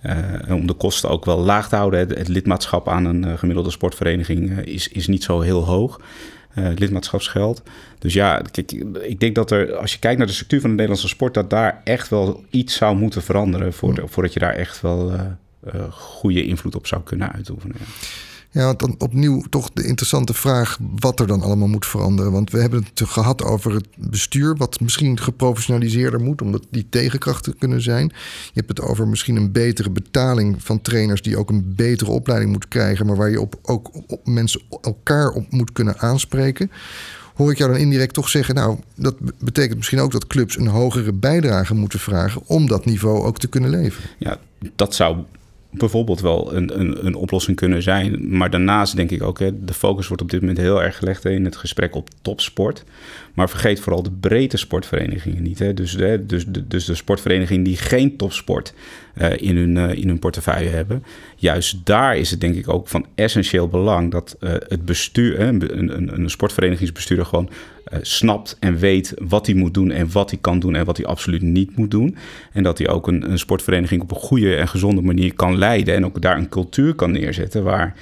Uh, 0.03 0.55
om 0.55 0.67
de 0.67 0.73
kosten 0.73 1.09
ook 1.09 1.25
wel 1.25 1.39
laag 1.39 1.69
te 1.69 1.75
houden. 1.75 1.99
Het 1.99 2.27
lidmaatschap 2.27 2.89
aan 2.89 3.05
een 3.05 3.37
gemiddelde 3.37 3.71
sportvereniging 3.71 4.59
is, 4.59 4.87
is 4.87 5.07
niet 5.07 5.23
zo 5.23 5.41
heel 5.41 5.65
hoog. 5.65 5.99
Lidmaatschapsgeld. 6.75 7.63
Dus 7.99 8.13
ja, 8.13 8.41
ik 9.01 9.19
denk 9.19 9.35
dat 9.35 9.51
er, 9.51 9.75
als 9.75 9.93
je 9.93 9.99
kijkt 9.99 10.17
naar 10.17 10.27
de 10.27 10.33
structuur 10.33 10.59
van 10.61 10.69
de 10.69 10.75
Nederlandse 10.75 11.07
sport, 11.07 11.33
dat 11.33 11.49
daar 11.49 11.81
echt 11.83 12.09
wel 12.09 12.43
iets 12.49 12.75
zou 12.75 12.95
moeten 12.95 13.21
veranderen. 13.21 13.73
voordat 13.73 14.33
je 14.33 14.39
daar 14.39 14.53
echt 14.53 14.81
wel 14.81 15.13
uh, 15.13 15.21
goede 15.89 16.45
invloed 16.45 16.75
op 16.75 16.87
zou 16.87 17.01
kunnen 17.03 17.31
uitoefenen. 17.31 17.75
Ja. 18.57 18.65
want 18.65 18.79
dan 18.79 18.95
opnieuw 18.97 19.43
toch 19.49 19.69
de 19.73 19.83
interessante 19.83 20.33
vraag 20.33 20.77
wat 20.99 21.19
er 21.19 21.27
dan 21.27 21.41
allemaal 21.41 21.67
moet 21.67 21.85
veranderen. 21.85 22.31
Want 22.31 22.51
we 22.51 22.59
hebben 22.59 22.85
het 22.93 23.09
gehad 23.09 23.43
over 23.43 23.73
het 23.73 23.87
bestuur, 23.97 24.55
wat 24.55 24.79
misschien 24.79 25.19
geprofessionaliseerder 25.19 26.19
moet, 26.19 26.41
omdat 26.41 26.65
die 26.69 26.87
tegenkrachten 26.89 27.57
kunnen 27.57 27.81
zijn. 27.81 28.07
Je 28.45 28.51
hebt 28.53 28.69
het 28.69 28.81
over 28.81 29.07
misschien 29.07 29.35
een 29.35 29.51
betere 29.51 29.89
betaling 29.89 30.63
van 30.63 30.81
trainers 30.81 31.21
die 31.21 31.37
ook 31.37 31.49
een 31.49 31.73
betere 31.75 32.11
opleiding 32.11 32.51
moeten 32.51 32.69
krijgen, 32.69 33.05
maar 33.05 33.15
waar 33.15 33.29
je 33.29 33.41
op, 33.41 33.59
ook 33.61 33.91
op 34.07 34.27
mensen 34.27 34.61
elkaar 34.81 35.29
op 35.29 35.51
moet 35.51 35.71
kunnen 35.71 35.99
aanspreken 35.99 36.71
hoor 37.37 37.51
ik 37.51 37.57
jou 37.57 37.71
dan 37.71 37.79
indirect 37.79 38.13
toch 38.13 38.29
zeggen, 38.29 38.55
nou, 38.55 38.77
dat 38.95 39.15
betekent 39.39 39.77
misschien 39.77 39.99
ook 39.99 40.11
dat 40.11 40.27
clubs 40.27 40.57
een 40.57 40.67
hogere 40.67 41.13
bijdrage 41.13 41.73
moeten 41.73 41.99
vragen 41.99 42.41
om 42.45 42.67
dat 42.67 42.85
niveau 42.85 43.25
ook 43.25 43.37
te 43.37 43.47
kunnen 43.47 43.69
leveren. 43.69 44.09
Ja, 44.17 44.37
dat 44.75 44.95
zou 44.95 45.17
bijvoorbeeld 45.79 46.21
wel 46.21 46.55
een, 46.55 46.79
een, 46.79 47.05
een 47.05 47.15
oplossing 47.15 47.57
kunnen 47.57 47.83
zijn. 47.83 48.37
Maar 48.37 48.49
daarnaast 48.49 48.95
denk 48.95 49.11
ik 49.11 49.23
ook, 49.23 49.39
hè, 49.39 49.63
de 49.65 49.73
focus 49.73 50.07
wordt 50.07 50.23
op 50.23 50.29
dit 50.29 50.39
moment 50.39 50.57
heel 50.57 50.83
erg 50.83 50.97
gelegd 50.97 51.25
in 51.25 51.45
het 51.45 51.55
gesprek 51.55 51.95
op 51.95 52.09
topsport. 52.21 52.83
Maar 53.33 53.49
vergeet 53.49 53.79
vooral 53.79 54.03
de 54.03 54.11
breedte 54.11 54.57
sportverenigingen 54.57 55.43
niet. 55.43 55.59
Hè. 55.59 55.73
Dus, 55.73 55.93
hè, 55.93 56.25
dus, 56.25 56.45
de, 56.45 56.67
dus 56.67 56.85
de 56.85 56.95
sportverenigingen 56.95 57.63
die 57.63 57.77
geen 57.77 58.17
topsport 58.17 58.73
uh, 59.17 59.29
in, 59.37 59.57
hun, 59.57 59.75
uh, 59.75 59.91
in 59.93 60.07
hun 60.07 60.19
portefeuille 60.19 60.69
hebben. 60.69 61.03
Juist 61.39 61.85
daar 61.85 62.17
is 62.17 62.31
het 62.31 62.41
denk 62.41 62.55
ik 62.55 62.69
ook 62.69 62.87
van 62.87 63.05
essentieel 63.15 63.67
belang 63.67 64.11
dat 64.11 64.35
uh, 64.39 64.49
het 64.67 64.85
bestuur, 64.85 65.39
een, 65.39 65.77
een, 65.77 66.13
een 66.13 66.29
sportverenigingsbestuurder 66.29 67.25
gewoon 67.25 67.49
snapt 68.01 68.57
en 68.59 68.77
weet 68.77 69.13
wat 69.17 69.45
hij 69.45 69.55
moet 69.55 69.73
doen 69.73 69.91
en 69.91 70.11
wat 70.11 70.29
hij 70.29 70.39
kan 70.41 70.59
doen 70.59 70.75
en 70.75 70.85
wat 70.85 70.97
hij 70.97 71.05
absoluut 71.05 71.41
niet 71.41 71.77
moet 71.77 71.91
doen. 71.91 72.17
En 72.51 72.63
dat 72.63 72.77
hij 72.77 72.89
ook 72.89 73.07
een, 73.07 73.31
een 73.31 73.39
sportvereniging 73.39 74.01
op 74.01 74.11
een 74.11 74.17
goede 74.17 74.55
en 74.55 74.67
gezonde 74.67 75.01
manier 75.01 75.33
kan 75.33 75.57
leiden 75.57 75.95
en 75.95 76.05
ook 76.05 76.21
daar 76.21 76.37
een 76.37 76.49
cultuur 76.49 76.93
kan 76.93 77.11
neerzetten 77.11 77.63
waar 77.63 77.95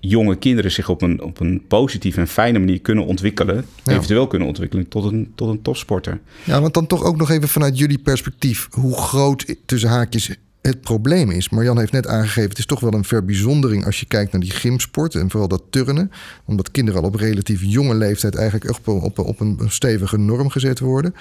jonge 0.00 0.36
kinderen 0.36 0.70
zich 0.70 0.88
op 0.88 1.02
een, 1.02 1.22
op 1.22 1.40
een 1.40 1.64
positieve 1.68 2.20
en 2.20 2.28
fijne 2.28 2.58
manier 2.58 2.80
kunnen 2.80 3.04
ontwikkelen. 3.04 3.64
Ja. 3.84 3.92
Eventueel 3.92 4.26
kunnen 4.26 4.48
ontwikkelen 4.48 4.88
tot 4.88 5.12
een, 5.12 5.32
tot 5.34 5.48
een 5.48 5.62
topsporter. 5.62 6.20
Ja, 6.44 6.60
want 6.60 6.74
dan 6.74 6.86
toch 6.86 7.04
ook 7.04 7.16
nog 7.16 7.30
even 7.30 7.48
vanuit 7.48 7.78
jullie 7.78 7.98
perspectief. 7.98 8.68
Hoe 8.70 8.96
groot 8.96 9.54
tussen 9.66 9.88
haakjes 9.88 10.36
het 10.62 10.80
probleem 10.80 11.30
is. 11.30 11.48
Marjan 11.48 11.78
heeft 11.78 11.92
net 11.92 12.06
aangegeven, 12.06 12.48
het 12.48 12.58
is 12.58 12.66
toch 12.66 12.80
wel 12.80 12.94
een 12.94 13.04
verbijzondering 13.04 13.84
als 13.84 14.00
je 14.00 14.06
kijkt 14.06 14.32
naar 14.32 14.40
die 14.40 14.50
gymsport 14.50 15.14
en 15.14 15.30
vooral 15.30 15.48
dat 15.48 15.62
turnen. 15.70 16.12
Omdat 16.44 16.70
kinderen 16.70 17.00
al 17.00 17.06
op 17.06 17.14
relatief 17.14 17.60
jonge 17.62 17.94
leeftijd 17.94 18.34
eigenlijk 18.34 18.70
echt 18.70 18.88
op, 18.88 19.02
op, 19.02 19.18
op 19.18 19.40
een 19.40 19.58
stevige 19.66 20.18
norm 20.18 20.50
gezet 20.50 20.78
worden. 20.78 21.14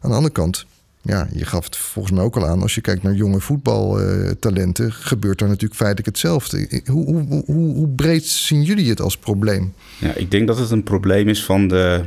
Aan 0.00 0.10
de 0.10 0.16
andere 0.16 0.34
kant, 0.34 0.66
ja, 1.02 1.28
je 1.32 1.44
gaf 1.44 1.64
het 1.64 1.76
volgens 1.76 2.14
mij 2.14 2.24
ook 2.24 2.36
al 2.36 2.46
aan, 2.46 2.62
als 2.62 2.74
je 2.74 2.80
kijkt 2.80 3.02
naar 3.02 3.14
jonge 3.14 3.40
voetbaltalenten, 3.40 4.92
gebeurt 4.92 5.38
daar 5.38 5.48
natuurlijk 5.48 5.80
feitelijk 5.80 6.06
hetzelfde. 6.06 6.82
Hoe, 6.86 7.04
hoe, 7.04 7.42
hoe, 7.46 7.74
hoe 7.74 7.88
breed 7.88 8.26
zien 8.26 8.62
jullie 8.62 8.88
het 8.88 9.00
als 9.00 9.16
probleem? 9.16 9.74
Ja, 9.98 10.14
ik 10.14 10.30
denk 10.30 10.46
dat 10.46 10.58
het 10.58 10.70
een 10.70 10.82
probleem 10.82 11.28
is 11.28 11.44
van 11.44 11.68
de 11.68 12.04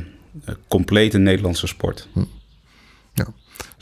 complete 0.68 1.18
Nederlandse 1.18 1.66
sport. 1.66 2.08
Ja, 3.14 3.26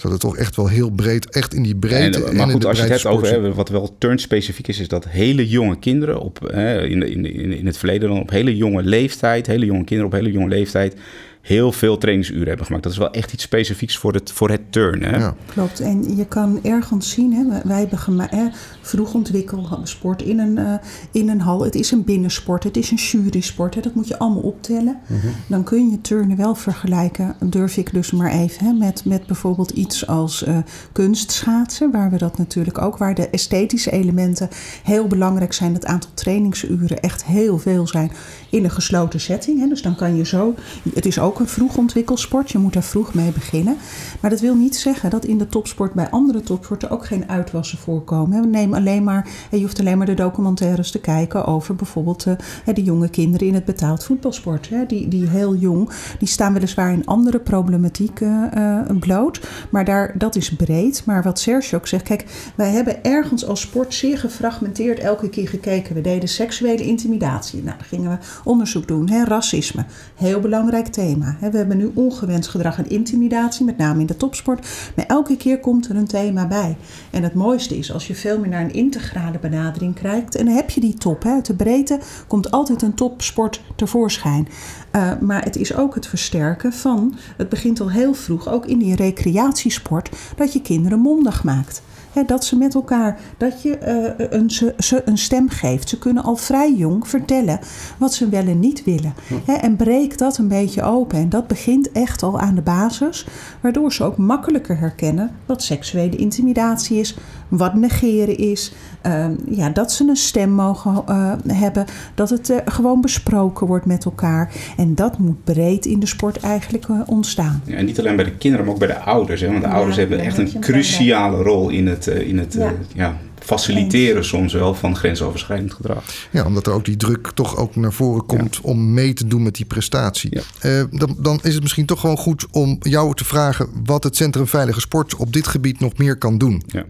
zodat 0.00 0.12
het 0.12 0.20
toch 0.20 0.36
echt 0.36 0.56
wel 0.56 0.68
heel 0.68 0.90
breed, 0.90 1.30
echt 1.30 1.54
in 1.54 1.62
die 1.62 1.76
breedte. 1.76 2.24
En 2.24 2.36
maar 2.36 2.48
goed, 2.48 2.64
als 2.64 2.76
je 2.76 2.82
het 2.82 2.92
hebt 2.92 3.06
over 3.06 3.26
hè, 3.26 3.54
wat 3.54 3.68
wel 3.68 3.94
turnspecifiek 3.98 4.68
is, 4.68 4.78
is 4.78 4.88
dat 4.88 5.08
hele 5.08 5.48
jonge 5.48 5.78
kinderen 5.78 6.20
op, 6.20 6.38
hè, 6.52 6.86
in, 6.86 7.02
in, 7.02 7.34
in, 7.34 7.52
in 7.52 7.66
het 7.66 7.78
verleden 7.78 8.08
dan 8.08 8.20
op 8.20 8.30
hele 8.30 8.56
jonge 8.56 8.82
leeftijd, 8.82 9.46
hele 9.46 9.66
jonge 9.66 9.84
kinderen 9.84 10.12
op 10.12 10.18
hele 10.18 10.32
jonge 10.32 10.48
leeftijd, 10.48 10.94
heel 11.40 11.72
veel 11.72 11.98
trainingsuren 11.98 12.48
hebben 12.48 12.66
gemaakt. 12.66 12.82
Dat 12.84 12.92
is 12.92 12.98
wel 12.98 13.10
echt 13.12 13.32
iets 13.32 13.42
specifieks 13.42 13.96
voor 13.98 14.12
het, 14.14 14.32
voor 14.32 14.50
het 14.50 14.72
turnen. 14.72 15.08
Hè? 15.10 15.18
Ja. 15.18 15.34
Klopt, 15.46 15.80
en 15.80 16.16
je 16.16 16.26
kan 16.26 16.58
ergens 16.62 17.10
zien, 17.10 17.32
hè, 17.32 17.44
wij- 17.68 17.78
hebben 17.90 18.28
hè, 18.30 18.48
vroeg 18.80 19.14
ontwikkeld 19.14 19.88
sport 19.88 20.22
in 20.22 20.38
een, 20.38 20.58
eh, 20.58 20.74
in 21.12 21.28
een 21.28 21.40
hal. 21.40 21.64
Het 21.64 21.74
is 21.74 21.90
een 21.90 22.04
binnensport, 22.04 22.64
het 22.64 22.76
is 22.76 22.90
een 22.90 22.96
jurysport, 22.96 23.74
hè, 23.74 23.80
dat 23.80 23.94
moet 23.94 24.08
je 24.08 24.18
allemaal 24.18 24.42
optellen. 24.42 24.98
Dan 25.46 25.64
kun 25.64 25.90
je 25.90 26.00
turnen 26.00 26.36
wel 26.36 26.54
vergelijken, 26.54 27.36
durf 27.44 27.76
ik 27.76 27.92
dus 27.92 28.10
maar 28.10 28.30
even, 28.32 28.66
hè, 28.66 28.72
met, 28.72 29.04
met 29.04 29.26
bijvoorbeeld 29.26 29.70
iets 29.70 30.06
als 30.06 30.44
eh, 30.44 30.56
kunstschaatsen, 30.92 31.90
waar 31.90 32.10
we 32.10 32.16
dat 32.18 32.38
natuurlijk 32.38 32.78
ook, 32.82 32.96
waar 32.96 33.14
de 33.14 33.28
esthetische 33.28 33.90
elementen 33.90 34.48
heel 34.84 35.06
belangrijk 35.06 35.52
zijn. 35.52 35.74
Het 35.74 35.86
aantal 35.86 36.10
trainingsuren 36.14 37.00
echt 37.00 37.24
heel 37.24 37.58
veel 37.58 37.86
zijn 37.86 38.10
in 38.50 38.64
een 38.64 38.70
gesloten 38.70 39.20
setting. 39.20 39.60
Hè. 39.60 39.68
Dus 39.68 39.82
dan 39.82 39.96
kan 39.96 40.16
je 40.16 40.24
zo, 40.24 40.54
het 40.94 41.06
is 41.06 41.18
ook 41.18 41.29
een 41.38 41.48
vroeg 41.48 41.76
ontwikkelsport, 41.76 42.50
je 42.50 42.58
moet 42.58 42.72
daar 42.72 42.82
vroeg 42.82 43.14
mee 43.14 43.32
beginnen. 43.32 43.76
Maar 44.20 44.30
dat 44.30 44.40
wil 44.40 44.54
niet 44.54 44.76
zeggen 44.76 45.10
dat 45.10 45.24
in 45.24 45.38
de 45.38 45.46
topsport 45.46 45.92
bij 45.92 46.10
andere 46.10 46.40
topsporten 46.40 46.90
ook 46.90 47.06
geen 47.06 47.28
uitwassen 47.28 47.78
voorkomen. 47.78 48.50
Neem 48.50 48.74
alleen 48.74 49.04
maar, 49.04 49.28
hè, 49.50 49.56
je 49.56 49.62
hoeft 49.62 49.80
alleen 49.80 49.98
maar 49.98 50.06
de 50.06 50.14
documentaires 50.14 50.90
te 50.90 51.00
kijken 51.00 51.44
over 51.46 51.74
bijvoorbeeld 51.74 52.26
eh, 52.26 52.74
de 52.74 52.82
jonge 52.82 53.08
kinderen 53.08 53.46
in 53.46 53.54
het 53.54 53.64
betaald 53.64 54.04
voetbalsport. 54.04 54.70
Die, 54.86 55.08
die 55.08 55.28
heel 55.28 55.54
jong, 55.54 55.90
die 56.18 56.28
staan 56.28 56.52
weliswaar 56.52 56.92
in 56.92 57.06
andere 57.06 57.38
problematiek 57.38 58.20
eh, 58.20 58.44
eh, 58.52 58.96
bloot. 58.98 59.40
Maar 59.70 59.84
daar, 59.84 60.14
dat 60.18 60.36
is 60.36 60.56
breed. 60.56 61.02
Maar 61.06 61.22
wat 61.22 61.38
Serge 61.38 61.76
ook 61.76 61.86
zegt, 61.86 62.04
kijk, 62.04 62.52
wij 62.54 62.70
hebben 62.70 63.04
ergens 63.04 63.46
als 63.46 63.60
sport 63.60 63.94
zeer 63.94 64.18
gefragmenteerd 64.18 64.98
elke 64.98 65.28
keer 65.28 65.48
gekeken. 65.48 65.94
We 65.94 66.00
deden 66.00 66.28
seksuele 66.28 66.84
intimidatie. 66.84 67.62
Nou, 67.62 67.76
dan 67.76 67.86
gingen 67.86 68.10
we 68.10 68.16
onderzoek 68.44 68.88
doen. 68.88 69.08
Hè, 69.08 69.24
racisme, 69.24 69.84
heel 70.14 70.40
belangrijk 70.40 70.86
thema. 70.86 71.19
We 71.40 71.56
hebben 71.56 71.76
nu 71.76 71.90
ongewenst 71.94 72.48
gedrag 72.48 72.78
en 72.78 72.90
intimidatie, 72.90 73.64
met 73.64 73.76
name 73.76 74.00
in 74.00 74.06
de 74.06 74.16
topsport. 74.16 74.68
Maar 74.96 75.06
elke 75.06 75.36
keer 75.36 75.60
komt 75.60 75.88
er 75.88 75.96
een 75.96 76.06
thema 76.06 76.46
bij. 76.46 76.76
En 77.10 77.22
het 77.22 77.34
mooiste 77.34 77.78
is 77.78 77.92
als 77.92 78.06
je 78.06 78.14
veel 78.14 78.38
meer 78.38 78.48
naar 78.48 78.62
een 78.62 78.72
integrale 78.72 79.38
benadering 79.38 79.94
krijgt. 79.94 80.34
En 80.34 80.44
dan 80.44 80.54
heb 80.54 80.70
je 80.70 80.80
die 80.80 80.94
top. 80.94 81.22
Hè. 81.22 81.40
De 81.42 81.54
breedte 81.54 81.98
komt 82.26 82.50
altijd 82.50 82.82
een 82.82 82.94
topsport 82.94 83.62
tevoorschijn. 83.76 84.48
Uh, 84.96 85.12
maar 85.20 85.44
het 85.44 85.56
is 85.56 85.74
ook 85.74 85.94
het 85.94 86.06
versterken 86.06 86.72
van, 86.72 87.14
het 87.36 87.48
begint 87.48 87.80
al 87.80 87.90
heel 87.90 88.14
vroeg, 88.14 88.48
ook 88.48 88.66
in 88.66 88.78
die 88.78 88.96
recreatiesport, 88.96 90.10
dat 90.36 90.52
je 90.52 90.62
kinderen 90.62 90.98
mondig 90.98 91.44
maakt. 91.44 91.82
He, 92.12 92.24
dat 92.24 92.44
ze 92.44 92.56
met 92.56 92.74
elkaar, 92.74 93.18
dat 93.36 93.62
je 93.62 93.78
uh, 94.18 94.26
een, 94.30 94.50
ze, 94.50 94.74
ze, 94.78 95.02
een 95.04 95.18
stem 95.18 95.48
geeft. 95.48 95.88
Ze 95.88 95.98
kunnen 95.98 96.22
al 96.22 96.36
vrij 96.36 96.74
jong 96.74 97.08
vertellen 97.08 97.58
wat 97.98 98.14
ze 98.14 98.28
wel 98.28 98.46
en 98.46 98.60
niet 98.60 98.84
willen. 98.84 99.14
He, 99.44 99.52
en 99.52 99.76
breek 99.76 100.18
dat 100.18 100.38
een 100.38 100.48
beetje 100.48 100.82
open. 100.82 101.18
En 101.18 101.28
dat 101.28 101.46
begint 101.46 101.92
echt 101.92 102.22
al 102.22 102.40
aan 102.40 102.54
de 102.54 102.62
basis, 102.62 103.26
waardoor 103.60 103.92
ze 103.92 104.04
ook 104.04 104.16
makkelijker 104.16 104.78
herkennen 104.78 105.30
wat 105.46 105.62
seksuele 105.62 106.16
intimidatie 106.16 106.98
is, 106.98 107.16
wat 107.48 107.74
negeren 107.74 108.36
is. 108.36 108.72
Uh, 109.06 109.26
ja, 109.50 109.68
dat 109.68 109.92
ze 109.92 110.08
een 110.08 110.16
stem 110.16 110.50
mogen 110.50 111.02
uh, 111.08 111.32
hebben, 111.46 111.84
dat 112.14 112.30
het 112.30 112.50
uh, 112.50 112.56
gewoon 112.64 113.00
besproken 113.00 113.66
wordt 113.66 113.86
met 113.86 114.04
elkaar. 114.04 114.52
En 114.76 114.94
dat 114.94 115.18
moet 115.18 115.44
breed 115.44 115.86
in 115.86 116.00
de 116.00 116.06
sport 116.06 116.36
eigenlijk 116.40 116.86
ontstaan. 117.06 117.62
Ja, 117.64 117.76
en 117.76 117.84
niet 117.84 117.98
alleen 117.98 118.16
bij 118.16 118.24
de 118.24 118.36
kinderen, 118.36 118.66
maar 118.66 118.74
ook 118.74 118.80
bij 118.80 118.88
de 118.88 118.98
ouders. 118.98 119.40
Hè? 119.40 119.46
Want 119.46 119.62
de 119.62 119.68
ja, 119.68 119.74
ouders 119.74 119.96
hebben 119.96 120.18
echt 120.18 120.38
een 120.38 120.60
cruciale 120.60 121.42
rol 121.42 121.68
in 121.68 121.86
het, 121.86 121.99
uh, 122.06 122.28
in 122.28 122.38
het 122.38 122.52
ja. 122.52 122.74
ja 122.94 123.18
faciliteren 123.38 124.24
soms 124.24 124.52
wel 124.52 124.74
van 124.74 124.96
grensoverschrijdend 124.96 125.72
gedrag. 125.72 126.04
Ja, 126.30 126.44
omdat 126.44 126.66
er 126.66 126.72
ook 126.72 126.84
die 126.84 126.96
druk 126.96 127.30
toch 127.34 127.56
ook 127.56 127.76
naar 127.76 127.92
voren 127.92 128.26
komt 128.26 128.54
ja. 128.54 128.60
om 128.62 128.94
mee 128.94 129.12
te 129.12 129.26
doen 129.26 129.42
met 129.42 129.54
die 129.54 129.66
prestatie. 129.66 130.40
Ja. 130.60 130.80
Uh, 130.80 130.84
dan, 130.90 131.16
dan, 131.18 131.40
is 131.42 131.52
het 131.54 131.62
misschien 131.62 131.86
toch 131.86 132.00
gewoon 132.00 132.16
goed 132.16 132.46
om 132.50 132.76
jou 132.80 133.14
te 133.14 133.24
vragen 133.24 133.68
wat 133.84 134.04
het 134.04 134.16
Centrum 134.16 134.46
Veilige 134.46 134.80
Sport 134.80 135.16
op 135.16 135.32
dit 135.32 135.46
gebied 135.46 135.80
nog 135.80 135.96
meer 135.96 136.16
kan 136.16 136.38
doen. 136.38 136.62
Ja. 136.66 136.84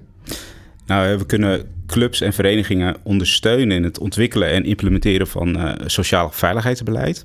Nou, 0.87 1.19
we 1.19 1.27
kunnen 1.27 1.67
clubs 1.91 2.21
en 2.21 2.33
verenigingen 2.33 2.97
ondersteunen 3.03 3.77
in 3.77 3.85
het 3.85 3.99
ontwikkelen 3.99 4.49
en 4.49 4.65
implementeren 4.65 5.27
van 5.27 5.57
uh, 5.57 5.73
sociaal 5.87 6.31
veiligheidsbeleid. 6.31 7.25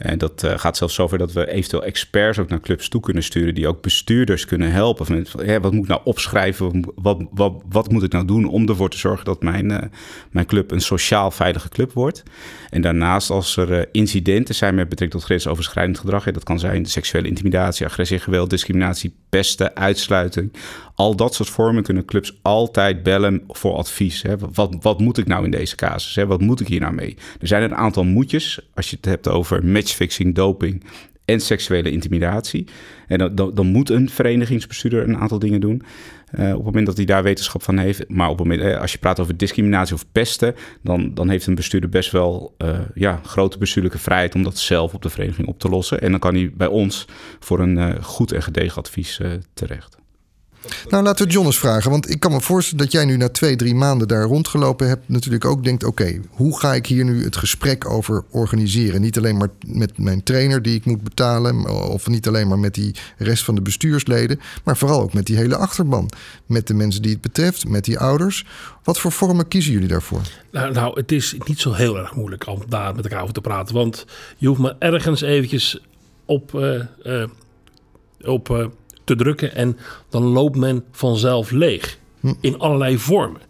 En 0.00 0.18
dat 0.18 0.42
uh, 0.44 0.58
gaat 0.58 0.76
zelfs 0.76 0.94
zover 0.94 1.18
dat 1.18 1.32
we 1.32 1.50
eventueel 1.50 1.84
experts 1.84 2.38
ook 2.38 2.48
naar 2.48 2.60
clubs 2.60 2.88
toe 2.88 3.00
kunnen 3.00 3.22
sturen, 3.22 3.54
die 3.54 3.68
ook 3.68 3.82
bestuurders 3.82 4.44
kunnen 4.44 4.72
helpen. 4.72 5.06
Van, 5.06 5.26
wat 5.60 5.72
moet 5.72 5.82
ik 5.82 5.88
nou 5.88 6.00
opschrijven? 6.04 6.92
Wat, 6.94 7.22
wat, 7.30 7.62
wat 7.68 7.90
moet 7.92 8.02
ik 8.02 8.12
nou 8.12 8.24
doen 8.24 8.48
om 8.48 8.68
ervoor 8.68 8.90
te 8.90 8.98
zorgen 8.98 9.24
dat 9.24 9.42
mijn, 9.42 9.70
uh, 9.70 9.78
mijn 10.30 10.46
club 10.46 10.70
een 10.70 10.80
sociaal 10.80 11.30
veilige 11.30 11.68
club 11.68 11.92
wordt? 11.92 12.22
En 12.70 12.80
daarnaast, 12.80 13.30
als 13.30 13.56
er 13.56 13.88
incidenten 13.92 14.54
zijn 14.54 14.74
met 14.74 14.88
betrekking 14.88 15.20
tot 15.20 15.30
grensoverschrijdend 15.30 15.98
gedrag, 15.98 16.24
dat 16.24 16.44
kan 16.44 16.58
zijn 16.58 16.86
seksuele 16.86 17.28
intimidatie, 17.28 17.86
agressie, 17.86 18.18
geweld, 18.18 18.50
discriminatie, 18.50 19.14
pesten, 19.28 19.76
uitsluiting. 19.76 20.52
Al 20.94 21.16
dat 21.16 21.34
soort 21.34 21.48
vormen 21.48 21.82
kunnen 21.82 22.04
clubs 22.04 22.38
altijd 22.42 23.02
bellen 23.02 23.42
voor 23.48 23.74
advies. 23.74 23.99
Hè. 24.08 24.34
Wat, 24.52 24.76
wat 24.80 25.00
moet 25.00 25.18
ik 25.18 25.26
nou 25.26 25.44
in 25.44 25.50
deze 25.50 25.76
casus? 25.76 26.14
Hè? 26.14 26.26
Wat 26.26 26.40
moet 26.40 26.60
ik 26.60 26.68
hier 26.68 26.80
nou 26.80 26.94
mee? 26.94 27.16
Er 27.40 27.46
zijn 27.46 27.62
een 27.62 27.74
aantal 27.74 28.04
moetjes 28.04 28.60
als 28.74 28.90
je 28.90 28.96
het 28.96 29.04
hebt 29.04 29.28
over 29.28 29.64
matchfixing, 29.64 30.34
doping 30.34 30.82
en 31.24 31.40
seksuele 31.40 31.90
intimidatie. 31.90 32.66
En 33.06 33.34
dan, 33.34 33.54
dan, 33.54 33.66
moet 33.66 33.90
een 33.90 34.10
verenigingsbestuurder 34.10 35.08
een 35.08 35.16
aantal 35.16 35.38
dingen 35.38 35.60
doen. 35.60 35.82
Uh, 36.38 36.48
op 36.48 36.54
het 36.54 36.64
moment 36.64 36.86
dat 36.86 36.96
hij 36.96 37.04
daar 37.04 37.22
wetenschap 37.22 37.62
van 37.62 37.78
heeft. 37.78 38.08
Maar 38.08 38.28
op 38.28 38.38
het 38.38 38.46
moment, 38.46 38.68
eh, 38.68 38.80
als 38.80 38.92
je 38.92 38.98
praat 38.98 39.20
over 39.20 39.36
discriminatie 39.36 39.94
of 39.94 40.04
pesten, 40.12 40.54
dan, 40.82 41.14
dan 41.14 41.28
heeft 41.28 41.46
een 41.46 41.54
bestuurder 41.54 41.90
best 41.90 42.10
wel 42.10 42.54
uh, 42.58 42.78
ja, 42.94 43.20
grote 43.24 43.58
bestuurlijke 43.58 43.98
vrijheid 43.98 44.34
om 44.34 44.42
dat 44.42 44.58
zelf 44.58 44.94
op 44.94 45.02
de 45.02 45.10
vereniging 45.10 45.48
op 45.48 45.58
te 45.58 45.68
lossen. 45.68 46.00
En 46.00 46.10
dan 46.10 46.20
kan 46.20 46.34
hij 46.34 46.50
bij 46.54 46.66
ons 46.66 47.06
voor 47.40 47.60
een 47.60 48.02
goed 48.02 48.32
en 48.32 48.42
gedegen 48.42 48.78
advies 48.78 49.20
terecht. 49.54 49.99
Nou, 50.88 51.02
laten 51.02 51.26
we 51.26 51.32
John 51.32 51.46
eens 51.46 51.58
vragen. 51.58 51.90
Want 51.90 52.10
ik 52.10 52.20
kan 52.20 52.32
me 52.32 52.40
voorstellen 52.40 52.84
dat 52.84 52.92
jij 52.92 53.04
nu 53.04 53.16
na 53.16 53.28
twee, 53.28 53.56
drie 53.56 53.74
maanden 53.74 54.08
daar 54.08 54.24
rondgelopen 54.24 54.88
hebt. 54.88 55.08
Natuurlijk 55.08 55.44
ook 55.44 55.64
denkt: 55.64 55.84
oké, 55.84 56.20
hoe 56.30 56.58
ga 56.58 56.74
ik 56.74 56.86
hier 56.86 57.04
nu 57.04 57.24
het 57.24 57.36
gesprek 57.36 57.90
over 57.90 58.24
organiseren? 58.30 59.00
Niet 59.00 59.18
alleen 59.18 59.36
maar 59.36 59.48
met 59.66 59.98
mijn 59.98 60.22
trainer 60.22 60.62
die 60.62 60.74
ik 60.74 60.84
moet 60.84 61.02
betalen. 61.02 61.68
Of 61.90 62.06
niet 62.06 62.28
alleen 62.28 62.48
maar 62.48 62.58
met 62.58 62.74
die 62.74 62.94
rest 63.16 63.44
van 63.44 63.54
de 63.54 63.62
bestuursleden. 63.62 64.40
Maar 64.64 64.76
vooral 64.76 65.00
ook 65.00 65.12
met 65.12 65.26
die 65.26 65.36
hele 65.36 65.56
achterban. 65.56 66.10
Met 66.46 66.66
de 66.66 66.74
mensen 66.74 67.02
die 67.02 67.12
het 67.12 67.20
betreft, 67.20 67.68
met 67.68 67.84
die 67.84 67.98
ouders. 67.98 68.46
Wat 68.82 68.98
voor 68.98 69.12
vormen 69.12 69.48
kiezen 69.48 69.72
jullie 69.72 69.88
daarvoor? 69.88 70.22
Nou, 70.50 70.72
nou 70.72 71.00
het 71.00 71.12
is 71.12 71.36
niet 71.46 71.60
zo 71.60 71.72
heel 71.72 71.98
erg 71.98 72.14
moeilijk 72.14 72.46
om 72.46 72.62
daar 72.68 72.94
met 72.94 73.04
elkaar 73.04 73.22
over 73.22 73.34
te 73.34 73.40
praten. 73.40 73.74
Want 73.74 74.06
je 74.36 74.48
hoeft 74.48 74.60
maar 74.60 74.76
ergens 74.78 75.20
eventjes 75.20 75.80
op. 76.24 76.52
Uh, 76.54 76.80
uh, 77.04 77.24
op 78.24 78.48
uh, 78.48 78.66
te 79.10 79.16
drukken 79.16 79.54
en 79.54 79.76
dan 80.08 80.22
loopt 80.22 80.56
men 80.56 80.84
vanzelf 80.92 81.50
leeg. 81.50 81.98
In 82.40 82.58
allerlei 82.58 82.98
vormen. 82.98 83.40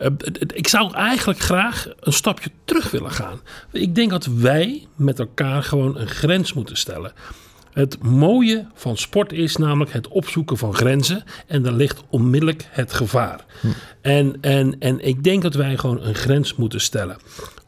Uh, 0.00 0.08
ik 0.46 0.68
zou 0.68 0.94
eigenlijk 0.94 1.38
graag 1.38 1.88
een 2.00 2.12
stapje 2.12 2.50
terug 2.64 2.90
willen 2.90 3.10
gaan. 3.10 3.40
Ik 3.72 3.94
denk 3.94 4.10
dat 4.10 4.26
wij 4.26 4.86
met 4.96 5.18
elkaar 5.18 5.62
gewoon 5.62 5.98
een 5.98 6.08
grens 6.08 6.52
moeten 6.52 6.76
stellen. 6.76 7.12
Het 7.72 8.02
mooie 8.02 8.66
van 8.74 8.96
sport 8.96 9.32
is 9.32 9.56
namelijk 9.56 9.92
het 9.92 10.08
opzoeken 10.08 10.56
van 10.56 10.74
grenzen. 10.74 11.24
En 11.46 11.62
daar 11.62 11.72
ligt 11.72 12.02
onmiddellijk 12.10 12.66
het 12.70 12.92
gevaar. 12.92 13.44
En, 14.00 14.36
en, 14.40 14.78
en 14.78 15.06
ik 15.06 15.24
denk 15.24 15.42
dat 15.42 15.54
wij 15.54 15.76
gewoon 15.76 16.02
een 16.02 16.14
grens 16.14 16.54
moeten 16.54 16.80
stellen. 16.80 17.16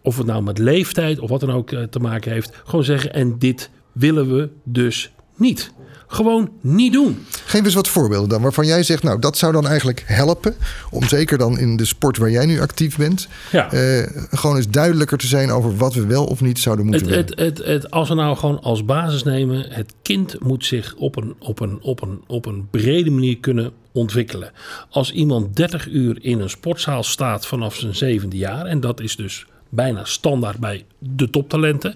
Of 0.02 0.16
het 0.16 0.26
nou 0.26 0.42
met 0.42 0.58
leeftijd 0.58 1.18
of 1.18 1.30
wat 1.30 1.40
dan 1.40 1.52
ook 1.52 1.68
te 1.90 1.98
maken 1.98 2.32
heeft. 2.32 2.52
Gewoon 2.64 2.84
zeggen, 2.84 3.12
en 3.14 3.38
dit 3.38 3.70
willen 3.92 4.36
we 4.36 4.48
dus 4.64 5.12
niet. 5.36 5.72
Gewoon 6.06 6.50
niet 6.60 6.92
doen. 6.92 7.24
Geef 7.44 7.64
eens 7.64 7.74
wat 7.74 7.88
voorbeelden 7.88 8.28
dan, 8.28 8.42
waarvan 8.42 8.66
jij 8.66 8.82
zegt, 8.82 9.02
nou, 9.02 9.18
dat 9.18 9.36
zou 9.38 9.52
dan 9.52 9.66
eigenlijk 9.66 10.02
helpen. 10.06 10.54
Om 10.90 11.02
zeker 11.04 11.38
dan 11.38 11.58
in 11.58 11.76
de 11.76 11.84
sport 11.84 12.18
waar 12.18 12.30
jij 12.30 12.46
nu 12.46 12.60
actief 12.60 12.96
bent, 12.96 13.28
Ja. 13.52 13.72
eh, 13.72 14.06
gewoon 14.30 14.56
eens 14.56 14.68
duidelijker 14.68 15.18
te 15.18 15.26
zijn 15.26 15.50
over 15.50 15.76
wat 15.76 15.94
we 15.94 16.06
wel 16.06 16.24
of 16.24 16.40
niet 16.40 16.58
zouden 16.58 16.86
moeten 16.86 17.06
Het, 17.06 17.28
willen. 17.34 17.44
het, 17.46 17.58
het, 17.58 17.66
het, 17.66 17.90
als 17.90 18.08
we 18.08 18.14
nou 18.14 18.36
gewoon 18.36 18.60
als 18.62 18.84
basis 18.84 19.22
nemen, 19.22 19.66
het 19.70 19.94
kind 20.02 20.40
moet 20.40 20.64
zich 20.64 20.94
op 20.96 21.16
een, 21.16 21.34
op, 21.38 21.60
een, 21.60 21.78
op, 21.82 22.02
een, 22.02 22.22
op 22.26 22.46
een 22.46 22.68
brede 22.70 23.10
manier 23.10 23.38
kunnen 23.38 23.72
ontwikkelen. 23.92 24.50
Als 24.90 25.12
iemand 25.12 25.56
30 25.56 25.86
uur 25.88 26.18
in 26.24 26.40
een 26.40 26.50
sportzaal 26.50 27.02
staat 27.02 27.46
vanaf 27.46 27.74
zijn 27.74 27.94
zevende 27.94 28.36
jaar, 28.36 28.66
en 28.66 28.80
dat 28.80 29.00
is 29.00 29.16
dus 29.16 29.46
bijna 29.68 30.04
standaard 30.04 30.58
bij 30.58 30.84
de 30.98 31.30
toptalenten. 31.30 31.94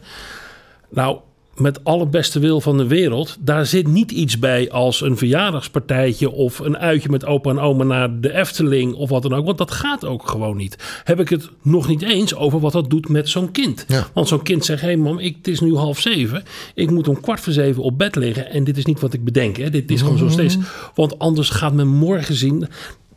Nou, 0.90 1.18
met 1.60 1.84
alle 1.84 2.06
beste 2.06 2.38
wil 2.38 2.60
van 2.60 2.76
de 2.76 2.86
wereld, 2.86 3.36
daar 3.40 3.66
zit 3.66 3.86
niet 3.86 4.10
iets 4.10 4.38
bij 4.38 4.70
als 4.70 5.00
een 5.00 5.16
verjaardagspartijtje 5.16 6.30
of 6.30 6.58
een 6.58 6.78
uitje 6.78 7.08
met 7.08 7.24
opa 7.24 7.50
en 7.50 7.58
oma 7.58 7.84
naar 7.84 8.20
de 8.20 8.34
Efteling 8.34 8.94
of 8.94 9.08
wat 9.08 9.22
dan 9.22 9.34
ook. 9.34 9.44
Want 9.44 9.58
dat 9.58 9.70
gaat 9.70 10.04
ook 10.04 10.28
gewoon 10.28 10.56
niet. 10.56 11.00
Heb 11.04 11.20
ik 11.20 11.28
het 11.28 11.50
nog 11.62 11.88
niet 11.88 12.02
eens 12.02 12.34
over 12.34 12.60
wat 12.60 12.72
dat 12.72 12.90
doet 12.90 13.08
met 13.08 13.28
zo'n 13.28 13.50
kind. 13.50 13.84
Ja. 13.88 14.08
Want 14.14 14.28
zo'n 14.28 14.42
kind 14.42 14.64
zegt: 14.64 14.80
hé 14.80 14.86
hey 14.86 14.96
mam, 14.96 15.18
ik, 15.18 15.36
het 15.36 15.48
is 15.48 15.60
nu 15.60 15.74
half 15.74 16.00
zeven. 16.00 16.42
Ik 16.74 16.90
moet 16.90 17.08
om 17.08 17.20
kwart 17.20 17.40
voor 17.40 17.52
zeven 17.52 17.82
op 17.82 17.98
bed 17.98 18.16
liggen. 18.16 18.50
En 18.50 18.64
dit 18.64 18.76
is 18.76 18.84
niet 18.84 19.00
wat 19.00 19.12
ik 19.12 19.24
bedenk. 19.24 19.56
Hè. 19.56 19.70
Dit 19.70 19.90
is 19.90 20.00
gewoon 20.00 20.18
zo 20.18 20.28
steeds. 20.28 20.56
Want 20.94 21.18
anders 21.18 21.50
gaat 21.50 21.74
men 21.74 21.88
morgen 21.88 22.34
zien. 22.34 22.68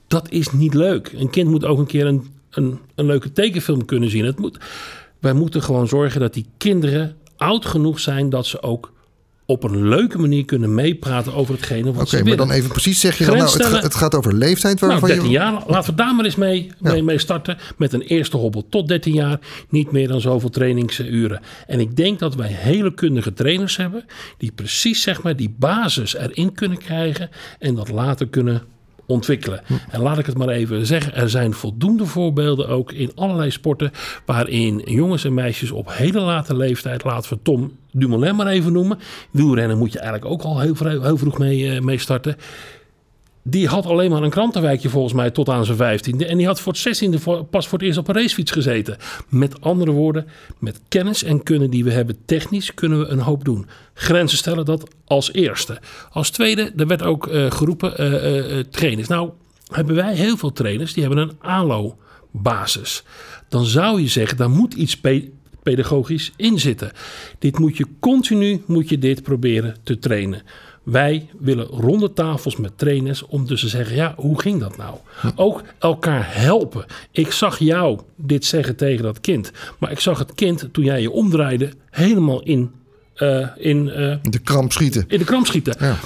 Dat 0.07 0.31
is 0.31 0.51
niet 0.51 0.73
leuk. 0.73 1.13
Een 1.17 1.29
kind 1.29 1.49
moet 1.49 1.65
ook 1.65 1.79
een 1.79 1.85
keer 1.85 2.05
een, 2.05 2.27
een, 2.49 2.79
een 2.95 3.05
leuke 3.05 3.31
tekenfilm 3.31 3.85
kunnen 3.85 4.09
zien. 4.09 4.25
Het 4.25 4.39
moet, 4.39 4.59
wij 5.19 5.33
moeten 5.33 5.63
gewoon 5.63 5.87
zorgen 5.87 6.19
dat 6.19 6.33
die 6.33 6.45
kinderen 6.57 7.15
oud 7.41 7.65
genoeg 7.65 7.99
zijn 7.99 8.29
dat 8.29 8.45
ze 8.45 8.61
ook 8.61 8.91
op 9.45 9.63
een 9.63 9.87
leuke 9.87 10.17
manier 10.17 10.45
kunnen 10.45 10.73
meepraten 10.75 11.33
over 11.33 11.53
hetgene 11.53 11.91
wat 11.91 11.95
Oké, 11.95 12.05
ze 12.05 12.15
maar 12.15 12.23
willen. 12.23 12.37
dan 12.37 12.51
even 12.51 12.69
precies 12.69 12.99
zeg 12.99 13.17
je 13.17 13.25
dan, 13.25 13.37
nou, 13.37 13.63
het, 13.63 13.83
het 13.83 13.95
gaat 13.95 14.15
over 14.15 14.33
leeftijd 14.33 14.79
Nou, 14.79 14.91
waarvan 14.91 15.09
13 15.09 15.25
je... 15.25 15.31
jaar. 15.31 15.63
Laten 15.67 15.89
we 15.89 15.95
daar 15.95 16.15
maar 16.15 16.25
eens 16.25 16.35
mee, 16.35 16.71
mee, 16.79 17.03
mee 17.03 17.17
starten. 17.17 17.57
Met 17.77 17.93
een 17.93 18.01
eerste 18.01 18.37
hobbel 18.37 18.65
tot 18.69 18.87
13 18.87 19.13
jaar. 19.13 19.39
Niet 19.69 19.91
meer 19.91 20.07
dan 20.07 20.21
zoveel 20.21 20.49
trainingsuren. 20.49 21.41
En 21.67 21.79
ik 21.79 21.95
denk 21.95 22.19
dat 22.19 22.35
wij 22.35 22.47
hele 22.47 22.93
kundige 22.93 23.33
trainers 23.33 23.77
hebben. 23.77 24.05
Die 24.37 24.51
precies 24.51 25.01
zeg 25.01 25.23
maar 25.23 25.35
die 25.35 25.55
basis 25.59 26.15
erin 26.15 26.53
kunnen 26.53 26.77
krijgen. 26.77 27.29
En 27.59 27.75
dat 27.75 27.89
later 27.89 28.27
kunnen 28.27 28.63
ontwikkelen. 29.11 29.61
En 29.89 30.01
laat 30.01 30.17
ik 30.17 30.25
het 30.25 30.37
maar 30.37 30.49
even 30.49 30.85
zeggen. 30.85 31.15
Er 31.15 31.29
zijn 31.29 31.53
voldoende 31.53 32.05
voorbeelden 32.05 32.67
ook 32.67 32.91
in 32.91 33.11
allerlei 33.15 33.51
sporten. 33.51 33.91
Waarin 34.25 34.81
jongens 34.85 35.25
en 35.25 35.33
meisjes 35.33 35.71
op 35.71 35.91
hele 35.91 36.19
late 36.19 36.55
leeftijd. 36.55 37.03
Laten 37.03 37.33
we 37.33 37.39
Tom 37.41 37.71
Dumoulin 37.91 38.35
maar 38.35 38.47
even 38.47 38.73
noemen. 38.73 38.99
Wielrennen 39.31 39.77
moet 39.77 39.91
je 39.91 39.99
eigenlijk 39.99 40.31
ook 40.33 40.41
al 40.41 40.59
heel, 40.59 40.75
heel 41.01 41.17
vroeg 41.17 41.37
mee, 41.37 41.69
eh, 41.69 41.81
mee 41.81 41.97
starten. 41.97 42.35
Die 43.43 43.67
had 43.67 43.85
alleen 43.85 44.09
maar 44.09 44.23
een 44.23 44.29
krantenwijkje 44.29 44.89
volgens 44.89 45.13
mij 45.13 45.31
tot 45.31 45.49
aan 45.49 45.65
zijn 45.65 45.77
vijftiende. 45.77 46.25
En 46.25 46.37
die 46.37 46.45
had 46.45 46.59
voor 46.61 46.71
het 46.71 46.81
zestiende 46.81 47.43
pas 47.49 47.67
voor 47.67 47.77
het 47.77 47.87
eerst 47.87 47.99
op 47.99 48.07
een 48.07 48.15
racefiets 48.15 48.51
gezeten. 48.51 48.97
Met 49.29 49.61
andere 49.61 49.91
woorden, 49.91 50.27
met 50.59 50.81
kennis 50.87 51.23
en 51.23 51.43
kunnen 51.43 51.69
die 51.69 51.83
we 51.83 51.91
hebben 51.91 52.17
technisch 52.25 52.73
kunnen 52.73 52.99
we 52.99 53.05
een 53.05 53.19
hoop 53.19 53.45
doen. 53.45 53.67
Grenzen 53.93 54.37
stellen 54.37 54.65
dat 54.65 54.89
als 55.05 55.33
eerste. 55.33 55.79
Als 56.11 56.29
tweede, 56.29 56.71
er 56.77 56.87
werd 56.87 57.03
ook 57.03 57.27
eh, 57.27 57.51
geroepen 57.51 57.97
eh, 57.97 58.59
eh, 58.59 58.65
trainers. 58.69 59.07
Nou 59.07 59.29
hebben 59.71 59.95
wij 59.95 60.15
heel 60.15 60.37
veel 60.37 60.51
trainers 60.51 60.93
die 60.93 61.03
hebben 61.03 61.21
een 61.23 61.37
ALO-basis. 61.39 63.03
Dan 63.49 63.65
zou 63.65 64.01
je 64.01 64.07
zeggen, 64.07 64.37
daar 64.37 64.49
moet 64.49 64.73
iets 64.73 64.97
pe- 64.97 65.29
pedagogisch 65.63 66.31
in 66.35 66.59
zitten. 66.59 66.91
Dit 67.39 67.59
moet 67.59 67.77
je 67.77 67.85
continu 67.99 68.63
moet 68.65 68.89
je 68.89 68.97
dit 68.97 69.23
proberen 69.23 69.75
te 69.83 69.99
trainen. 69.99 70.41
Wij 70.83 71.29
willen 71.39 71.65
ronde 71.65 72.13
tafels 72.13 72.55
met 72.55 72.77
trainers 72.77 73.25
om 73.25 73.47
dus 73.47 73.61
te 73.61 73.67
zeggen: 73.67 73.95
ja, 73.95 74.13
hoe 74.17 74.41
ging 74.41 74.59
dat 74.59 74.77
nou? 74.77 74.95
Ook 75.35 75.63
elkaar 75.79 76.35
helpen. 76.35 76.85
Ik 77.11 77.31
zag 77.31 77.59
jou 77.59 77.99
dit 78.15 78.45
zeggen 78.45 78.75
tegen 78.75 79.03
dat 79.03 79.19
kind, 79.19 79.51
maar 79.79 79.91
ik 79.91 79.99
zag 79.99 80.19
het 80.19 80.33
kind 80.33 80.69
toen 80.71 80.83
jij 80.83 81.01
je 81.01 81.11
omdraaide 81.11 81.69
helemaal 81.89 82.43
in, 82.43 82.71
eh, 83.13 83.47
in, 83.55 83.89
eh, 83.89 84.15
De 84.29 84.39
kramp 84.39 84.71
schieten. 84.71 85.05
in 85.07 85.19
de 85.19 85.25
kramp 85.25 85.45
schieten. 85.45 85.75
Ja. 85.79 85.97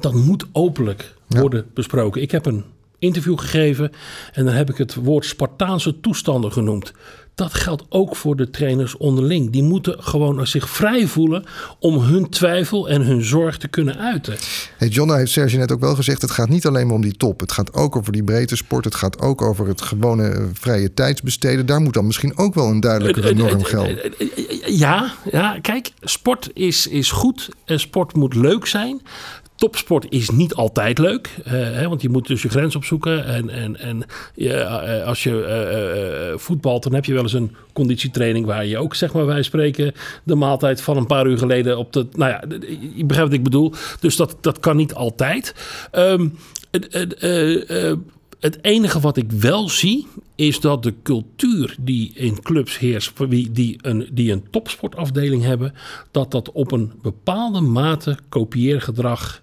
Dat 0.00 0.14
moet 0.14 0.46
openlijk 0.52 1.14
worden 1.26 1.66
besproken. 1.74 2.22
Ik 2.22 2.30
heb 2.30 2.46
een 2.46 2.64
interview 2.98 3.38
gegeven 3.38 3.92
en 4.32 4.44
dan 4.44 4.54
heb 4.54 4.70
ik 4.70 4.76
het 4.76 4.94
woord 4.94 5.24
Spartaanse 5.24 6.00
toestanden 6.00 6.52
genoemd. 6.52 6.92
Dat 7.36 7.54
geldt 7.54 7.84
ook 7.88 8.16
voor 8.16 8.36
de 8.36 8.50
trainers 8.50 8.96
onderling. 8.96 9.50
Die 9.50 9.62
moeten 9.62 10.02
gewoon 10.02 10.46
zich 10.46 10.68
vrij 10.68 11.06
voelen 11.06 11.44
om 11.78 11.98
hun 11.98 12.28
twijfel 12.28 12.88
en 12.88 13.02
hun 13.02 13.24
zorg 13.24 13.58
te 13.58 13.68
kunnen 13.68 13.98
uiten. 13.98 14.36
Hey, 14.76 14.88
John, 14.88 15.08
nou 15.08 15.18
heeft 15.18 15.32
Serge 15.32 15.56
net 15.56 15.72
ook 15.72 15.80
wel 15.80 15.94
gezegd... 15.94 16.22
het 16.22 16.30
gaat 16.30 16.48
niet 16.48 16.66
alleen 16.66 16.86
maar 16.86 16.94
om 16.94 17.02
die 17.02 17.16
top. 17.16 17.40
Het 17.40 17.52
gaat 17.52 17.72
ook 17.72 17.96
over 17.96 18.12
die 18.12 18.24
breedte 18.24 18.56
sport. 18.56 18.84
Het 18.84 18.94
gaat 18.94 19.20
ook 19.20 19.42
over 19.42 19.66
het 19.68 19.82
gewone 19.82 20.28
eh, 20.28 20.44
vrije 20.52 20.94
tijdsbesteden. 20.94 21.66
Daar 21.66 21.80
moet 21.80 21.94
dan 21.94 22.06
misschien 22.06 22.36
ook 22.36 22.54
wel 22.54 22.68
een 22.68 22.80
duidelijkere 22.80 23.26
Eh, 23.26 23.32
eh, 23.32 23.38
norm 23.38 23.64
gelden. 23.64 24.14
Ja, 24.66 25.14
ja, 25.30 25.58
kijk, 25.60 25.92
sport 26.00 26.50
is, 26.54 26.86
is 26.86 27.10
goed. 27.10 27.48
en 27.64 27.80
Sport 27.80 28.14
moet 28.14 28.34
leuk 28.34 28.66
zijn. 28.66 29.00
Topsport 29.56 30.06
is 30.08 30.30
niet 30.30 30.54
altijd 30.54 30.98
leuk, 30.98 31.30
eh, 31.44 31.86
want 31.86 32.02
je 32.02 32.08
moet 32.08 32.26
dus 32.26 32.42
je 32.42 32.48
grens 32.48 32.76
opzoeken. 32.76 33.24
En, 33.24 33.50
en, 33.50 33.76
en 33.80 34.04
eh, 34.34 35.06
als 35.06 35.22
je 35.22 35.44
eh, 35.44 36.38
voetbalt, 36.38 36.82
dan 36.82 36.94
heb 36.94 37.04
je 37.04 37.12
wel 37.12 37.22
eens 37.22 37.32
een 37.32 37.56
conditietraining 37.72 38.46
waar 38.46 38.66
je 38.66 38.78
ook, 38.78 38.94
zeg 38.94 39.12
maar, 39.12 39.26
wij 39.26 39.42
spreken, 39.42 39.92
de 40.22 40.34
maaltijd 40.34 40.80
van 40.80 40.96
een 40.96 41.06
paar 41.06 41.26
uur 41.26 41.38
geleden 41.38 41.78
op 41.78 41.92
de. 41.92 42.06
Nou 42.12 42.30
ja, 42.30 42.42
je 42.94 43.04
begrijpt 43.04 43.30
wat 43.30 43.38
ik 43.38 43.44
bedoel. 43.44 43.72
Dus 44.00 44.16
dat, 44.16 44.36
dat 44.40 44.60
kan 44.60 44.76
niet 44.76 44.94
altijd. 44.94 45.54
Het, 46.70 47.16
het, 48.46 48.58
enige 48.64 49.00
wat 49.00 49.16
ik 49.16 49.32
wel 49.32 49.68
zie, 49.68 50.06
is 50.34 50.60
dat 50.60 50.82
de 50.82 50.94
cultuur 51.02 51.76
die 51.80 52.12
in 52.14 52.42
clubs 52.42 52.78
heerst, 52.78 53.10
voor 53.14 53.28
wie 53.28 53.50
die 53.50 53.78
een, 53.80 54.08
die 54.12 54.32
een 54.32 54.44
topsportafdeling 54.50 55.42
hebben, 55.42 55.74
dat 56.10 56.30
dat 56.30 56.52
op 56.52 56.72
een 56.72 56.92
bepaalde 57.02 57.60
mate 57.60 58.18
kopieergedrag 58.28 59.42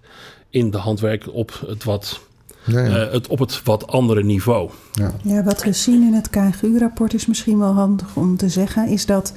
in 0.50 0.70
de 0.70 0.78
handwerk 0.78 1.28
op 1.32 1.62
het 1.66 1.84
wat, 1.84 2.20
Ja, 2.64 2.80
ja. 2.80 3.06
eh, 3.06 3.12
het, 3.12 3.26
op 3.28 3.38
het 3.38 3.62
wat 3.62 3.86
andere 3.86 4.22
niveau. 4.22 4.70
Ja, 5.22 5.42
wat 5.42 5.62
we 5.62 5.72
zien 5.72 6.02
in 6.02 6.12
het 6.12 6.30
KGU-rapport 6.30 7.14
is 7.14 7.26
misschien 7.26 7.58
wel 7.58 7.72
handig 7.72 8.16
om 8.16 8.36
te 8.36 8.48
zeggen, 8.48 8.88
is 8.88 9.06
dat 9.06 9.32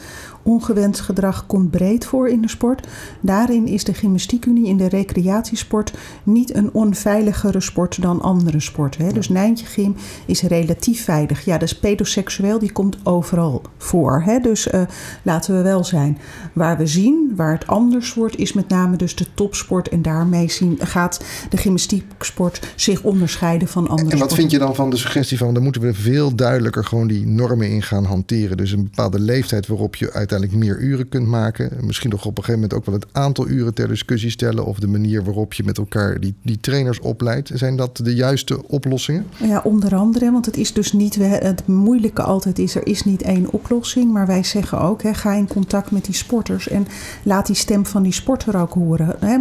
ongewenst 0.48 1.00
gedrag 1.02 1.46
komt 1.46 1.72
breed 1.72 2.06
voor 2.06 2.30
in 2.30 2.42
de 2.42 2.50
sport. 2.50 2.88
Daarin 3.22 3.68
is 3.68 3.84
de 3.84 3.94
gymnastiekunie 3.94 4.68
in 4.68 4.78
de 4.78 4.90
recreatiesport 4.90 5.94
niet 6.24 6.56
een 6.56 6.74
onveiligere 6.74 7.62
sport 7.62 8.02
dan 8.02 8.22
andere 8.22 8.60
sporten. 8.60 9.06
Hè. 9.06 9.12
Dus 9.12 9.30
Nijntje 9.30 9.66
Gym 9.66 9.96
is 10.26 10.42
relatief 10.42 11.04
veilig. 11.04 11.46
Ja, 11.46 11.58
dus 11.58 11.80
pedoseksueel, 11.80 12.60
die 12.60 12.72
komt 12.72 12.98
overal 13.04 13.62
voor. 13.78 14.22
Hè. 14.26 14.40
Dus 14.40 14.70
eh, 14.70 14.82
laten 15.22 15.56
we 15.56 15.62
wel 15.62 15.84
zijn. 15.84 16.18
Waar 16.54 16.78
we 16.78 16.88
zien, 16.88 17.34
waar 17.36 17.54
het 17.54 17.68
anders 17.68 18.14
wordt, 18.14 18.38
is 18.38 18.54
met 18.54 18.70
name 18.70 18.96
dus 18.96 19.16
de 19.16 19.26
topsport. 19.34 19.90
En 19.90 20.02
daarmee 20.02 20.50
zien, 20.50 20.78
gaat 20.80 21.24
de 21.50 21.58
gymnastieksport 21.58 22.74
zich 22.76 23.04
onderscheiden 23.04 23.68
van 23.68 23.88
andere 23.88 24.02
En 24.02 24.06
wat 24.06 24.16
sporten. 24.18 24.38
vind 24.38 24.52
je 24.52 24.60
dan 24.60 24.76
van 24.76 24.90
de 24.90 24.98
suggestie 24.98 25.38
van... 25.38 25.54
dan 25.54 25.64
moeten 25.64 25.82
we 25.82 25.94
veel 25.94 26.36
duidelijker 26.36 26.86
gewoon 26.86 27.08
die 27.08 27.28
normen 27.28 27.70
in 27.70 27.82
gaan 27.82 28.06
hanteren. 28.06 28.58
Dus 28.58 28.72
een 28.72 28.84
bepaalde 28.84 29.20
leeftijd 29.20 29.68
waarop 29.68 29.96
je 29.96 30.06
uiteindelijk 30.06 30.37
meer 30.52 30.80
uren 30.80 31.10
kunt 31.10 31.28
maken. 31.28 31.72
Misschien 31.82 32.10
nog 32.10 32.26
op 32.26 32.38
een 32.38 32.44
gegeven 32.44 32.62
moment 32.62 32.74
ook 32.74 32.86
wel 32.86 32.96
het 32.96 33.08
aantal 33.12 33.48
uren 33.48 33.74
ter 33.74 33.88
discussie 33.88 34.30
stellen... 34.30 34.66
of 34.66 34.80
de 34.80 34.88
manier 34.88 35.24
waarop 35.24 35.54
je 35.54 35.64
met 35.64 35.78
elkaar 35.78 36.20
die, 36.20 36.36
die 36.44 36.60
trainers 36.60 37.00
opleidt. 37.00 37.52
Zijn 37.54 37.76
dat 37.76 37.98
de 38.04 38.16
juiste 38.16 38.68
oplossingen? 38.68 39.26
Ja, 39.44 39.62
onder 39.64 39.96
andere, 39.96 40.32
want 40.32 40.46
het 40.46 40.58
is 40.58 40.74
dus 40.74 40.94
niet, 40.94 41.16
het 41.20 41.68
moeilijke 41.68 42.22
altijd 42.22 42.60
is, 42.60 42.76
er 42.76 42.88
is 42.88 43.04
niet 43.04 43.22
één 43.22 43.52
oplossing. 43.52 44.14
Maar 44.14 44.28
wij 44.28 44.44
zeggen 44.44 44.82
ook, 44.82 45.04
hè, 45.04 45.14
ga 45.14 45.34
in 45.34 45.48
contact 45.48 45.92
met 45.92 46.06
die 46.06 46.16
sporters 46.16 46.68
en 46.68 46.88
laat 47.24 47.46
die 47.46 47.56
stem 47.56 47.86
van 47.86 48.04
die 48.04 48.14
sporter 48.14 48.58
ook 48.62 48.74
horen. 48.74 49.16
Hè. 49.20 49.38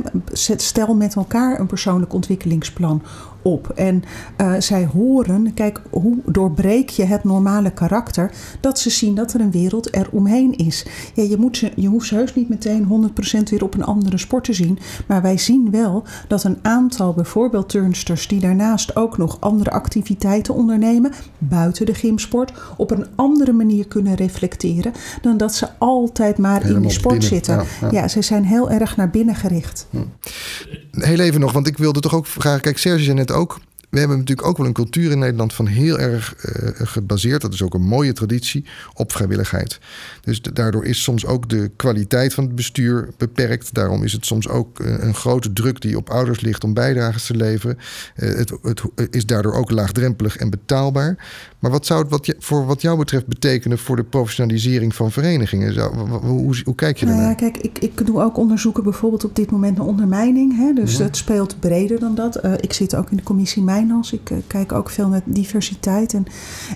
Stel 0.56 0.94
met 0.94 1.14
elkaar 1.14 1.60
een 1.60 1.66
persoonlijk 1.66 2.12
ontwikkelingsplan 2.12 3.02
op. 3.46 3.68
En 3.68 4.02
eh, 4.36 4.52
zij 4.58 4.86
horen, 4.86 5.54
kijk, 5.54 5.82
hoe 5.90 6.16
doorbreek 6.24 6.88
je 6.88 7.04
het 7.04 7.24
normale 7.24 7.70
karakter, 7.70 8.30
dat 8.60 8.78
ze 8.78 8.90
zien 8.90 9.14
dat 9.14 9.32
er 9.32 9.40
een 9.40 9.50
wereld 9.50 9.94
eromheen 9.94 10.56
is. 10.56 10.86
Ja, 11.14 11.22
je, 11.22 11.36
moet 11.36 11.56
ze, 11.56 11.72
je 11.76 11.88
hoeft 11.88 12.06
ze 12.06 12.14
heus 12.14 12.34
niet 12.34 12.48
meteen 12.48 13.12
100% 13.38 13.42
weer 13.50 13.64
op 13.64 13.74
een 13.74 13.84
andere 13.84 14.18
sport 14.18 14.44
te 14.44 14.52
zien. 14.52 14.78
Maar 15.06 15.22
wij 15.22 15.38
zien 15.38 15.70
wel 15.70 16.04
dat 16.28 16.44
een 16.44 16.58
aantal 16.62 17.12
bijvoorbeeld 17.12 17.68
turnsters 17.68 18.28
die 18.28 18.40
daarnaast 18.40 18.96
ook 18.96 19.18
nog 19.18 19.40
andere 19.40 19.70
activiteiten 19.70 20.54
ondernemen, 20.54 21.12
buiten 21.38 21.86
de 21.86 21.94
gymsport, 21.94 22.52
op 22.76 22.90
een 22.90 23.06
andere 23.14 23.52
manier 23.52 23.86
kunnen 23.86 24.14
reflecteren 24.14 24.92
dan 25.22 25.36
dat 25.36 25.54
ze 25.54 25.68
altijd 25.78 26.38
maar 26.38 26.66
in 26.66 26.80
die 26.80 26.90
sport 26.90 27.18
binnen, 27.18 27.28
zitten. 27.28 27.54
ja, 27.54 27.64
ja. 27.80 27.88
ja, 27.90 28.08
ze 28.08 28.22
zijn 28.22 28.44
heel 28.44 28.70
erg 28.70 28.96
naar 28.96 29.10
binnen 29.10 29.34
gericht. 29.34 29.86
Heel 30.98 31.18
even 31.18 31.40
nog, 31.40 31.52
want 31.52 31.66
ik 31.66 31.78
wilde 31.78 32.00
toch 32.00 32.14
ook 32.14 32.26
vragen... 32.26 32.60
Kijk, 32.60 32.78
Serge 32.78 33.04
zei 33.04 33.16
net 33.16 33.32
ook... 33.32 33.58
we 33.96 34.02
hebben 34.02 34.18
natuurlijk 34.18 34.48
ook 34.48 34.56
wel 34.56 34.66
een 34.66 34.72
cultuur 34.72 35.10
in 35.10 35.18
Nederland 35.18 35.52
van 35.52 35.66
heel 35.66 35.98
erg 35.98 36.34
uh, 36.36 36.68
gebaseerd, 36.74 37.40
dat 37.40 37.52
is 37.52 37.62
ook 37.62 37.74
een 37.74 37.82
mooie 37.82 38.12
traditie, 38.12 38.64
op 38.94 39.12
vrijwilligheid. 39.12 39.78
Dus 40.20 40.42
daardoor 40.42 40.84
is 40.84 41.02
soms 41.02 41.26
ook 41.26 41.48
de 41.48 41.70
kwaliteit 41.76 42.34
van 42.34 42.44
het 42.44 42.54
bestuur 42.54 43.08
beperkt. 43.16 43.74
Daarom 43.74 44.04
is 44.04 44.12
het 44.12 44.26
soms 44.26 44.48
ook 44.48 44.80
uh, 44.80 44.94
een 44.98 45.14
grote 45.14 45.52
druk 45.52 45.80
die 45.80 45.96
op 45.96 46.10
ouders 46.10 46.40
ligt 46.40 46.64
om 46.64 46.74
bijdrages 46.74 47.26
te 47.26 47.34
leveren. 47.34 47.78
het, 48.14 48.52
het 48.62 49.14
is 49.14 49.26
daardoor 49.26 49.54
ook 49.54 49.70
laagdrempelig 49.70 50.36
en 50.36 50.50
betaalbaar. 50.50 51.16
Maar 51.58 51.70
wat 51.70 51.86
zou 51.86 52.00
het 52.00 52.10
wat 52.10 52.26
je, 52.26 52.36
voor 52.38 52.66
wat 52.66 52.82
jou 52.82 52.98
betreft 52.98 53.26
betekenen 53.26 53.78
voor 53.78 53.96
de 53.96 54.04
professionalisering 54.04 54.94
van 54.94 55.12
verenigingen? 55.12 55.72
Zou, 55.72 55.96
hoe, 56.08 56.62
hoe, 56.64 56.74
kijk 56.74 56.96
je 56.96 57.04
nou 57.04 57.16
daarnaar? 57.16 57.42
Ja, 57.42 57.50
kijk, 57.50 57.64
ik, 57.64 57.78
ik 57.78 58.06
doe 58.06 58.22
ook 58.22 58.36
onderzoeken 58.36 58.82
bijvoorbeeld 58.82 59.24
op 59.24 59.36
dit 59.36 59.50
moment 59.50 59.76
naar 59.76 59.86
ondermijning. 59.86 60.56
Hè, 60.56 60.72
dus 60.72 60.98
het 60.98 61.16
speelt 61.16 61.60
breder 61.60 62.00
dan 62.00 62.14
dat. 62.14 62.40
Ik 62.60 62.72
zit 62.72 62.94
ook 62.94 63.10
in 63.10 63.16
de 63.16 63.22
commissie 63.22 63.62
Mijnals. 63.86 64.12
Ik 64.12 64.30
uh, 64.30 64.38
kijk 64.46 64.72
ook 64.72 64.90
veel 64.90 65.08
naar 65.08 65.20
diversiteit 65.24 66.14
en, 66.14 66.26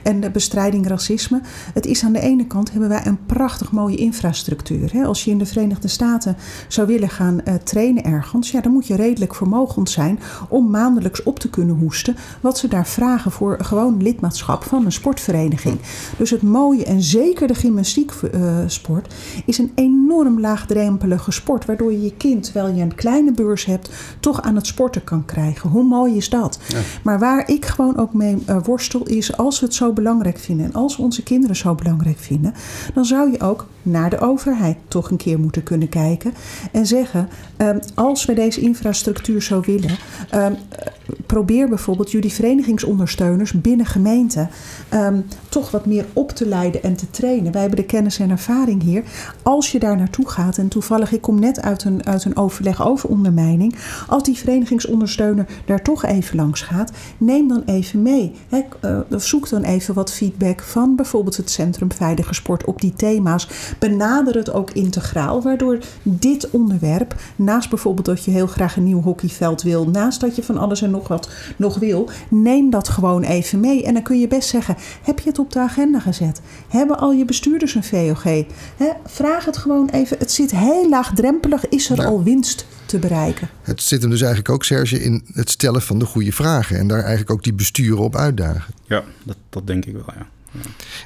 en 0.02 0.20
de 0.20 0.30
bestrijding 0.30 0.86
racisme. 0.86 1.40
Het 1.74 1.86
is 1.86 2.04
aan 2.04 2.12
de 2.12 2.20
ene 2.20 2.46
kant 2.46 2.70
hebben 2.70 2.88
wij 2.88 3.06
een 3.06 3.26
prachtig 3.26 3.72
mooie 3.72 3.96
infrastructuur. 3.96 4.92
Hè. 4.92 5.04
Als 5.04 5.24
je 5.24 5.30
in 5.30 5.38
de 5.38 5.46
Verenigde 5.46 5.88
Staten 5.88 6.36
zou 6.68 6.86
willen 6.86 7.08
gaan 7.08 7.40
uh, 7.44 7.54
trainen 7.54 8.04
ergens, 8.04 8.50
ja, 8.50 8.60
dan 8.60 8.72
moet 8.72 8.86
je 8.86 8.94
redelijk 8.94 9.34
vermogend 9.34 9.90
zijn 9.90 10.18
om 10.48 10.70
maandelijks 10.70 11.22
op 11.22 11.38
te 11.38 11.50
kunnen 11.50 11.76
hoesten 11.76 12.16
wat 12.40 12.58
ze 12.58 12.68
daar 12.68 12.86
vragen 12.86 13.30
voor 13.30 13.56
gewoon 13.60 14.02
lidmaatschap 14.02 14.62
van 14.62 14.84
een 14.84 14.92
sportvereniging. 14.92 15.78
Dus 16.16 16.30
het 16.30 16.42
mooie 16.42 16.84
en 16.84 17.02
zeker 17.02 17.46
de 17.46 17.54
gymnastieksport 17.54 19.14
is 19.46 19.58
een 19.58 19.72
enorm 19.74 20.40
laagdrempelige 20.40 21.30
sport, 21.30 21.64
waardoor 21.64 21.92
je 21.92 22.02
je 22.02 22.16
kind, 22.16 22.44
terwijl 22.44 22.74
je 22.74 22.82
een 22.82 22.94
kleine 22.94 23.32
beurs 23.32 23.64
hebt, 23.64 23.90
toch 24.20 24.42
aan 24.42 24.54
het 24.54 24.66
sporten 24.66 25.04
kan 25.04 25.24
krijgen. 25.24 25.70
Hoe 25.70 25.84
mooi 25.84 26.16
is 26.16 26.28
dat? 26.28 26.58
Maar 27.02 27.18
waar 27.18 27.48
ik 27.48 27.66
gewoon 27.66 27.96
ook 27.96 28.14
mee 28.14 28.36
uh, 28.48 28.56
worstel 28.62 29.06
is, 29.06 29.36
als 29.36 29.60
we 29.60 29.66
het 29.66 29.74
zo 29.74 29.92
belangrijk 29.92 30.38
vinden 30.38 30.66
en 30.66 30.72
als 30.72 30.96
we 30.96 31.02
onze 31.02 31.22
kinderen 31.22 31.56
zo 31.56 31.74
belangrijk 31.74 32.18
vinden, 32.18 32.54
dan 32.94 33.04
zou 33.04 33.30
je 33.30 33.40
ook 33.40 33.66
naar 33.82 34.10
de 34.10 34.18
overheid 34.18 34.76
toch 34.88 35.10
een 35.10 35.16
keer 35.16 35.38
moeten 35.38 35.62
kunnen 35.62 35.88
kijken 35.88 36.34
en 36.72 36.86
zeggen: 36.86 37.28
um, 37.58 37.80
als 37.94 38.24
we 38.24 38.32
deze 38.34 38.60
infrastructuur 38.60 39.42
zo 39.42 39.60
willen, 39.60 39.98
um, 40.34 40.56
probeer 41.26 41.68
bijvoorbeeld 41.68 42.10
jullie 42.10 42.32
verenigingsondersteuners 42.32 43.52
binnen 43.52 43.86
gemeenten 43.86 44.50
um, 44.94 45.26
toch 45.50 45.70
wat 45.70 45.86
meer 45.86 46.06
op 46.12 46.30
te 46.30 46.48
leiden 46.48 46.82
en 46.82 46.96
te 46.96 47.10
trainen. 47.10 47.52
Wij 47.52 47.60
hebben 47.60 47.78
de 47.78 47.84
kennis 47.84 48.18
en 48.18 48.30
ervaring 48.30 48.82
hier. 48.82 49.02
Als 49.42 49.72
je 49.72 49.78
daar 49.78 49.96
naartoe 49.96 50.28
gaat, 50.28 50.58
en 50.58 50.68
toevallig, 50.68 51.12
ik 51.12 51.20
kom 51.20 51.40
net 51.40 51.60
uit 51.60 51.84
een, 51.84 52.06
uit 52.06 52.24
een 52.24 52.36
overleg 52.36 52.86
over 52.86 53.08
ondermijning. 53.08 53.74
Als 54.08 54.22
die 54.22 54.36
verenigingsondersteuner 54.36 55.46
daar 55.64 55.82
toch 55.82 56.04
even 56.04 56.36
langs 56.36 56.60
gaat, 56.60 56.92
neem 57.18 57.48
dan 57.48 57.62
even 57.66 58.02
mee. 58.02 58.32
He, 58.48 58.60
uh, 58.84 59.00
zoek 59.16 59.48
dan 59.48 59.62
even 59.62 59.94
wat 59.94 60.12
feedback 60.12 60.60
van 60.60 60.96
bijvoorbeeld 60.96 61.36
het 61.36 61.50
Centrum 61.50 61.92
Veilige 61.92 62.34
Sport 62.34 62.64
op 62.64 62.80
die 62.80 62.92
thema's. 62.92 63.48
Benader 63.78 64.34
het 64.34 64.52
ook 64.52 64.70
integraal, 64.70 65.42
waardoor 65.42 65.78
dit 66.02 66.50
onderwerp, 66.50 67.14
naast 67.36 67.68
bijvoorbeeld 67.70 68.06
dat 68.06 68.24
je 68.24 68.30
heel 68.30 68.46
graag 68.46 68.76
een 68.76 68.84
nieuw 68.84 69.02
hockeyveld 69.02 69.62
wil, 69.62 69.88
naast 69.88 70.20
dat 70.20 70.36
je 70.36 70.42
van 70.42 70.58
alles 70.58 70.82
en 70.82 70.90
nog 70.90 71.08
wat 71.08 71.28
nog 71.56 71.78
wil, 71.78 72.08
neem 72.28 72.70
dat 72.70 72.88
gewoon 72.88 73.22
even 73.22 73.60
mee. 73.60 73.84
En 73.84 73.94
dan 73.94 74.02
kun 74.02 74.20
je 74.20 74.28
best 74.28 74.48
zeggen: 74.48 74.76
heb 75.02 75.18
je 75.18 75.28
het 75.28 75.38
op 75.40 75.52
de 75.52 75.58
agenda 75.58 76.00
gezet? 76.00 76.40
Hebben 76.68 76.98
al 76.98 77.12
je 77.12 77.24
bestuurders 77.24 77.74
een 77.74 77.84
VOG? 77.84 78.22
He, 78.76 78.90
vraag 79.06 79.44
het 79.44 79.56
gewoon 79.56 79.88
even. 79.88 80.18
Het 80.18 80.32
zit 80.32 80.50
heel 80.50 80.88
laagdrempelig. 80.88 81.68
Is 81.68 81.90
er 81.90 82.06
al 82.06 82.22
winst 82.22 82.66
te 82.86 82.98
bereiken? 82.98 83.48
Het 83.62 83.82
zit 83.82 84.00
hem 84.00 84.10
dus 84.10 84.20
eigenlijk 84.20 84.50
ook, 84.50 84.64
Serge, 84.64 85.02
in 85.02 85.24
het 85.32 85.50
stellen 85.50 85.82
van 85.82 85.98
de 85.98 86.04
goede 86.04 86.32
vragen. 86.32 86.78
En 86.78 86.86
daar 86.86 87.00
eigenlijk 87.00 87.30
ook 87.30 87.42
die 87.42 87.52
besturen 87.52 88.02
op 88.02 88.16
uitdagen. 88.16 88.74
Ja, 88.86 89.02
dat, 89.22 89.36
dat 89.48 89.66
denk 89.66 89.84
ik 89.84 89.92
wel, 89.92 90.14
ja. 90.18 90.26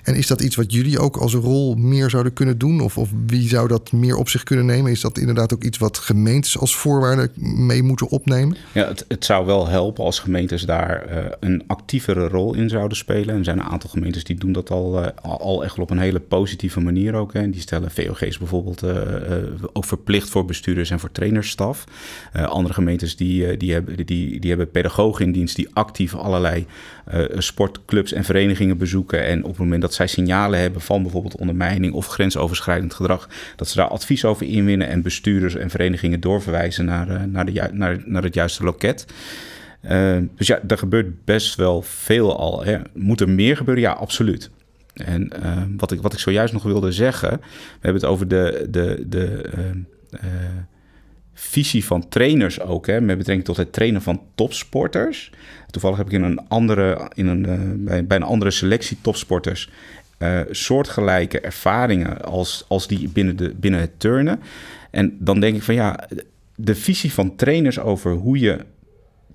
En 0.02 0.14
is 0.14 0.26
dat 0.26 0.40
iets 0.42 0.56
wat 0.56 0.72
jullie 0.72 0.98
ook 0.98 1.16
als 1.16 1.34
rol 1.34 1.74
meer 1.74 2.10
zouden 2.10 2.32
kunnen 2.32 2.58
doen? 2.58 2.80
Of, 2.80 2.98
of 2.98 3.08
wie 3.26 3.48
zou 3.48 3.68
dat 3.68 3.92
meer 3.92 4.16
op 4.16 4.28
zich 4.28 4.42
kunnen 4.42 4.66
nemen? 4.66 4.90
Is 4.90 5.00
dat 5.00 5.18
inderdaad 5.18 5.54
ook 5.54 5.64
iets 5.64 5.78
wat 5.78 5.98
gemeentes 5.98 6.58
als 6.58 6.76
voorwaarde 6.76 7.30
mee 7.36 7.82
moeten 7.82 8.08
opnemen? 8.08 8.56
Ja, 8.72 8.86
het, 8.88 9.04
het 9.08 9.24
zou 9.24 9.46
wel 9.46 9.68
helpen 9.68 10.04
als 10.04 10.18
gemeentes 10.18 10.62
daar 10.62 11.02
eh, 11.02 11.24
een 11.40 11.62
actievere 11.66 12.28
rol 12.28 12.54
in 12.54 12.68
zouden 12.68 12.96
spelen. 12.96 13.28
En 13.28 13.38
er 13.38 13.44
zijn 13.44 13.58
een 13.58 13.64
aantal 13.64 13.90
gemeentes 13.90 14.24
die 14.24 14.36
doen 14.36 14.52
dat 14.52 14.70
al, 14.70 15.02
eh, 15.04 15.08
al- 15.22 15.64
echt 15.64 15.78
op 15.78 15.90
een 15.90 15.98
hele 15.98 16.20
positieve 16.20 16.80
manier 16.80 17.14
ook. 17.14 17.32
Hè. 17.32 17.50
Die 17.50 17.60
stellen 17.60 17.90
VOG's 17.90 18.38
bijvoorbeeld 18.38 18.82
eh, 18.82 18.92
ook 19.72 19.84
verplicht 19.84 20.28
voor 20.30 20.44
bestuurders 20.44 20.90
en 20.90 21.00
voor 21.00 21.12
trainersstaf. 21.12 21.84
Andere 22.32 22.74
gemeentes 22.74 23.16
die, 23.16 23.56
die, 23.56 23.72
hebben, 23.72 24.06
die, 24.06 24.40
die 24.40 24.48
hebben 24.48 24.70
pedagogen 24.70 25.24
in 25.24 25.32
dienst 25.32 25.56
die 25.56 25.68
actief 25.72 26.14
allerlei 26.14 26.66
sportclubs 27.38 28.12
en 28.12 28.24
verenigingen 28.24 28.78
bezoeken. 28.78 29.24
En 29.26 29.33
op 29.42 29.48
het 29.48 29.58
moment 29.58 29.82
dat 29.82 29.94
zij 29.94 30.06
signalen 30.06 30.60
hebben 30.60 30.80
van 30.80 31.02
bijvoorbeeld 31.02 31.36
ondermijning 31.36 31.92
of 31.92 32.06
grensoverschrijdend 32.06 32.94
gedrag, 32.94 33.28
dat 33.56 33.68
ze 33.68 33.76
daar 33.76 33.88
advies 33.88 34.24
over 34.24 34.46
inwinnen 34.46 34.88
en 34.88 35.02
bestuurders 35.02 35.54
en 35.54 35.70
verenigingen 35.70 36.20
doorverwijzen 36.20 36.84
naar, 36.84 37.08
eh, 37.08 37.22
naar, 37.22 37.44
de, 37.44 37.68
naar, 37.72 38.02
naar 38.04 38.22
het 38.22 38.34
juiste 38.34 38.64
loket. 38.64 39.06
Eh, 39.80 40.16
dus 40.36 40.46
ja, 40.46 40.60
er 40.68 40.78
gebeurt 40.78 41.24
best 41.24 41.54
wel 41.54 41.82
veel 41.82 42.38
al. 42.38 42.64
Hè. 42.64 42.78
Moet 42.94 43.20
er 43.20 43.28
meer 43.28 43.56
gebeuren? 43.56 43.82
Ja, 43.82 43.92
absoluut. 43.92 44.50
En 44.94 45.42
eh, 45.42 45.62
wat, 45.76 45.92
ik, 45.92 46.02
wat 46.02 46.12
ik 46.12 46.18
zojuist 46.18 46.52
nog 46.52 46.62
wilde 46.62 46.92
zeggen, 46.92 47.30
we 47.30 47.78
hebben 47.80 48.02
het 48.02 48.10
over 48.10 48.28
de, 48.28 48.66
de, 48.70 49.04
de 49.08 49.50
visie 51.34 51.84
van 51.84 52.08
trainers 52.08 52.60
ook, 52.60 52.86
hè, 52.86 53.00
met 53.00 53.16
betrekking 53.16 53.46
tot 53.46 53.56
het 53.56 53.72
trainen 53.72 54.02
van 54.02 54.22
topsporters. 54.34 55.30
Toevallig 55.74 55.98
heb 55.98 56.06
ik 56.06 56.12
in 56.12 56.22
een 56.22 56.48
andere, 56.48 57.10
in 57.14 57.26
een, 57.26 57.46
eh, 57.46 57.58
bij, 57.74 58.06
bij 58.06 58.16
een 58.16 58.22
andere 58.22 58.50
selectie 58.50 58.96
topsporters 59.00 59.70
eh, 60.18 60.40
soortgelijke 60.50 61.40
ervaringen 61.40 62.22
als, 62.22 62.64
als 62.68 62.86
die 62.86 63.08
binnen, 63.08 63.36
de, 63.36 63.54
binnen 63.54 63.80
het 63.80 64.00
turnen. 64.00 64.40
En 64.90 65.16
dan 65.18 65.40
denk 65.40 65.56
ik 65.56 65.62
van 65.62 65.74
ja, 65.74 66.08
de 66.54 66.74
visie 66.74 67.12
van 67.12 67.36
trainers 67.36 67.78
over 67.78 68.12
hoe 68.12 68.38
je 68.38 68.64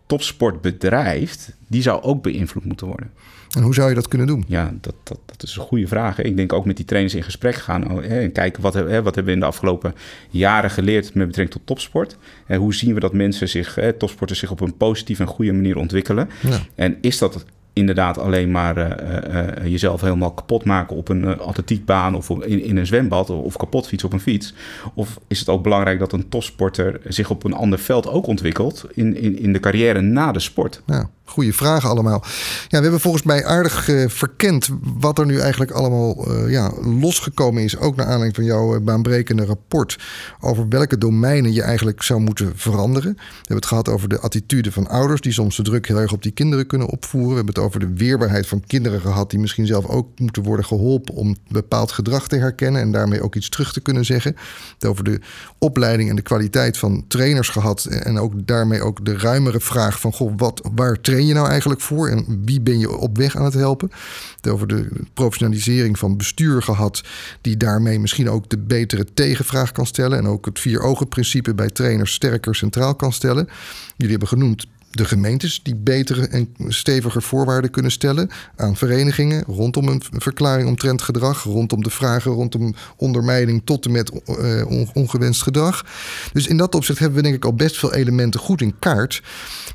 topsport 0.06 0.62
bedrijft, 0.62 1.56
die 1.68 1.82
zou 1.82 2.02
ook 2.02 2.24
beïnvloed 2.24 2.66
moeten 2.66 2.88
worden. 2.88 3.12
En 3.56 3.62
hoe 3.64 3.74
zou 3.74 3.90
je 3.90 3.96
dat 3.96 4.08
kunnen 4.08 4.28
doen? 4.28 4.44
Ja, 4.48 4.74
dat, 4.82 4.94
dat, 5.04 5.20
dat 5.26 5.44
is 5.44 5.56
een 5.56 5.62
goede 5.62 5.88
vraag. 5.88 6.20
Ik 6.22 6.38
denk 6.38 6.54
ook 6.54 6.66
met 6.66 6.76
die 6.76 6.86
trainers 6.86 7.16
in 7.16 7.24
gesprek 7.24 7.56
gaan 7.56 7.92
oh, 7.92 8.04
hè, 8.04 8.20
en 8.20 8.32
kijken 8.32 8.62
wat, 8.62 8.74
hebben- 8.74 8.94
hè, 8.94 9.02
wat 9.04 9.16
hebben 9.16 9.34
we 9.34 9.40
in 9.40 9.46
de 9.46 9.52
afgelopen 9.52 9.94
jaren 10.30 10.70
geleerd 10.72 11.14
met 11.14 11.28
betrekking 11.28 11.58
tot 11.58 11.68
topsport. 11.68 12.18
En 12.46 12.60
hoe 12.60 12.74
zien 12.74 12.94
we 12.94 13.00
dat 13.00 13.14
mensen 13.14 13.50
zich, 13.50 13.76
hè, 13.76 13.94
topsporters 13.94 14.40
zich 14.40 14.52
op 14.52 14.62
een 14.62 14.78
positieve 14.78 15.22
en 15.22 15.28
goede 15.28 15.52
manier 15.54 15.78
ontwikkelen. 15.78 16.30
Ja. 16.42 16.60
En 16.76 16.98
is 17.02 17.18
dat 17.18 17.46
inderdaad 17.74 18.18
alleen 18.18 18.52
maar 18.52 18.78
eh, 18.78 19.18
eh, 19.18 19.48
eh, 19.58 19.66
jezelf 19.72 20.02
helemaal 20.02 20.32
kapot 20.32 20.64
maken 20.64 20.96
op 20.96 21.10
een 21.10 21.26
eh, 21.26 21.40
atletiekbaan 21.40 22.16
of 22.16 22.30
in, 22.30 22.64
in 22.64 22.78
een 22.78 22.86
zwembad 22.86 23.30
of 23.30 23.58
kapot 23.58 23.88
fietsen 23.88 24.08
op 24.08 24.14
een 24.14 24.20
fiets? 24.22 24.54
Of 24.94 25.20
is 25.28 25.40
het 25.40 25.50
ook 25.50 25.64
belangrijk 25.64 26.00
dat 26.00 26.14
een 26.14 26.30
topsporter 26.30 27.00
zich 27.08 27.30
op 27.30 27.44
een 27.44 27.54
ander 27.54 27.80
veld 27.80 28.08
ook 28.08 28.28
ontwikkelt 28.28 28.86
in, 28.94 29.18
in, 29.18 29.40
in 29.40 29.54
de 29.54 29.60
carrière 29.60 30.02
na 30.02 30.32
de 30.32 30.40
sport? 30.40 30.82
Ja, 30.86 31.10
goede 31.30 31.54
vragen 31.54 31.90
allemaal. 31.90 32.24
Ja, 32.68 32.78
we 32.78 32.82
hebben 32.84 33.00
volgens 33.00 33.24
mij 33.24 33.46
aardig 33.46 33.90
eh, 33.90 34.08
verkend 34.08 34.70
wat 34.82 35.20
er 35.20 35.26
nu 35.26 35.40
eigenlijk 35.40 35.72
allemaal 35.72 36.28
eh, 36.28 36.52
ja, 36.52 36.72
losgekomen 36.82 37.64
is. 37.64 37.78
Ook 37.78 37.96
naar 37.96 38.06
aanleiding 38.06 38.36
van 38.36 38.44
jouw 38.44 38.76
eh, 38.76 38.82
baanbrekende 38.82 39.46
rapport. 39.46 40.00
Over 40.40 40.70
welke 40.70 40.98
domeinen 40.98 41.54
je 41.54 41.62
eigenlijk 41.62 42.04
zou 42.04 42.20
moeten 42.20 42.52
veranderen. 42.56 43.14
We 43.14 43.38
hebben 43.38 43.56
het 43.56 43.66
gehad 43.66 43.90
over 43.90 44.10
de 44.10 44.20
attitude 44.20 44.72
van 44.72 44.88
ouders. 44.88 45.22
Die 45.22 45.32
soms 45.32 45.56
de 45.56 45.64
druk 45.64 45.88
heel 45.88 45.98
erg 45.98 46.14
op 46.14 46.24
die 46.24 46.32
kinderen 46.32 46.68
kunnen 46.68 46.88
opvoeren. 46.88 47.30
We 47.30 47.36
hebben 47.36 47.54
het 47.54 47.64
over 47.64 47.80
de 47.80 47.94
weerbaarheid 47.94 48.48
van 48.48 48.64
kinderen 48.68 49.02
gehad. 49.02 49.30
Die 49.30 49.40
misschien 49.40 49.68
zelf 49.68 49.86
ook 49.86 50.20
moeten 50.20 50.44
worden 50.44 50.66
geholpen 50.66 51.14
om 51.14 51.36
bepaald 51.48 51.92
gedrag 51.92 52.28
te 52.28 52.38
herkennen. 52.38 52.82
En 52.82 52.92
daarmee 52.92 53.22
ook 53.22 53.36
iets 53.36 53.50
terug 53.50 53.74
te 53.74 53.82
kunnen 53.82 54.06
zeggen. 54.06 54.36
Het 54.74 54.86
over 54.86 55.04
de 55.04 55.20
opleiding 55.58 56.10
en 56.10 56.16
de 56.16 56.22
kwaliteit 56.22 56.78
van 56.78 57.04
trainers 57.08 57.50
gehad. 57.50 57.86
En 57.86 58.20
ook 58.20 58.48
daarmee 58.48 58.82
ook 58.82 59.06
de 59.06 59.18
ruimere 59.18 59.60
vraag 59.60 60.00
van... 60.00 60.14
Goh, 60.14 60.34
wat, 60.38 60.70
waar 60.74 61.02
train 61.20 61.28
je 61.28 61.34
nou 61.34 61.50
eigenlijk 61.50 61.82
voor? 61.82 62.10
En 62.10 62.42
wie 62.46 62.62
ben 62.62 62.80
je 62.80 62.98
op 62.98 63.18
weg 63.18 63.36
aan 63.36 63.46
het 63.46 63.54
helpen? 63.54 63.92
Het 64.36 64.48
over 64.48 64.68
de 64.68 64.88
professionalisering 65.14 66.00
van 66.00 66.18
bestuur 66.18 66.62
gehad... 66.62 67.04
die 67.42 67.58
daarmee 67.58 68.00
misschien 68.00 68.30
ook 68.30 68.50
de 68.50 68.58
betere 68.58 69.06
tegenvraag 69.14 69.72
kan 69.72 69.86
stellen... 69.86 70.18
en 70.18 70.28
ook 70.28 70.46
het 70.46 70.60
vier-ogen-principe 70.60 71.56
bij 71.56 71.70
trainers 71.70 72.14
sterker 72.14 72.56
centraal 72.56 72.96
kan 72.96 73.14
stellen. 73.14 73.50
Jullie 73.96 74.12
hebben 74.12 74.28
genoemd 74.28 74.68
de 74.92 75.06
gemeentes 75.06 75.60
die 75.64 75.76
betere 75.76 76.28
en 76.28 76.54
steviger 76.68 77.22
voorwaarden 77.22 77.72
kunnen 77.72 77.92
stellen 77.92 78.30
aan 78.56 78.76
verenigingen 78.76 79.44
rondom 79.48 79.88
een 79.88 80.02
verklaring 80.10 80.68
omtrent 80.68 81.02
gedrag, 81.02 81.44
rondom 81.44 81.84
de 81.84 81.90
vragen 81.90 82.32
rondom 82.32 82.76
ondermijning 82.96 83.62
tot 83.64 83.86
en 83.86 83.92
met 83.92 84.12
eh, 84.26 84.70
on- 84.70 84.90
ongewenst 84.94 85.42
gedrag. 85.42 85.86
Dus 86.34 86.48
in 86.48 86.58
dat 86.58 86.76
opzicht 86.76 87.00
hebben 87.00 87.18
we 87.18 87.24
denk 87.24 87.36
ik 87.36 87.46
al 87.46 87.54
best 87.54 87.78
veel 87.78 87.94
elementen 87.94 88.40
goed 88.40 88.62
in 88.62 88.76
kaart. 88.80 89.22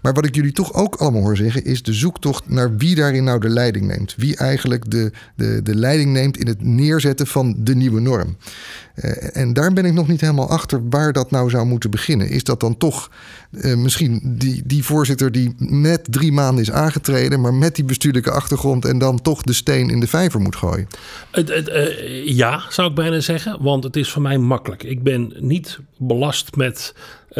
Maar 0.02 0.12
wat 0.14 0.26
ik 0.26 0.34
jullie 0.34 0.52
toch 0.52 0.72
ook 0.74 0.94
allemaal 0.94 1.22
hoor 1.22 1.36
zeggen 1.36 1.64
is 1.64 1.82
de 1.82 1.92
zoektocht 1.92 2.48
naar 2.48 2.76
wie 2.76 2.94
daarin 2.94 3.24
nou 3.24 3.40
de 3.40 3.48
leiding 3.48 3.86
neemt. 3.86 4.14
Wie 4.16 4.36
eigenlijk 4.36 4.90
de, 4.90 5.12
de, 5.36 5.60
de 5.62 5.74
leiding 5.74 6.12
neemt 6.12 6.36
in 6.38 6.46
het 6.46 6.62
neerzetten 6.62 7.26
van 7.26 7.54
de 7.58 7.74
nieuwe 7.74 8.00
norm. 8.00 8.36
Eh, 8.94 9.36
en 9.36 9.52
daar 9.52 9.72
ben 9.72 9.84
ik 9.84 9.92
nog 9.92 10.08
niet 10.08 10.20
helemaal 10.20 10.48
achter 10.48 10.88
waar 10.88 11.12
dat 11.12 11.30
nou 11.30 11.50
zou 11.50 11.66
moeten 11.66 11.90
beginnen. 11.90 12.28
Is 12.28 12.44
dat 12.44 12.60
dan 12.60 12.76
toch 12.76 13.10
eh, 13.50 13.76
misschien 13.76 14.20
die, 14.24 14.62
die 14.64 14.84
voorzitter 14.84 15.32
die 15.32 15.54
net 15.58 16.00
drie 16.10 16.32
maanden 16.32 16.62
is 16.62 16.70
aangetreden, 16.70 17.40
maar 17.40 17.54
met 17.54 17.74
die 17.74 17.84
bestuurlijke 17.84 18.30
achtergrond 18.30 18.84
en 18.84 18.98
dan 18.98 19.22
toch 19.22 19.42
de 19.42 19.52
steen 19.52 19.90
in 19.90 20.00
de 20.00 20.06
vijver 20.06 20.40
moet 20.40 20.56
gooien. 20.56 20.86
Eh, 21.30 22.26
ja, 22.26 22.62
zou 22.68 22.88
ik 22.88 22.94
bijna 22.94 23.20
zeggen, 23.20 23.62
want 23.62 23.84
het 23.84 23.96
is 23.96 24.10
voor 24.10 24.22
mij 24.22 24.38
makkelijk. 24.38 24.82
Ik 24.82 25.02
ben 25.02 25.32
niet 25.38 25.78
belast 25.98 26.56
met 26.56 26.94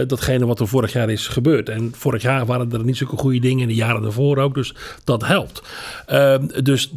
datgene 0.07 0.47
wat 0.47 0.61
er 0.61 0.69
vorig 0.69 0.93
jaar 0.93 1.11
is 1.11 1.29
gebeurd. 1.29 1.69
En 1.69 1.93
vorig 1.97 2.23
jaar 2.23 2.47
waren 2.47 2.73
er 2.73 2.85
niet 2.85 2.97
zulke 2.97 3.17
goede 3.17 3.39
dingen, 3.39 3.63
in 3.63 3.69
de 3.69 3.75
jaren 3.75 4.03
daarvoor 4.03 4.39
ook, 4.39 4.55
dus 4.55 4.75
dat 5.05 5.27
helpt. 5.27 5.63
Ehm, 6.07 6.47
dus 6.63 6.93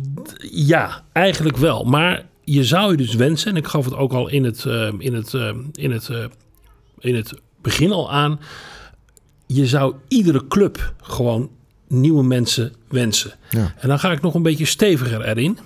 ja, 0.51 1.03
eigenlijk 1.11 1.57
wel. 1.57 1.83
Maar 1.83 2.25
je 2.49 2.63
zou 2.63 2.91
je 2.91 2.97
dus 2.97 3.13
wensen, 3.13 3.51
en 3.51 3.57
ik 3.57 3.67
gaf 3.67 3.85
het 3.85 3.93
ook 3.93 4.13
al 4.13 4.27
in 4.27 4.43
het, 4.43 4.63
uh, 4.67 4.93
in 4.97 5.13
het, 5.13 5.33
uh, 5.33 5.49
in 5.73 5.91
het, 5.91 6.07
uh, 6.09 6.25
in 6.99 7.15
het 7.15 7.33
begin 7.61 7.91
al 7.91 8.11
aan. 8.11 8.39
Je 9.45 9.67
zou 9.67 9.95
iedere 10.07 10.47
club 10.47 10.93
gewoon 11.01 11.49
nieuwe 11.87 12.23
mensen 12.23 12.73
wensen. 12.87 13.33
Ja. 13.49 13.73
En 13.77 13.87
dan 13.87 13.99
ga 13.99 14.11
ik 14.11 14.21
nog 14.21 14.33
een 14.33 14.41
beetje 14.41 14.65
steviger 14.65 15.21
erin. 15.21 15.57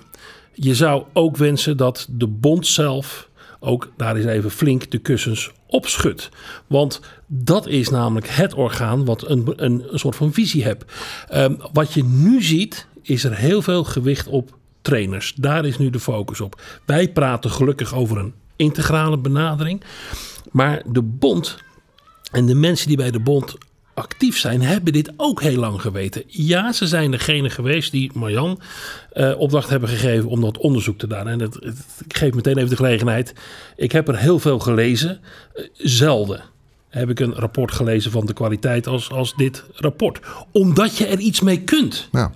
Je 0.54 0.74
zou 0.74 1.04
ook 1.12 1.36
wensen 1.36 1.76
dat 1.76 2.06
de 2.10 2.26
bond 2.26 2.66
zelf 2.66 3.28
ook 3.60 3.92
daar 3.96 4.16
eens 4.16 4.26
even 4.26 4.50
flink 4.50 4.90
de 4.90 4.98
kussens 4.98 5.50
opschudt. 5.66 6.28
Want 6.66 7.00
dat 7.26 7.66
is 7.66 7.88
namelijk 7.88 8.28
het 8.28 8.54
orgaan 8.54 9.04
wat 9.04 9.28
een, 9.28 9.52
een, 9.56 9.84
een 9.92 9.98
soort 9.98 10.16
van 10.16 10.32
visie 10.32 10.64
hebt. 10.64 10.92
Um, 11.34 11.58
wat 11.72 11.92
je 11.92 12.04
nu 12.04 12.42
ziet, 12.42 12.86
is 13.02 13.24
er 13.24 13.36
heel 13.36 13.62
veel 13.62 13.84
gewicht 13.84 14.26
op 14.26 14.60
trainers. 14.82 15.32
Daar 15.36 15.64
is 15.64 15.78
nu 15.78 15.90
de 15.90 16.00
focus 16.00 16.40
op. 16.40 16.60
Wij 16.84 17.08
praten 17.08 17.50
gelukkig 17.50 17.94
over 17.94 18.18
een 18.18 18.34
integrale 18.56 19.18
benadering. 19.18 19.82
Maar 20.50 20.82
de 20.86 21.02
bond 21.02 21.58
en 22.32 22.46
de 22.46 22.54
mensen 22.54 22.88
die 22.88 22.96
bij 22.96 23.10
de 23.10 23.20
bond 23.20 23.56
actief 23.94 24.38
zijn, 24.38 24.62
hebben 24.62 24.92
dit 24.92 25.12
ook 25.16 25.42
heel 25.42 25.58
lang 25.58 25.80
geweten. 25.80 26.22
Ja, 26.26 26.72
ze 26.72 26.86
zijn 26.86 27.10
degene 27.10 27.50
geweest 27.50 27.92
die 27.92 28.10
Marjan 28.14 28.60
uh, 29.14 29.38
opdracht 29.38 29.68
hebben 29.68 29.88
gegeven 29.88 30.28
om 30.28 30.40
dat 30.40 30.58
onderzoek 30.58 30.98
te 30.98 31.06
doen. 31.06 31.28
En 31.28 31.40
ik 31.40 32.16
geef 32.16 32.34
meteen 32.34 32.56
even 32.56 32.70
de 32.70 32.76
gelegenheid. 32.76 33.34
Ik 33.76 33.92
heb 33.92 34.08
er 34.08 34.18
heel 34.18 34.38
veel 34.38 34.58
gelezen. 34.58 35.20
Uh, 35.54 35.64
zelden 35.74 36.42
heb 36.88 37.10
ik 37.10 37.20
een 37.20 37.34
rapport 37.34 37.72
gelezen 37.72 38.10
van 38.10 38.26
de 38.26 38.32
kwaliteit 38.32 38.86
als, 38.86 39.10
als 39.10 39.34
dit 39.34 39.64
rapport. 39.74 40.20
Omdat 40.52 40.96
je 40.96 41.06
er 41.06 41.18
iets 41.18 41.40
mee 41.40 41.60
kunt. 41.60 42.08
Ja. 42.12 42.32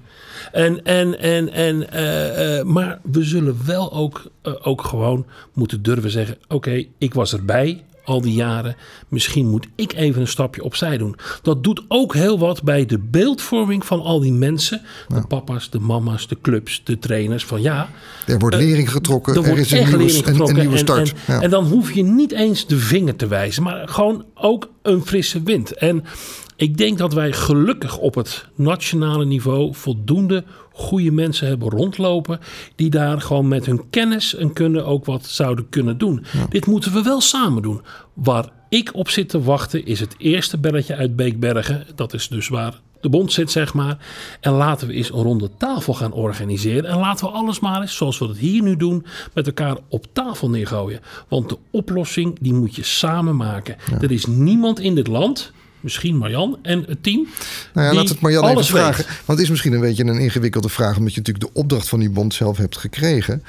En, 0.52 0.84
en, 0.84 1.18
en, 1.18 1.52
en, 1.52 1.86
uh, 1.94 2.58
uh, 2.58 2.64
maar 2.64 2.98
we 3.02 3.24
zullen 3.24 3.58
wel 3.64 3.92
ook, 3.92 4.30
uh, 4.42 4.52
ook 4.62 4.82
gewoon 4.82 5.26
moeten 5.52 5.82
durven 5.82 6.10
zeggen: 6.10 6.36
oké, 6.48 6.84
ik 6.98 7.14
was 7.14 7.32
erbij 7.32 7.84
al 8.06 8.20
die 8.20 8.34
jaren. 8.34 8.76
Misschien 9.08 9.48
moet 9.48 9.66
ik 9.74 9.92
even 9.92 10.20
een 10.20 10.28
stapje 10.28 10.62
opzij 10.62 10.98
doen. 10.98 11.16
Dat 11.42 11.64
doet 11.64 11.84
ook 11.88 12.14
heel 12.14 12.38
wat 12.38 12.62
bij 12.62 12.86
de 12.86 12.98
beeldvorming 12.98 13.84
van 13.84 14.02
al 14.02 14.20
die 14.20 14.32
mensen. 14.32 14.82
De 15.08 15.26
papa's, 15.26 15.70
de 15.70 15.78
mama's, 15.78 16.28
de 16.28 16.36
clubs, 16.40 16.80
de 16.84 16.98
trainers. 16.98 17.44
Van 17.44 17.62
ja. 17.62 17.88
Er 18.26 18.38
wordt 18.38 18.56
lering 18.56 18.90
getrokken. 18.90 19.34
Er, 19.34 19.50
er 19.50 19.58
is 19.58 19.70
een 19.70 19.86
nieuwe, 19.86 20.26
een, 20.26 20.48
een 20.48 20.54
nieuwe, 20.54 20.76
start. 20.76 21.10
En, 21.10 21.16
en, 21.26 21.34
ja. 21.34 21.40
en 21.40 21.50
dan 21.50 21.64
hoef 21.64 21.92
je 21.92 22.02
niet 22.02 22.32
eens 22.32 22.66
de 22.66 22.76
vinger 22.76 23.16
te 23.16 23.26
wijzen. 23.26 23.62
Maar 23.62 23.88
gewoon 23.88 24.24
ook 24.34 24.70
een 24.82 25.06
frisse 25.06 25.42
wind. 25.42 25.72
En 25.72 26.04
ik 26.56 26.76
denk 26.76 26.98
dat 26.98 27.12
wij 27.12 27.32
gelukkig 27.32 27.98
op 27.98 28.14
het 28.14 28.46
nationale 28.54 29.24
niveau 29.24 29.74
voldoende 29.74 30.44
goede 30.72 31.10
mensen 31.10 31.48
hebben 31.48 31.68
rondlopen. 31.68 32.40
die 32.74 32.90
daar 32.90 33.20
gewoon 33.20 33.48
met 33.48 33.66
hun 33.66 33.90
kennis 33.90 34.34
en 34.34 34.52
kunde 34.52 34.82
ook 34.82 35.04
wat 35.04 35.26
zouden 35.26 35.68
kunnen 35.68 35.98
doen. 35.98 36.24
Ja. 36.32 36.46
Dit 36.48 36.66
moeten 36.66 36.92
we 36.92 37.02
wel 37.02 37.20
samen 37.20 37.62
doen. 37.62 37.82
Waar 38.12 38.48
ik 38.68 38.94
op 38.94 39.08
zit 39.08 39.28
te 39.28 39.42
wachten 39.42 39.86
is 39.86 40.00
het 40.00 40.14
eerste 40.18 40.58
belletje 40.58 40.96
uit 40.96 41.16
Beekbergen. 41.16 41.86
Dat 41.94 42.14
is 42.14 42.28
dus 42.28 42.48
waar 42.48 42.80
de 43.00 43.08
bond 43.08 43.32
zit, 43.32 43.50
zeg 43.50 43.74
maar. 43.74 43.98
En 44.40 44.52
laten 44.52 44.88
we 44.88 44.94
eens 44.94 45.12
een 45.12 45.22
ronde 45.22 45.50
tafel 45.58 45.94
gaan 45.94 46.12
organiseren. 46.12 46.90
En 46.90 46.98
laten 46.98 47.26
we 47.26 47.32
alles 47.32 47.60
maar 47.60 47.80
eens, 47.80 47.96
zoals 47.96 48.18
we 48.18 48.26
het 48.26 48.38
hier 48.38 48.62
nu 48.62 48.76
doen, 48.76 49.06
met 49.34 49.46
elkaar 49.46 49.76
op 49.88 50.06
tafel 50.12 50.50
neergooien. 50.50 51.00
Want 51.28 51.48
de 51.48 51.58
oplossing, 51.70 52.36
die 52.40 52.54
moet 52.54 52.74
je 52.74 52.82
samen 52.82 53.36
maken. 53.36 53.76
Ja. 53.90 54.00
Er 54.00 54.10
is 54.12 54.26
niemand 54.26 54.80
in 54.80 54.94
dit 54.94 55.06
land 55.06 55.52
misschien 55.86 56.16
Marjan 56.16 56.58
en 56.62 56.84
het 56.86 57.02
team. 57.02 57.26
Nou 57.72 57.86
ja, 57.86 57.94
laat 57.94 58.08
het 58.08 58.20
Marjan 58.20 58.48
even 58.48 58.64
vragen. 58.64 59.04
Weet. 59.04 59.16
Want 59.24 59.38
het 59.38 59.38
is 59.38 59.48
misschien 59.48 59.72
een 59.72 59.80
beetje 59.80 60.04
een 60.04 60.18
ingewikkelde 60.18 60.68
vraag, 60.68 60.96
omdat 60.96 61.14
je 61.14 61.18
natuurlijk 61.18 61.54
de 61.54 61.60
opdracht 61.60 61.88
van 61.88 61.98
die 61.98 62.10
bond 62.10 62.34
zelf 62.34 62.56
hebt 62.56 62.76
gekregen. 62.76 63.42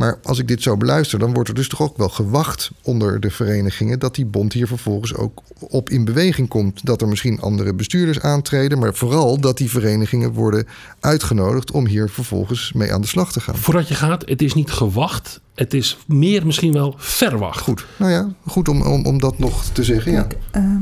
Maar 0.00 0.18
als 0.22 0.38
ik 0.38 0.48
dit 0.48 0.62
zo 0.62 0.76
beluister, 0.76 1.18
dan 1.18 1.32
wordt 1.32 1.48
er 1.48 1.54
dus 1.54 1.68
toch 1.68 1.82
ook 1.82 1.96
wel 1.96 2.08
gewacht 2.08 2.70
onder 2.82 3.20
de 3.20 3.30
verenigingen 3.30 3.98
dat 3.98 4.14
die 4.14 4.24
bond 4.24 4.52
hier 4.52 4.66
vervolgens 4.66 5.14
ook 5.14 5.42
op 5.58 5.90
in 5.90 6.04
beweging 6.04 6.48
komt. 6.48 6.86
Dat 6.86 7.00
er 7.00 7.08
misschien 7.08 7.40
andere 7.40 7.74
bestuurders 7.74 8.20
aantreden, 8.20 8.78
maar 8.78 8.94
vooral 8.94 9.40
dat 9.40 9.56
die 9.56 9.70
verenigingen 9.70 10.32
worden 10.32 10.66
uitgenodigd 11.00 11.70
om 11.70 11.86
hier 11.86 12.08
vervolgens 12.08 12.72
mee 12.72 12.92
aan 12.92 13.00
de 13.00 13.06
slag 13.06 13.32
te 13.32 13.40
gaan. 13.40 13.56
Voordat 13.56 13.88
je 13.88 13.94
gaat, 13.94 14.28
het 14.28 14.42
is 14.42 14.54
niet 14.54 14.70
gewacht, 14.70 15.40
het 15.54 15.74
is 15.74 15.98
meer 16.06 16.46
misschien 16.46 16.72
wel 16.72 16.94
verwacht. 16.96 17.60
Goed, 17.60 17.86
nou 17.96 18.10
ja, 18.10 18.28
goed 18.46 18.68
om, 18.68 18.82
om, 18.82 19.06
om 19.06 19.20
dat 19.20 19.38
nog 19.38 19.64
te 19.64 19.84
zeggen. 19.84 20.12
Kijk, 20.12 20.36
ja. 20.52 20.60
Uh, 20.60 20.76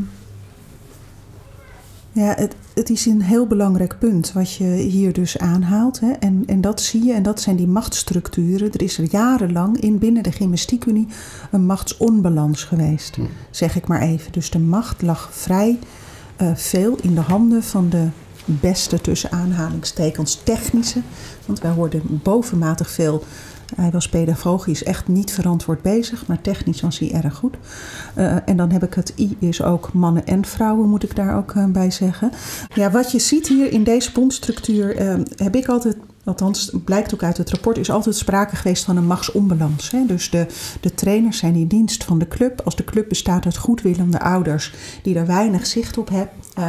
ja, 2.18 2.34
het, 2.36 2.54
het, 2.74 2.90
is 2.90 3.06
een 3.06 3.22
heel 3.22 3.46
belangrijk 3.46 3.98
punt 3.98 4.32
wat 4.32 4.54
je 4.54 4.64
hier 4.64 5.12
dus 5.12 5.38
aanhaalt. 5.38 6.00
Hè. 6.00 6.10
En, 6.10 6.42
en 6.46 6.60
dat 6.60 6.80
zie 6.80 7.04
je, 7.04 7.12
en 7.12 7.22
dat 7.22 7.40
zijn 7.40 7.56
die 7.56 7.66
machtsstructuren. 7.66 8.72
Er 8.72 8.82
is 8.82 8.98
er 8.98 9.06
jarenlang 9.10 9.80
in 9.80 9.98
binnen 9.98 10.22
de 10.22 10.32
gymnastiekunie 10.32 11.06
een 11.50 11.66
machtsonbalans 11.66 12.64
geweest. 12.64 13.16
Hm. 13.16 13.22
Zeg 13.50 13.76
ik 13.76 13.86
maar 13.86 14.00
even. 14.00 14.32
Dus 14.32 14.50
de 14.50 14.58
macht 14.58 15.02
lag 15.02 15.28
vrij 15.32 15.78
uh, 16.42 16.50
veel 16.54 16.96
in 17.02 17.14
de 17.14 17.20
handen 17.20 17.62
van 17.62 17.88
de 17.88 18.08
beste 18.44 19.00
tussen 19.00 19.32
aanhalingstekens 19.32 20.40
technische. 20.44 21.00
Want 21.46 21.60
wij 21.60 21.70
hoorden 21.70 22.02
bovenmatig 22.22 22.90
veel 22.90 23.24
hij 23.76 23.90
was 23.90 24.08
pedagogisch 24.08 24.82
echt 24.84 25.08
niet 25.08 25.32
verantwoord 25.32 25.82
bezig, 25.82 26.26
maar 26.26 26.40
technisch 26.40 26.80
was 26.80 26.98
hij 26.98 27.12
erg 27.12 27.34
goed. 27.34 27.56
Uh, 28.16 28.48
en 28.48 28.56
dan 28.56 28.70
heb 28.70 28.82
ik 28.82 28.94
het 28.94 29.12
I 29.16 29.36
is 29.38 29.62
ook 29.62 29.92
mannen 29.92 30.26
en 30.26 30.44
vrouwen, 30.44 30.88
moet 30.88 31.02
ik 31.02 31.16
daar 31.16 31.36
ook 31.36 31.54
uh, 31.54 31.64
bij 31.64 31.90
zeggen. 31.90 32.30
Ja, 32.74 32.90
wat 32.90 33.12
je 33.12 33.18
ziet 33.18 33.48
hier 33.48 33.72
in 33.72 33.84
deze 33.84 34.12
bondstructuur, 34.12 35.00
uh, 35.00 35.24
heb 35.36 35.56
ik 35.56 35.68
altijd 35.68 35.96
althans 36.28 36.70
blijkt 36.84 37.14
ook 37.14 37.22
uit 37.22 37.36
het 37.36 37.50
rapport, 37.50 37.78
is 37.78 37.90
altijd 37.90 38.16
sprake 38.16 38.56
geweest 38.56 38.84
van 38.84 38.96
een 38.96 39.06
machtsonbalans. 39.06 39.90
Hè? 39.90 40.06
Dus 40.06 40.30
de, 40.30 40.46
de 40.80 40.94
trainers 40.94 41.38
zijn 41.38 41.54
in 41.54 41.66
dienst 41.66 42.04
van 42.04 42.18
de 42.18 42.28
club. 42.28 42.60
Als 42.64 42.76
de 42.76 42.84
club 42.84 43.08
bestaat 43.08 43.44
uit 43.44 43.56
goedwillende 43.56 44.20
ouders 44.20 44.74
die 45.02 45.14
er 45.14 45.26
weinig 45.26 45.66
zicht 45.66 45.98
op 45.98 46.10
uh, 46.10 46.24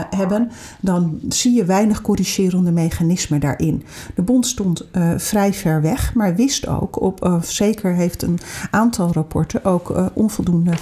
hebben, 0.10 0.51
dan 0.82 1.20
zie 1.30 1.55
je 1.55 1.66
weinig 1.66 2.01
corrigerende 2.01 2.72
mechanismen 2.72 3.39
daarin. 3.39 3.84
De 4.16 4.22
bond 4.22 4.45
stond 4.47 4.88
uh, 4.91 5.12
vrij 5.18 5.53
ver 5.53 5.82
weg, 5.82 6.14
maar 6.14 6.36
wist 6.36 6.68
ook, 6.68 7.01
op, 7.01 7.26
uh, 7.26 7.41
zeker 7.41 7.93
heeft 7.93 8.22
een 8.22 8.39
aantal 8.72 9.12
rapporten 9.14 9.66
ook 9.66 10.12
onvoldoende 10.14 10.74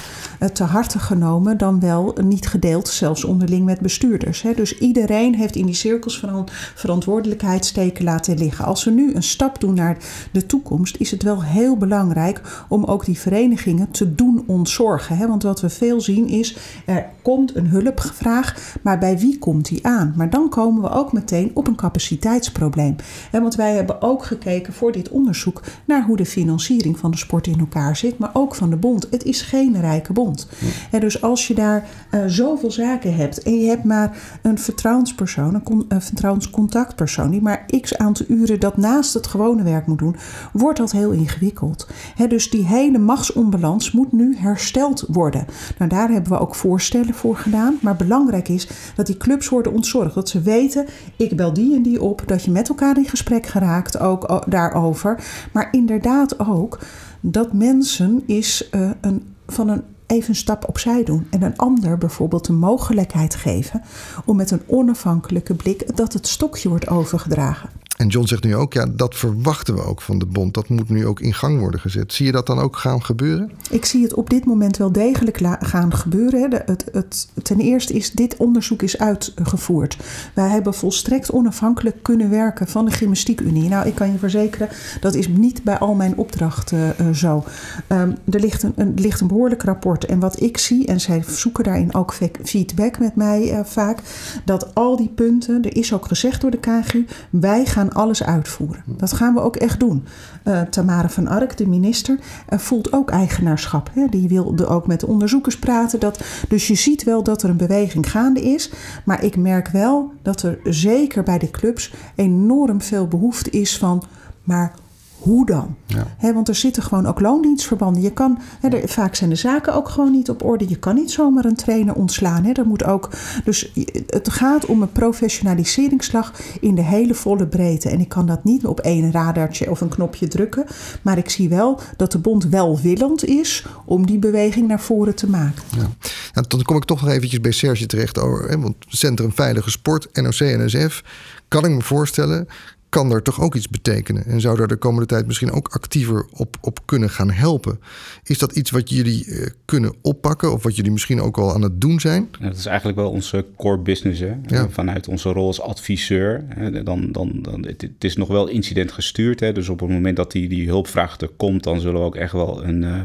te 0.53 0.63
harte 0.63 0.99
genomen, 0.99 1.57
dan 1.57 1.79
wel 1.79 2.15
niet 2.23 2.47
gedeeld, 2.47 2.87
zelfs 2.87 3.23
onderling 3.23 3.65
met 3.65 3.79
bestuurders. 3.79 4.41
Hè? 4.41 4.53
Dus 4.53 4.77
iedereen 4.77 5.35
heeft 5.35 5.55
in 5.55 5.65
die 5.65 5.75
cirkels 5.75 6.19
van 6.19 6.47
verantwoordelijkheidsteken 6.75 8.03
laten 8.03 8.37
liggen 8.37 8.65
als 8.67 8.83
we 8.83 8.91
nu 8.91 9.13
een 9.13 9.23
stap 9.23 9.59
doen 9.59 9.73
naar 9.73 9.97
de 10.31 10.45
toekomst, 10.45 10.97
is 10.97 11.11
het 11.11 11.23
wel 11.23 11.43
heel 11.43 11.77
belangrijk 11.77 12.65
om 12.69 12.83
ook 12.83 13.05
die 13.05 13.19
verenigingen 13.19 13.91
te 13.91 14.15
doen 14.15 14.43
ontzorgen. 14.47 15.17
Hè? 15.17 15.27
Want 15.27 15.43
wat 15.43 15.61
we 15.61 15.69
veel 15.69 16.01
zien 16.01 16.27
is, 16.27 16.57
er 16.85 17.05
komt 17.21 17.55
een 17.55 17.67
hulpvraag, 17.67 18.75
maar 18.81 18.99
bij 18.99 19.17
wie 19.17 19.39
komt 19.39 19.65
die 19.67 19.85
aan? 19.87 20.13
Maar 20.15 20.29
dan 20.29 20.49
komen 20.49 20.81
we 20.81 20.89
ook 20.89 21.13
meteen 21.13 21.51
op 21.53 21.67
een 21.67 21.75
capaciteitsprobleem. 21.75 22.95
Hè? 23.31 23.41
Want 23.41 23.55
wij 23.55 23.75
hebben 23.75 24.01
ook 24.01 24.25
gekeken 24.25 24.73
voor 24.73 24.91
dit 24.91 25.09
onderzoek 25.09 25.63
naar 25.85 26.05
hoe 26.05 26.17
de 26.17 26.25
financiering 26.25 26.99
van 26.99 27.11
de 27.11 27.17
sport 27.17 27.47
in 27.47 27.59
elkaar 27.59 27.95
zit, 27.95 28.17
maar 28.17 28.29
ook 28.33 28.55
van 28.55 28.69
de 28.69 28.75
bond. 28.75 29.07
Het 29.11 29.23
is 29.23 29.41
geen 29.41 29.79
rijke 29.81 30.13
bond. 30.13 30.47
Ja. 30.91 30.99
Dus 30.99 31.21
als 31.21 31.47
je 31.47 31.53
daar 31.53 31.87
uh, 32.11 32.21
zoveel 32.27 32.71
zaken 32.71 33.15
hebt 33.15 33.41
en 33.41 33.59
je 33.59 33.67
hebt 33.67 33.83
maar 33.83 34.39
een 34.41 34.59
vertrouwenspersoon, 34.59 35.53
een, 35.53 35.63
con- 35.63 35.85
een 35.87 36.01
vertrouwenscontactpersoon 36.01 37.31
die 37.31 37.41
maar 37.41 37.65
x 37.81 37.97
aantal 37.97 38.25
uren 38.29 38.56
dat 38.57 38.77
naast 38.77 39.13
het 39.13 39.27
gewone 39.27 39.63
werk 39.63 39.85
moet 39.85 39.99
doen, 39.99 40.15
wordt 40.53 40.77
dat 40.77 40.91
heel 40.91 41.11
ingewikkeld. 41.11 41.87
Dus 42.27 42.49
die 42.49 42.65
hele 42.65 42.97
machtsonbalans 42.97 43.91
moet 43.91 44.11
nu 44.11 44.37
hersteld 44.37 45.05
worden. 45.07 45.45
Nou, 45.77 45.89
daar 45.89 46.09
hebben 46.09 46.31
we 46.31 46.39
ook 46.39 46.55
voorstellen 46.55 47.13
voor 47.13 47.35
gedaan. 47.35 47.77
Maar 47.81 47.95
belangrijk 47.95 48.49
is 48.49 48.69
dat 48.95 49.05
die 49.05 49.17
clubs 49.17 49.49
worden 49.49 49.73
ontzorgd. 49.73 50.15
Dat 50.15 50.29
ze 50.29 50.41
weten, 50.41 50.85
ik 51.17 51.35
bel 51.35 51.53
die 51.53 51.75
en 51.75 51.81
die 51.81 52.01
op. 52.01 52.23
Dat 52.25 52.43
je 52.43 52.51
met 52.51 52.69
elkaar 52.69 52.97
in 52.97 53.05
gesprek 53.05 53.45
geraakt, 53.45 53.99
ook 53.99 54.43
daarover. 54.47 55.23
Maar 55.53 55.67
inderdaad 55.71 56.39
ook 56.39 56.79
dat 57.19 57.53
mensen 57.53 58.23
is 58.25 58.69
uh, 58.71 58.89
een, 59.01 59.33
van 59.47 59.69
een 59.69 59.81
even 60.07 60.29
een 60.29 60.35
stap 60.35 60.67
opzij 60.67 61.03
doen 61.03 61.27
en 61.29 61.41
een 61.41 61.57
ander 61.57 61.97
bijvoorbeeld 61.97 62.45
de 62.45 62.53
mogelijkheid 62.53 63.35
geven 63.35 63.81
om 64.25 64.35
met 64.35 64.51
een 64.51 64.61
onafhankelijke 64.67 65.55
blik 65.55 65.97
dat 65.97 66.13
het 66.13 66.27
stokje 66.27 66.69
wordt 66.69 66.87
overgedragen. 66.87 67.69
En 67.97 68.07
John 68.07 68.27
zegt 68.27 68.43
nu 68.43 68.55
ook, 68.55 68.73
ja, 68.73 68.85
dat 68.85 69.15
verwachten 69.15 69.75
we 69.75 69.81
ook 69.81 70.01
van 70.01 70.19
de 70.19 70.25
bond. 70.25 70.53
Dat 70.53 70.69
moet 70.69 70.89
nu 70.89 71.05
ook 71.05 71.19
in 71.19 71.33
gang 71.33 71.59
worden 71.59 71.79
gezet. 71.79 72.13
Zie 72.13 72.25
je 72.25 72.31
dat 72.31 72.45
dan 72.47 72.59
ook 72.59 72.75
gaan 72.75 73.03
gebeuren? 73.03 73.51
Ik 73.69 73.85
zie 73.85 74.03
het 74.03 74.13
op 74.13 74.29
dit 74.29 74.45
moment 74.45 74.77
wel 74.77 74.91
degelijk 74.91 75.39
gaan 75.59 75.93
gebeuren. 75.93 76.49
het, 76.65 76.85
het, 76.91 77.27
ten 77.43 77.59
eerste 77.59 77.93
is 77.93 78.11
dit 78.11 78.37
onderzoek 78.37 78.81
is 78.81 78.97
uitgevoerd. 78.97 79.97
Wij 80.33 80.49
hebben 80.49 80.73
volstrekt 80.73 81.31
onafhankelijk 81.31 82.03
kunnen 82.03 82.29
werken 82.29 82.67
van 82.67 82.85
de 82.85 82.91
Gymnastiekunie. 82.91 83.69
Nou, 83.69 83.87
ik 83.87 83.95
kan 83.95 84.11
je 84.11 84.17
verzekeren, 84.17 84.69
dat 84.99 85.15
is 85.15 85.27
niet 85.27 85.63
bij 85.63 85.77
al 85.77 85.93
mijn 85.93 86.17
opdrachten 86.17 86.95
uh, 87.01 87.09
zo. 87.09 87.43
Um, 87.87 88.15
er, 88.31 88.39
ligt 88.39 88.63
een, 88.63 88.73
een, 88.75 88.93
ligt 88.95 89.21
een 89.21 89.27
behoorlijk 89.27 89.63
rapport. 89.63 90.05
En 90.05 90.19
wat 90.19 90.41
ik 90.41 90.57
zie, 90.57 90.87
en 90.87 90.99
zij 90.99 91.23
zoeken 91.27 91.63
daarin 91.63 91.93
ook 91.93 92.15
feedback 92.43 92.99
met 92.99 93.15
mij 93.15 93.51
uh, 93.51 93.59
vaak, 93.63 93.99
dat 94.45 94.75
al 94.75 94.95
die 94.95 95.11
punten, 95.15 95.63
er 95.63 95.75
is 95.75 95.93
ook 95.93 96.05
gezegd 96.05 96.41
door 96.41 96.51
de 96.51 96.59
KGU, 96.59 97.05
wij 97.29 97.65
gaan 97.65 97.86
alles 97.93 98.23
uitvoeren. 98.23 98.83
Dat 98.85 99.13
gaan 99.13 99.33
we 99.33 99.39
ook 99.39 99.55
echt 99.55 99.79
doen. 99.79 100.05
Uh, 100.43 100.61
Tamara 100.61 101.09
van 101.09 101.27
Ark, 101.27 101.57
de 101.57 101.67
minister, 101.67 102.19
uh, 102.49 102.59
voelt 102.59 102.93
ook 102.93 103.09
eigenaarschap. 103.09 103.89
Hè? 103.93 104.07
Die 104.09 104.27
wilde 104.27 104.67
ook 104.67 104.87
met 104.87 104.99
de 104.99 105.07
onderzoekers 105.07 105.59
praten. 105.59 105.99
Dat, 105.99 106.23
dus 106.47 106.67
je 106.67 106.75
ziet 106.75 107.03
wel 107.03 107.23
dat 107.23 107.43
er 107.43 107.49
een 107.49 107.57
beweging 107.57 108.11
gaande 108.11 108.41
is. 108.41 108.71
Maar 109.05 109.23
ik 109.23 109.37
merk 109.37 109.67
wel 109.67 110.11
dat 110.21 110.41
er 110.41 110.59
zeker 110.63 111.23
bij 111.23 111.37
de 111.37 111.51
clubs 111.51 111.93
enorm 112.15 112.81
veel 112.81 113.07
behoefte 113.07 113.49
is 113.49 113.77
van. 113.77 114.03
Maar 114.43 114.73
hoe 115.19 115.45
dan? 115.45 115.75
Ja. 115.85 116.33
want 116.33 116.47
er 116.47 116.55
zitten 116.55 116.83
gewoon 116.83 117.05
ook 117.05 117.19
loondienstverbanden. 117.19 118.01
Je 118.01 118.11
kan, 118.11 118.39
er, 118.61 118.89
vaak 118.89 119.15
zijn 119.15 119.29
de 119.29 119.35
zaken 119.35 119.73
ook 119.73 119.89
gewoon 119.89 120.11
niet 120.11 120.29
op 120.29 120.43
orde. 120.43 120.69
Je 120.69 120.75
kan 120.75 120.95
niet 120.95 121.11
zomaar 121.11 121.45
een 121.45 121.55
trainer 121.55 121.93
ontslaan. 121.93 122.43
He. 122.43 122.51
Er 122.51 122.65
moet 122.65 122.83
ook, 122.83 123.09
dus 123.43 123.71
het 124.07 124.29
gaat 124.29 124.65
om 124.65 124.81
een 124.81 124.91
professionaliseringsslag 124.91 126.33
in 126.59 126.75
de 126.75 126.81
hele 126.81 127.13
volle 127.13 127.47
breedte. 127.47 127.89
En 127.89 127.99
ik 127.99 128.09
kan 128.09 128.25
dat 128.25 128.43
niet 128.43 128.65
op 128.65 128.79
één 128.79 129.11
radartje 129.11 129.69
of 129.69 129.81
een 129.81 129.89
knopje 129.89 130.27
drukken. 130.27 130.65
Maar 131.01 131.17
ik 131.17 131.29
zie 131.29 131.49
wel 131.49 131.79
dat 131.97 132.11
de 132.11 132.19
bond 132.19 132.45
welwillend 132.45 133.25
is 133.25 133.65
om 133.85 134.05
die 134.05 134.19
beweging 134.19 134.67
naar 134.67 134.81
voren 134.81 135.15
te 135.15 135.29
maken. 135.29 135.63
Ja. 135.77 136.41
dan 136.47 136.61
kom 136.61 136.75
ik 136.75 136.85
toch 136.85 137.01
nog 137.01 137.09
eventjes 137.09 137.41
bij 137.41 137.51
Serge 137.51 137.85
terecht. 137.85 138.19
Over, 138.19 138.59
want 138.61 138.75
Centrum 138.79 139.33
Veilige 139.33 139.69
Sport, 139.69 140.07
NOC-NSF... 140.21 141.03
kan 141.47 141.65
ik 141.65 141.71
me 141.71 141.81
voorstellen 141.81 142.47
kan 142.89 143.11
er 143.11 143.21
toch 143.21 143.41
ook 143.41 143.55
iets 143.55 143.69
betekenen. 143.69 144.25
En 144.25 144.41
zou 144.41 144.57
daar 144.57 144.67
de 144.67 144.75
komende 144.75 145.07
tijd 145.07 145.25
misschien 145.25 145.51
ook 145.51 145.67
actiever 145.67 146.25
op, 146.31 146.57
op 146.61 146.79
kunnen 146.85 147.09
gaan 147.09 147.31
helpen. 147.31 147.79
Is 148.23 148.37
dat 148.37 148.55
iets 148.55 148.71
wat 148.71 148.89
jullie 148.89 149.25
uh, 149.25 149.45
kunnen 149.65 149.93
oppakken 150.01 150.53
of 150.53 150.63
wat 150.63 150.75
jullie 150.75 150.91
misschien 150.91 151.21
ook 151.21 151.37
al 151.37 151.53
aan 151.53 151.61
het 151.61 151.81
doen 151.81 151.99
zijn? 151.99 152.27
Ja, 152.39 152.47
dat 152.47 152.57
is 152.57 152.65
eigenlijk 152.65 152.97
wel 152.97 153.11
onze 153.11 153.45
core 153.57 153.77
business. 153.77 154.19
Hè? 154.19 154.33
Ja. 154.45 154.69
Vanuit 154.69 155.07
onze 155.07 155.29
rol 155.29 155.47
als 155.47 155.61
adviseur. 155.61 156.45
Hè? 156.47 156.83
Dan, 156.83 157.11
dan, 157.11 157.39
dan, 157.41 157.65
het, 157.65 157.81
het, 157.81 158.03
is 158.03 158.15
nog 158.15 158.27
wel 158.27 158.47
incident 158.47 158.91
gestuurd. 158.91 159.39
Hè? 159.39 159.51
Dus 159.51 159.69
op 159.69 159.79
het 159.79 159.89
moment 159.89 160.15
dat 160.15 160.31
die, 160.31 160.49
die 160.49 160.67
hulpvraag 160.67 161.19
er 161.19 161.29
komt, 161.37 161.63
dan 161.63 161.79
zullen 161.79 161.99
we 161.99 162.05
ook 162.05 162.15
echt 162.15 162.31
wel 162.31 162.63
een. 162.63 162.81
Uh, 162.81 163.01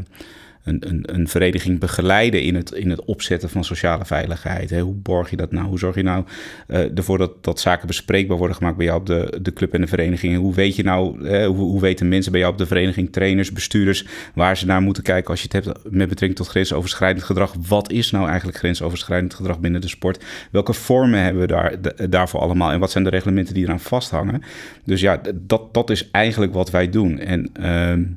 een, 0.63 1.03
een, 1.05 1.27
vereniging 1.27 1.79
begeleiden 1.79 2.41
in 2.41 2.55
het, 2.55 2.71
in 2.71 2.89
het 2.89 3.05
opzetten 3.05 3.49
van 3.49 3.63
sociale 3.63 4.05
veiligheid. 4.05 4.79
Hoe 4.79 4.93
borg 4.93 5.29
je 5.29 5.35
dat 5.35 5.51
nou? 5.51 5.67
Hoe 5.67 5.79
zorg 5.79 5.95
je 5.95 6.03
nou 6.03 6.25
uh, 6.67 6.97
ervoor 6.97 7.17
dat, 7.17 7.43
dat 7.43 7.59
zaken 7.59 7.87
bespreekbaar 7.87 8.37
worden 8.37 8.55
gemaakt 8.55 8.77
bij 8.77 8.85
jou 8.85 8.99
op 8.99 9.05
de, 9.05 9.37
de 9.41 9.53
club 9.53 9.73
en 9.73 9.81
de 9.81 9.87
vereniging? 9.87 10.37
Hoe 10.37 10.53
weet 10.53 10.75
je 10.75 10.83
nou, 10.83 11.29
hoe, 11.45 11.55
hoe 11.55 11.81
weten 11.81 12.07
mensen 12.07 12.31
bij 12.31 12.41
jou 12.41 12.53
op 12.53 12.59
de 12.59 12.65
vereniging, 12.65 13.11
trainers, 13.11 13.51
bestuurders, 13.51 14.05
waar 14.33 14.57
ze 14.57 14.65
naar 14.65 14.81
moeten 14.81 15.03
kijken 15.03 15.29
als 15.29 15.41
je 15.41 15.47
het 15.51 15.65
hebt 15.65 15.79
met 15.83 16.09
betrekking 16.09 16.35
tot 16.35 16.47
grensoverschrijdend 16.47 17.25
gedrag? 17.25 17.55
Wat 17.67 17.91
is 17.91 18.11
nou 18.11 18.27
eigenlijk 18.27 18.57
grensoverschrijdend 18.57 19.33
gedrag 19.33 19.59
binnen 19.59 19.81
de 19.81 19.87
sport? 19.87 20.23
Welke 20.51 20.73
vormen 20.73 21.19
hebben 21.19 21.41
we 21.41 21.47
daar, 21.47 21.75
daarvoor 22.09 22.39
allemaal? 22.39 22.71
En 22.71 22.79
wat 22.79 22.91
zijn 22.91 23.03
de 23.03 23.09
reglementen 23.09 23.53
die 23.53 23.63
eraan 23.63 23.79
vasthangen? 23.79 24.43
Dus 24.83 25.01
ja, 25.01 25.21
dat, 25.33 25.73
dat 25.73 25.89
is 25.89 26.11
eigenlijk 26.11 26.53
wat 26.53 26.71
wij 26.71 26.89
doen. 26.89 27.19
En 27.19 27.49
uh, 27.59 28.07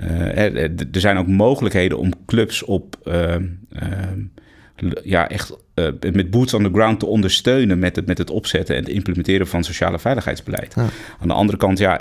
uh, 0.00 0.56
er 0.58 1.00
zijn 1.00 1.18
ook 1.18 1.26
mogelijkheden 1.26 1.98
om 1.98 2.12
clubs 2.26 2.64
op 2.64 2.96
uh, 3.04 3.36
ja, 5.02 5.28
echt 5.28 5.56
uh, 5.74 5.88
met 6.12 6.30
boots 6.30 6.54
on 6.54 6.62
the 6.62 6.70
ground 6.72 7.00
te 7.00 7.06
ondersteunen 7.06 7.78
met 7.78 7.96
het, 7.96 8.06
met 8.06 8.18
het 8.18 8.30
opzetten 8.30 8.76
en 8.76 8.82
het 8.82 8.92
implementeren 8.92 9.46
van 9.46 9.64
sociale 9.64 9.98
veiligheidsbeleid. 9.98 10.74
Aan 11.20 11.28
de 11.28 11.32
andere 11.32 11.58
kant, 11.58 11.78
ja, 11.78 12.00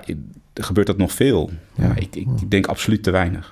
gebeurt 0.54 0.88
dat 0.88 0.98
nog 0.98 1.12
veel. 1.12 1.50
Ja, 1.76 1.96
ik, 1.96 2.16
ik, 2.16 2.28
ik, 2.42 2.52
denk 2.52 2.68
absoluut 2.68 3.04
te 3.04 3.12
weinig. 3.12 3.52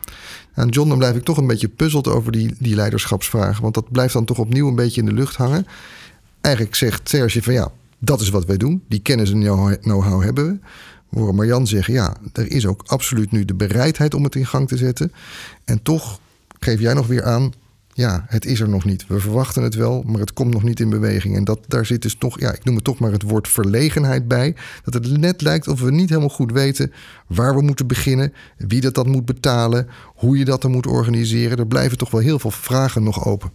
En 0.53 0.69
John, 0.69 0.89
dan 0.89 0.97
blijf 0.97 1.15
ik 1.15 1.23
toch 1.23 1.37
een 1.37 1.47
beetje 1.47 1.67
puzzeld 1.67 2.07
over 2.07 2.31
die, 2.31 2.55
die 2.59 2.75
leiderschapsvragen. 2.75 3.61
Want 3.61 3.73
dat 3.73 3.91
blijft 3.91 4.13
dan 4.13 4.25
toch 4.25 4.39
opnieuw 4.39 4.67
een 4.67 4.75
beetje 4.75 5.01
in 5.01 5.07
de 5.07 5.13
lucht 5.13 5.35
hangen. 5.35 5.67
Eigenlijk 6.41 6.75
zegt 6.75 7.09
Serge 7.09 7.41
van 7.41 7.53
ja, 7.53 7.71
dat 7.99 8.21
is 8.21 8.29
wat 8.29 8.45
wij 8.45 8.57
doen. 8.57 8.83
Die 8.87 8.99
kennis 8.99 9.31
en 9.31 9.79
know-how 9.81 10.23
hebben 10.23 10.45
we. 10.45 10.59
Horen 11.09 11.35
Marjan 11.35 11.67
zeggen, 11.67 11.93
ja, 11.93 12.15
er 12.33 12.51
is 12.51 12.65
ook 12.65 12.83
absoluut 12.85 13.31
nu 13.31 13.45
de 13.45 13.53
bereidheid 13.53 14.13
om 14.13 14.23
het 14.23 14.35
in 14.35 14.45
gang 14.45 14.67
te 14.67 14.77
zetten. 14.77 15.11
En 15.65 15.81
toch 15.81 16.19
geef 16.59 16.79
jij 16.79 16.93
nog 16.93 17.07
weer 17.07 17.23
aan, 17.23 17.53
ja, 17.93 18.25
het 18.27 18.45
is 18.45 18.59
er 18.59 18.69
nog 18.69 18.85
niet. 18.85 19.07
We 19.07 19.19
verwachten 19.19 19.63
het 19.63 19.75
wel, 19.75 20.03
maar 20.07 20.19
het 20.19 20.33
komt 20.33 20.53
nog 20.53 20.63
niet 20.63 20.79
in 20.79 20.89
beweging. 20.89 21.35
En 21.35 21.43
dat, 21.43 21.59
daar 21.67 21.85
zit 21.85 22.01
dus 22.01 22.15
toch, 22.15 22.39
ja, 22.39 22.53
ik 22.53 22.63
noem 22.63 22.75
het 22.75 22.83
toch 22.83 22.99
maar 22.99 23.11
het 23.11 23.21
woord 23.21 23.47
verlegenheid 23.47 24.27
bij. 24.27 24.55
Dat 24.83 24.93
het 24.93 25.17
net 25.17 25.41
lijkt 25.41 25.67
of 25.67 25.81
we 25.81 25.91
niet 25.91 26.09
helemaal 26.09 26.29
goed 26.29 26.51
weten 26.51 26.93
waar 27.27 27.55
we 27.55 27.61
moeten 27.61 27.87
beginnen, 27.87 28.33
wie 28.57 28.81
dat, 28.81 28.93
dat 28.93 29.07
moet 29.07 29.25
betalen, 29.25 29.87
hoe 30.05 30.37
je 30.37 30.45
dat 30.45 30.61
dan 30.61 30.71
moet 30.71 30.87
organiseren. 30.87 31.57
Er 31.57 31.67
blijven 31.67 31.97
toch 31.97 32.11
wel 32.11 32.21
heel 32.21 32.39
veel 32.39 32.51
vragen 32.51 33.03
nog 33.03 33.25
open. 33.25 33.51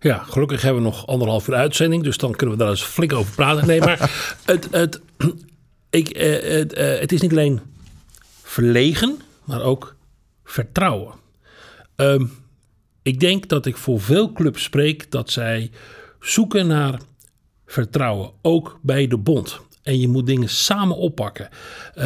Ja, 0.00 0.18
gelukkig 0.18 0.62
hebben 0.62 0.82
we 0.82 0.88
nog 0.88 1.06
anderhalf 1.06 1.48
uur 1.48 1.54
uitzending, 1.54 2.02
dus 2.02 2.16
dan 2.16 2.32
kunnen 2.32 2.56
we 2.56 2.62
daar 2.62 2.72
eens 2.72 2.84
flink 2.84 3.12
over 3.12 3.34
praten. 3.34 3.66
Nee, 3.66 3.80
maar 3.80 4.10
het, 4.44 4.68
het, 4.70 5.00
ik, 5.92 6.08
eh, 6.08 6.58
het, 6.58 6.72
eh, 6.72 6.98
het 6.98 7.12
is 7.12 7.20
niet 7.20 7.30
alleen 7.30 7.60
verlegen, 8.42 9.18
maar 9.44 9.62
ook 9.62 9.96
vertrouwen. 10.44 11.14
Um, 11.96 12.32
ik 13.02 13.20
denk 13.20 13.48
dat 13.48 13.66
ik 13.66 13.76
voor 13.76 14.00
veel 14.00 14.32
clubs 14.32 14.62
spreek 14.62 15.10
dat 15.10 15.30
zij 15.30 15.70
zoeken 16.20 16.66
naar 16.66 17.00
vertrouwen, 17.66 18.30
ook 18.42 18.78
bij 18.82 19.06
de 19.06 19.18
bond. 19.18 19.60
En 19.82 20.00
je 20.00 20.08
moet 20.08 20.26
dingen 20.26 20.48
samen 20.48 20.96
oppakken. 20.96 21.48
Uh, 21.98 22.04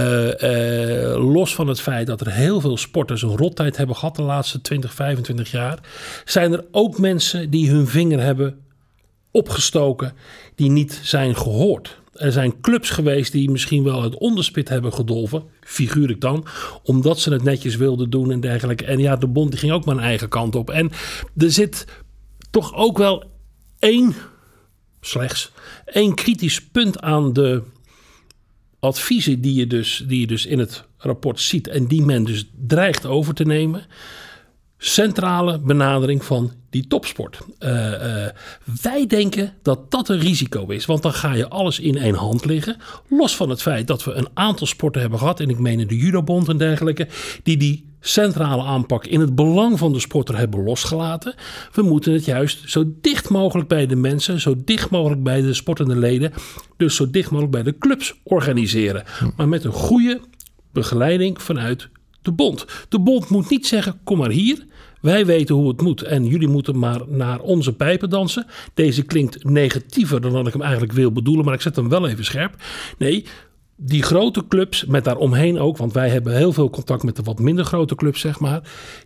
los 1.33 1.55
van 1.55 1.69
het 1.69 1.81
feit 1.81 2.07
dat 2.07 2.21
er 2.21 2.33
heel 2.33 2.61
veel 2.61 2.77
sporters 2.77 3.23
een 3.23 3.37
rottijd 3.37 3.77
hebben 3.77 3.97
gehad 3.97 4.17
de 4.17 4.23
laatste 4.23 4.61
20, 4.61 4.95
25 4.95 5.51
jaar, 5.51 5.79
zijn 6.25 6.53
er 6.53 6.65
ook 6.71 6.99
mensen 6.99 7.51
die 7.51 7.71
hun 7.71 7.87
vinger 7.87 8.21
hebben 8.21 8.59
opgestoken, 9.31 10.13
die 10.55 10.71
niet 10.71 11.01
zijn 11.03 11.37
gehoord. 11.37 11.99
Er 12.19 12.33
zijn 12.33 12.61
clubs 12.61 12.91
geweest 12.91 13.33
die 13.33 13.51
misschien 13.51 13.83
wel 13.83 14.03
het 14.03 14.19
onderspit 14.19 14.69
hebben 14.69 14.93
gedolven, 14.93 15.43
figuurlijk 15.61 16.21
dan, 16.21 16.47
omdat 16.83 17.21
ze 17.21 17.33
het 17.33 17.43
netjes 17.43 17.77
wilden 17.77 18.11
doen 18.11 18.31
en 18.31 18.41
dergelijke. 18.41 18.85
En 18.85 18.99
ja, 18.99 19.17
de 19.17 19.27
bond 19.27 19.51
die 19.51 19.61
ging 19.61 19.73
ook 19.73 19.85
maar 19.85 19.97
een 19.97 20.03
eigen 20.03 20.29
kant 20.29 20.55
op. 20.55 20.71
En 20.71 20.91
er 21.37 21.53
zit 21.53 21.87
toch 22.51 22.75
ook 22.75 22.99
wel 22.99 23.31
één, 23.79 24.15
slechts 25.01 25.53
één 25.85 26.15
kritisch 26.15 26.63
punt 26.63 27.01
aan 27.01 27.33
de 27.33 27.63
adviezen 28.81 29.41
die 29.41 29.55
je 29.55 29.67
dus, 29.67 30.05
die 30.07 30.21
je 30.21 30.27
dus 30.27 30.47
in 30.47 30.59
het 30.59 30.85
rapport 30.97 31.41
ziet 31.41 31.69
en 31.69 31.87
die 31.87 32.03
men 32.03 32.25
dus 32.25 32.51
dreigt 32.67 33.07
over 33.07 33.35
te 33.35 33.45
nemen 33.45 33.87
centrale 34.79 35.59
benadering 35.59 36.25
van 36.25 36.53
die 36.71 36.87
topsport. 36.87 37.39
Uh, 37.61 37.71
uh, 37.71 38.27
wij 38.83 39.07
denken 39.07 39.53
dat 39.63 39.91
dat 39.91 40.09
een 40.09 40.19
risico 40.19 40.67
is, 40.67 40.87
want 40.87 41.03
dan 41.03 41.13
ga 41.13 41.33
je 41.33 41.49
alles 41.49 41.81
in 41.81 41.99
één 41.99 42.15
hand 42.15 42.45
liggen. 42.45 42.77
Los 43.09 43.37
van 43.37 43.49
het 43.51 43.63
feit 43.63 43.87
dat 43.87 44.05
we 44.05 44.13
een 44.13 44.29
aantal 44.35 44.67
sporten 44.67 45.01
hebben 45.01 45.19
gehad, 45.19 45.41
en 45.41 45.51
ik 45.51 45.59
meen 45.59 45.87
de 45.87 45.97
judobond 45.97 46.49
en 46.49 46.57
dergelijke, 46.57 47.09
die 47.43 47.57
die 47.57 47.95
centrale 48.01 48.63
aanpak 48.63 49.07
in 49.07 49.21
het 49.21 49.35
belang 49.35 49.79
van 49.79 49.93
de 49.93 50.01
sporter 50.01 50.37
hebben 50.37 50.63
losgelaten. 50.63 51.35
We 51.73 51.83
moeten 51.83 52.13
het 52.13 52.25
juist 52.25 52.71
zo 52.71 52.85
dicht 53.01 53.29
mogelijk 53.29 53.69
bij 53.69 53.87
de 53.87 53.97
mensen, 53.97 54.41
zo 54.41 54.55
dicht 54.65 54.91
mogelijk 54.91 55.23
bij 55.23 55.41
de 55.41 55.55
sportende 55.55 55.97
leden, 55.97 56.33
dus 56.77 56.97
zo 56.97 57.11
dicht 57.11 57.31
mogelijk 57.31 57.53
bij 57.53 57.63
de 57.63 57.79
clubs 57.79 58.15
organiseren. 58.23 59.05
Maar 59.37 59.49
met 59.49 59.65
een 59.65 59.73
goede 59.73 60.21
begeleiding 60.73 61.43
vanuit 61.43 61.89
de 62.27 62.33
bond. 62.33 62.67
De 62.89 63.01
bond 63.01 63.29
moet 63.29 63.51
niet 63.51 63.67
zeggen: 63.67 64.01
kom 64.05 64.19
maar 64.19 64.31
hier. 64.31 64.67
Wij 65.01 65.27
weten 65.27 65.55
hoe 65.55 65.69
het 65.69 65.81
moet 65.81 66.03
en 66.03 66.27
jullie 66.27 66.49
moeten 66.49 66.79
maar 66.79 67.01
naar 67.09 67.41
onze 67.41 67.73
pijpen 67.73 68.11
dansen. 68.11 68.47
Deze 68.75 69.03
klinkt 69.03 69.45
negatiever 69.45 70.21
dan 70.21 70.33
dat 70.33 70.47
ik 70.47 70.53
hem 70.53 70.63
eigenlijk 70.63 70.93
wil 70.93 71.13
bedoelen, 71.13 71.45
maar 71.45 71.55
ik 71.55 71.61
zet 71.61 71.77
hem 71.77 71.89
wel 71.89 72.09
even 72.09 72.25
scherp. 72.25 72.55
Nee, 72.99 73.25
die 73.77 74.03
grote 74.03 74.45
clubs, 74.49 74.85
met 74.85 75.05
daaromheen 75.05 75.59
ook, 75.59 75.77
want 75.77 75.93
wij 75.93 76.09
hebben 76.09 76.37
heel 76.37 76.53
veel 76.53 76.71
contact 76.71 77.03
met 77.03 77.17
de 77.17 77.23
wat 77.23 77.39
minder 77.39 77.65
grote 77.65 77.95
clubs, 77.95 78.21
zeg 78.21 78.41
maar, 78.41 78.61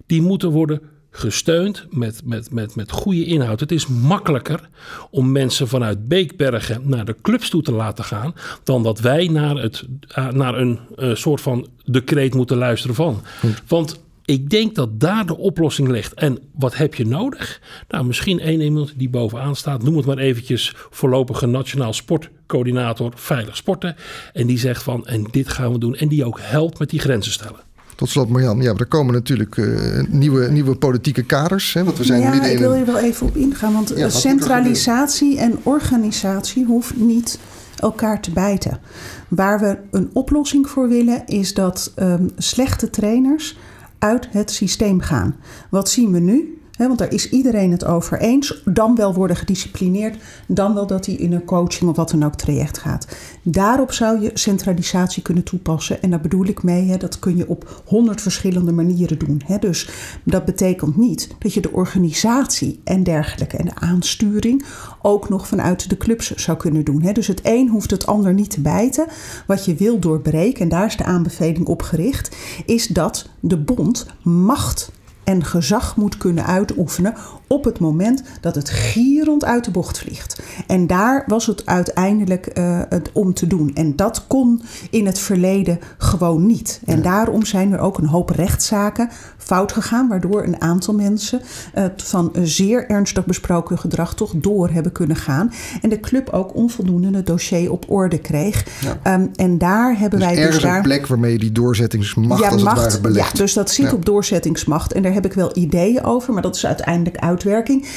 die 0.07 0.23
moeten 0.23 0.51
worden 0.51 0.81
gesteund 1.11 1.87
met, 1.91 2.21
met, 2.25 2.53
met, 2.53 2.77
met 2.77 2.91
goede 2.91 3.25
inhoud. 3.25 3.61
Het 3.61 3.73
is 3.73 3.87
makkelijker 3.87 4.69
om 5.11 5.33
mensen 5.33 5.69
vanuit 5.69 6.09
Beekbergen 6.09 6.81
naar 6.85 7.05
de 7.05 7.17
clubs 7.23 7.49
toe 7.51 7.63
te 7.63 7.73
laten 7.73 8.05
gaan, 8.05 8.35
dan 8.65 8.83
dat 8.83 9.01
wij 9.01 9.29
naar, 9.29 9.57
het, 9.57 9.85
naar 10.31 10.59
een 10.59 10.79
soort 11.13 11.41
van 11.41 11.67
decreet 11.85 12.35
moeten 12.35 12.57
luisteren 12.57 12.95
van. 12.95 13.23
Want 13.67 14.01
Ik 14.31 14.51
denk 14.51 14.75
dat 14.75 15.01
daar 15.01 15.27
de 15.27 15.37
oplossing 15.37 15.89
ligt. 15.89 16.15
En 16.15 16.39
wat 16.55 16.77
heb 16.77 16.95
je 16.95 17.07
nodig? 17.07 17.61
Nou, 17.89 18.05
misschien 18.05 18.41
één 18.41 18.61
iemand 18.61 18.93
die 18.97 19.09
bovenaan 19.09 19.57
staat. 19.57 19.83
Noem 19.83 19.97
het 19.97 20.07
maar 20.07 20.19
eventjes 20.19 20.73
voorlopige 20.91 21.47
nationaal 21.47 21.93
sportcoördinator 21.93 23.13
veilig 23.15 23.57
sporten. 23.57 23.97
En 24.33 24.47
die 24.47 24.59
zegt 24.59 24.83
van, 24.83 25.07
en 25.07 25.25
dit 25.31 25.49
gaan 25.49 25.73
we 25.73 25.79
doen. 25.79 25.95
En 25.97 26.09
die 26.09 26.25
ook 26.25 26.41
helpt 26.43 26.79
met 26.79 26.91
die 26.91 27.01
grenzen 27.01 27.33
stellen. 27.33 27.61
Tot 28.01 28.09
slot, 28.09 28.29
Marjan, 28.29 28.61
ja, 28.61 28.75
er 28.75 28.87
komen 28.87 29.15
natuurlijk 29.15 29.57
uh, 29.57 30.03
nieuwe, 30.09 30.51
nieuwe 30.51 30.75
politieke 30.75 31.23
kaders. 31.23 31.73
Hè, 31.73 31.85
want 31.85 31.99
we 31.99 32.05
zijn 32.05 32.21
ja, 32.21 32.31
midden 32.31 32.53
ik 32.53 32.59
wil 32.59 32.75
hier 32.75 32.87
wel 32.87 32.99
even 32.99 33.27
op 33.27 33.37
ingaan. 33.37 33.73
Want 33.73 33.89
Ja, 33.89 33.97
er 33.97 34.11
centralisatie 34.11 35.39
en 35.39 35.59
organisatie 35.63 36.65
hoeft 36.65 36.97
niet 36.97 37.39
elkaar 37.77 38.21
te 38.21 38.31
bijten. 38.31 38.81
Waar 39.29 39.61
we 39.61 39.79
een 39.91 40.11
oplossing 40.13 40.69
voor 40.69 40.89
willen, 40.89 41.27
is 41.27 41.55
dat 41.55 41.93
ehm, 41.95 42.29
slechte 42.37 42.91
trainers 42.91 43.59
uit 43.99 44.29
het 44.31 44.51
systeem 44.51 45.01
gaan. 45.01 45.37
Wat 45.71 45.89
zien 45.91 46.13
we 46.13 46.19
nu? 46.19 46.60
Want 46.89 46.99
daar 46.99 47.13
is 47.13 47.31
iedereen 47.31 47.71
het 47.71 47.85
over 47.85 48.19
eens. 48.19 48.63
Dan 48.65 48.95
wel 48.95 49.15
worden 49.15 49.37
gedisciplineerd, 49.37 50.17
dan 50.47 50.75
wel 50.75 50.87
dat 50.87 51.07
hij 51.07 51.15
in 51.15 51.33
een 51.33 51.45
coaching 51.45 51.91
of 51.91 51.97
wat 51.97 52.11
dan 52.11 52.25
ook 52.25 52.35
traject 52.35 52.79
gaat. 52.79 53.07
Daarop 53.43 53.93
zou 53.93 54.21
je 54.21 54.31
centralisatie 54.35 55.23
kunnen 55.23 55.45
toepassen. 55.45 56.03
En 56.03 56.11
daar 56.11 56.21
bedoel 56.21 56.45
ik 56.45 56.63
mee, 56.63 56.97
dat 56.97 57.19
kun 57.19 57.37
je 57.37 57.49
op 57.49 57.83
honderd 57.85 58.21
verschillende 58.21 58.73
manieren 58.73 59.19
doen. 59.19 59.43
Dus 59.61 59.91
dat 60.25 60.45
betekent 60.45 60.97
niet 60.97 61.35
dat 61.39 61.55
je 61.55 61.61
de 61.61 61.73
organisatie 61.73 62.81
en 62.85 63.03
dergelijke 63.03 63.57
en 63.57 63.65
de 63.65 63.75
aansturing 63.75 64.65
ook 65.03 65.29
nog 65.29 65.49
vanuit 65.49 65.89
de 65.91 65.97
clubs 65.97 66.35
zou 66.35 66.57
kunnen 66.57 66.85
doen. 66.85 67.13
Dus 67.13 67.27
het 67.27 67.41
een 67.43 67.69
hoeft 67.69 67.91
het 67.91 68.07
ander 68.07 68.35
niet 68.35 68.51
te 68.51 68.61
bijten. 68.61 69.07
Wat 69.47 69.65
je 69.65 69.75
wil 69.75 69.99
doorbreken, 69.99 70.63
en 70.63 70.69
daar 70.69 70.87
is 70.87 70.97
de 70.97 71.05
aanbeveling 71.05 71.67
op 71.67 71.83
gericht, 71.83 72.37
is 72.67 72.87
dat 72.87 73.29
de 73.41 73.59
bond 73.59 74.07
macht 74.23 74.91
en 75.25 75.45
gezag 75.45 75.97
moet 75.97 76.17
kunnen 76.17 76.47
uitoefenen 76.47 77.15
op 77.53 77.65
het 77.65 77.79
moment 77.79 78.23
dat 78.41 78.55
het 78.55 78.71
gierend 78.71 79.45
uit 79.45 79.65
de 79.65 79.71
bocht 79.71 79.99
vliegt. 79.99 80.41
En 80.67 80.87
daar 80.87 81.25
was 81.27 81.47
het 81.47 81.67
uiteindelijk 81.67 82.47
eh, 82.47 82.81
het 82.89 83.11
om 83.13 83.35
te 83.35 83.47
doen. 83.47 83.71
En 83.75 83.97
dat 83.97 84.25
kon 84.27 84.63
in 84.91 85.07
het 85.07 85.19
verleden 85.19 85.79
gewoon 85.99 86.47
niet. 86.47 86.81
En 86.87 87.03
daarom 87.03 87.45
zijn 87.45 87.73
er 87.73 87.79
ook 87.79 87.99
een 87.99 88.07
hoop 88.07 88.31
rechtszaken 88.31 89.09
fout 89.39 89.73
gegaan, 89.73 90.09
waardoor 90.09 90.43
een 90.45 90.61
aantal 90.61 90.95
mensen 90.95 91.41
eh, 91.75 91.85
van 91.97 92.29
een 92.33 92.47
zeer 92.47 92.89
ernstig 92.91 93.27
besproken 93.27 93.79
gedrag 93.79 94.15
toch 94.15 94.33
door 94.37 94.69
hebben 94.71 94.93
kunnen 94.93 95.17
gaan. 95.17 95.53
En 95.83 95.89
de 95.91 96.01
club 96.01 96.29
ook 96.29 96.55
onvoldoende 96.55 97.17
het 97.17 97.27
dossier 97.27 97.73
op 97.73 97.85
orde 97.89 98.19
kreeg. 98.19 98.67
Ja. 98.81 98.99
Ehm, 99.03 99.27
en 99.35 99.59
daar 99.59 99.99
hebben 99.99 100.19
Dus 100.19 100.29
wij 100.29 100.47
dus 100.47 100.59
daar 100.63 100.77
een 100.77 100.83
plek 100.83 101.07
waarmee 101.07 101.33
je 101.33 101.39
die 101.39 101.53
doorzettingsmacht 101.53 102.43
als 102.43 102.53
het 102.53 102.63
ware 102.63 103.01
belegt. 103.01 103.33
ja, 103.33 103.39
dus 103.39 103.53
dat 103.53 103.71
zit 103.71 103.87
Ja. 103.87 103.93
op 103.93 104.05
doorzettingsmacht. 104.05 104.93
En 104.93 105.03
daar 105.03 105.13
heb 105.13 105.25
ik 105.25 105.33
wel 105.33 105.51
ideeën 105.57 106.05
over, 106.05 106.33
maar 106.33 106.43
dat 106.43 106.57
is 106.57 106.67
uiteindelijk 106.67 107.17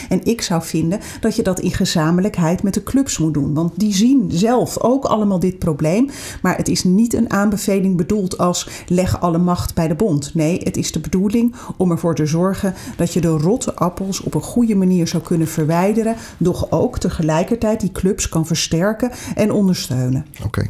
En 0.10 0.24
ik 0.24 0.42
zou 0.42 0.64
vinden 0.64 1.00
dat 1.20 1.36
je 1.36 1.44
dat 1.44 1.60
in 1.60 1.72
gezamenlijkheid 1.72 2.64
met 2.64 2.74
de 2.74 2.84
clubs 2.84 3.18
moet 3.18 3.34
doen. 3.34 3.54
Want 3.54 3.80
die 3.80 3.94
zien 3.94 4.32
zelf 4.32 4.80
ook 4.80 5.06
allemaal 5.06 5.40
dit 5.40 5.60
probleem. 5.60 6.10
Maar 6.42 6.58
het 6.58 6.68
is 6.68 6.84
niet 6.84 7.14
een 7.14 7.32
aanbeveling 7.32 7.98
bedoeld 7.98 8.38
als 8.38 8.70
leg 8.88 9.22
alle 9.22 9.38
macht 9.38 9.76
bij 9.76 9.88
de 9.88 9.96
bond. 9.96 10.34
Nee, 10.34 10.60
het 10.64 10.78
is 10.78 10.92
de 10.92 11.00
bedoeling 11.00 11.56
om 11.78 11.92
ervoor 11.92 12.16
te 12.16 12.26
zorgen 12.26 12.74
dat 12.98 13.14
je 13.14 13.22
de 13.22 13.28
rotte 13.28 13.76
appels 13.76 14.22
op 14.22 14.34
een 14.34 14.42
goede 14.42 14.76
manier 14.76 15.08
zou 15.08 15.24
kunnen 15.24 15.48
verwijderen. 15.48 16.16
Doch 16.38 16.72
ook 16.72 17.00
tegelijkertijd 17.00 17.80
die 17.80 17.92
clubs 17.92 18.30
kan 18.30 18.46
versterken 18.46 19.12
en 19.36 19.52
ondersteunen. 19.52 20.26
Oké. 20.46 20.68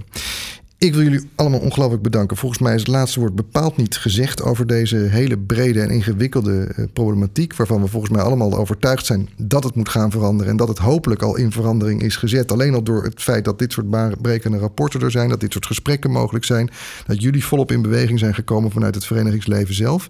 Ik 0.84 0.94
wil 0.94 1.04
jullie 1.04 1.30
allemaal 1.36 1.60
ongelooflijk 1.60 2.04
bedanken. 2.04 2.38
Volgens 2.38 2.62
mij 2.62 2.74
is 2.74 2.80
het 2.80 2.90
laatste 2.90 3.20
woord 3.20 3.36
bepaald 3.36 3.78
niet 3.78 3.98
gezegd 3.98 4.42
over 4.42 4.68
deze 4.68 4.96
hele 4.96 5.38
brede 5.38 5.82
en 5.82 5.90
ingewikkelde 5.90 6.64
eh, 6.76 6.86
problematiek. 6.94 7.56
Waarvan 7.56 7.82
we 7.82 7.88
volgens 7.88 8.12
mij 8.12 8.22
allemaal 8.22 8.58
overtuigd 8.58 9.06
zijn 9.06 9.30
dat 9.38 9.64
het 9.64 9.76
moet 9.76 9.90
gaan 9.90 10.12
veranderen. 10.12 10.52
En 10.52 10.58
dat 10.58 10.68
het 10.68 10.78
hopelijk 10.78 11.22
al 11.22 11.38
in 11.38 11.52
verandering 11.52 12.02
is 12.02 12.16
gezet. 12.16 12.52
Alleen 12.52 12.74
al 12.74 12.84
door 12.84 13.04
het 13.04 13.22
feit 13.22 13.46
dat 13.46 13.60
dit 13.60 13.72
soort 13.72 13.90
baanbrekende 13.90 14.58
rapporten 14.58 15.02
er 15.02 15.12
zijn. 15.12 15.30
Dat 15.30 15.40
dit 15.40 15.52
soort 15.52 15.66
gesprekken 15.66 16.12
mogelijk 16.12 16.46
zijn. 16.46 16.70
Dat 17.06 17.22
jullie 17.22 17.46
volop 17.46 17.72
in 17.72 17.82
beweging 17.82 18.20
zijn 18.20 18.34
gekomen 18.34 18.72
vanuit 18.72 18.96
het 18.96 19.06
verenigingsleven 19.06 19.76
zelf. 19.76 20.08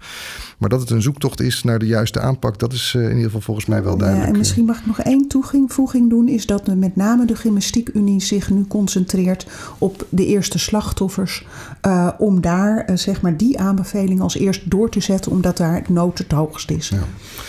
Maar 0.58 0.70
dat 0.70 0.80
het 0.80 0.90
een 0.90 1.02
zoektocht 1.02 1.42
is 1.42 1.64
naar 1.64 1.80
de 1.80 1.88
juiste 1.88 2.20
aanpak. 2.20 2.60
Dat 2.60 2.74
is 2.74 2.94
eh, 2.96 3.02
in 3.02 3.10
ieder 3.10 3.24
geval 3.24 3.42
volgens 3.42 3.66
mij 3.66 3.84
wel 3.84 3.98
duidelijk. 3.98 4.28
Ja, 4.28 4.34
en 4.34 4.40
misschien 4.40 4.66
mag 4.66 4.80
ik 4.80 4.86
nog 4.86 5.00
één 5.00 5.28
toevoeging 5.28 6.10
doen. 6.10 6.28
Is 6.28 6.46
dat 6.46 6.76
met 6.76 6.96
name 6.96 7.26
de 7.26 7.36
Gymnastiekunie 7.36 8.22
zich 8.22 8.50
nu 8.50 8.66
concentreert 8.68 9.48
op 9.78 10.06
de 10.10 10.26
eerste 10.26 10.62
slachtoffers. 10.64 11.46
eh, 11.82 12.10
om 12.18 12.42
daar 12.42 12.86
eh, 12.86 12.96
zeg 12.96 13.22
maar 13.22 13.38
die 13.38 13.60
aanbeveling 13.60 14.22
als 14.22 14.36
eerst 14.38 14.70
door 14.72 14.90
te 14.90 15.00
zetten. 15.00 15.32
Omdat 15.32 15.58
daar 15.58 15.84
de 15.84 15.92
nood 15.94 16.18
het 16.18 16.32
hoogst 16.32 16.72
is. 16.72 16.90
Ja. 16.90 16.98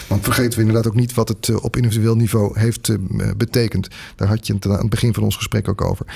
Want 0.09 0.25
vergeten 0.25 0.53
we 0.59 0.65
inderdaad 0.65 0.87
ook 0.87 0.95
niet 0.99 1.15
wat 1.15 1.29
het 1.29 1.49
eh, 1.49 1.65
op 1.65 1.77
individueel 1.77 2.17
niveau 2.17 2.59
heeft 2.59 2.93
betekend. 3.37 3.89
Daar 4.17 4.29
had 4.29 4.47
je 4.47 4.55
het 4.55 4.67
aan 4.67 4.73
het 4.73 4.89
begin 4.91 5.15
van 5.15 5.23
ons 5.23 5.37
gesprek 5.37 5.69
ook 5.69 5.81
over. 5.85 6.07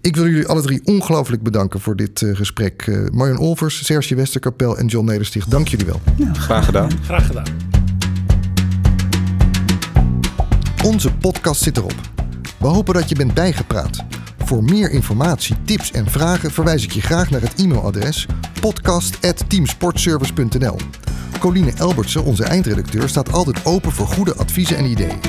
Ik 0.00 0.16
wil 0.16 0.26
jullie 0.28 0.46
alle 0.46 0.62
drie 0.62 0.80
ongelooflijk 0.84 1.42
bedanken 1.42 1.80
voor 1.80 1.96
dit 1.96 2.26
gesprek. 2.32 2.82
Eh 2.86 2.98
Marjan 3.12 3.38
Olvers, 3.38 3.84
Serge 3.84 4.14
Westerkapel 4.14 4.76
en 4.78 4.86
John 4.86 5.06
Nedersticht, 5.06 5.50
dank 5.50 5.68
jullie 5.68 5.86
wel. 5.86 6.00
Graag 6.32 6.64
gedaan. 6.64 6.90
Graag 7.02 7.26
gedaan. 7.26 7.46
Onze 10.84 11.12
podcast 11.12 11.62
zit 11.62 11.76
erop. 11.76 11.94
We 12.58 12.66
hopen 12.66 12.94
dat 12.94 13.08
je 13.08 13.14
bent 13.14 13.34
bijgepraat. 13.34 14.04
Voor 14.48 14.64
meer 14.64 14.90
informatie, 14.90 15.56
tips 15.64 15.90
en 15.90 16.10
vragen 16.10 16.50
verwijs 16.50 16.84
ik 16.84 16.92
je 16.92 17.00
graag 17.00 17.30
naar 17.30 17.40
het 17.40 17.54
e-mailadres 17.54 18.26
podcast.teamsportservice.nl. 18.60 20.76
Coline 21.38 21.72
Elbertsen, 21.78 22.24
onze 22.24 22.44
eindredacteur, 22.44 23.08
staat 23.08 23.32
altijd 23.32 23.64
open 23.64 23.92
voor 23.92 24.06
goede 24.06 24.34
adviezen 24.34 24.76
en 24.76 24.84
ideeën. 24.84 25.20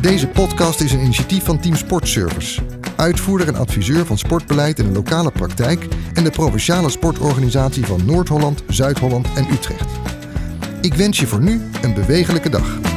Deze 0.00 0.26
podcast 0.26 0.80
is 0.80 0.92
een 0.92 1.00
initiatief 1.00 1.44
van 1.44 1.60
Team 1.60 1.76
Sportservice. 1.76 2.62
Uitvoerder 2.96 3.48
en 3.48 3.56
adviseur 3.56 4.06
van 4.06 4.18
sportbeleid 4.18 4.78
in 4.78 4.86
de 4.86 4.92
lokale 4.92 5.30
praktijk 5.30 5.86
en 6.14 6.24
de 6.24 6.30
provinciale 6.30 6.90
sportorganisatie 6.90 7.86
van 7.86 8.04
Noord-Holland, 8.04 8.62
Zuid-Holland 8.68 9.26
en 9.34 9.46
Utrecht. 9.52 9.88
Ik 10.80 10.94
wens 10.94 11.20
je 11.20 11.26
voor 11.26 11.42
nu 11.42 11.62
een 11.82 11.94
bewegelijke 11.94 12.50
dag. 12.50 12.89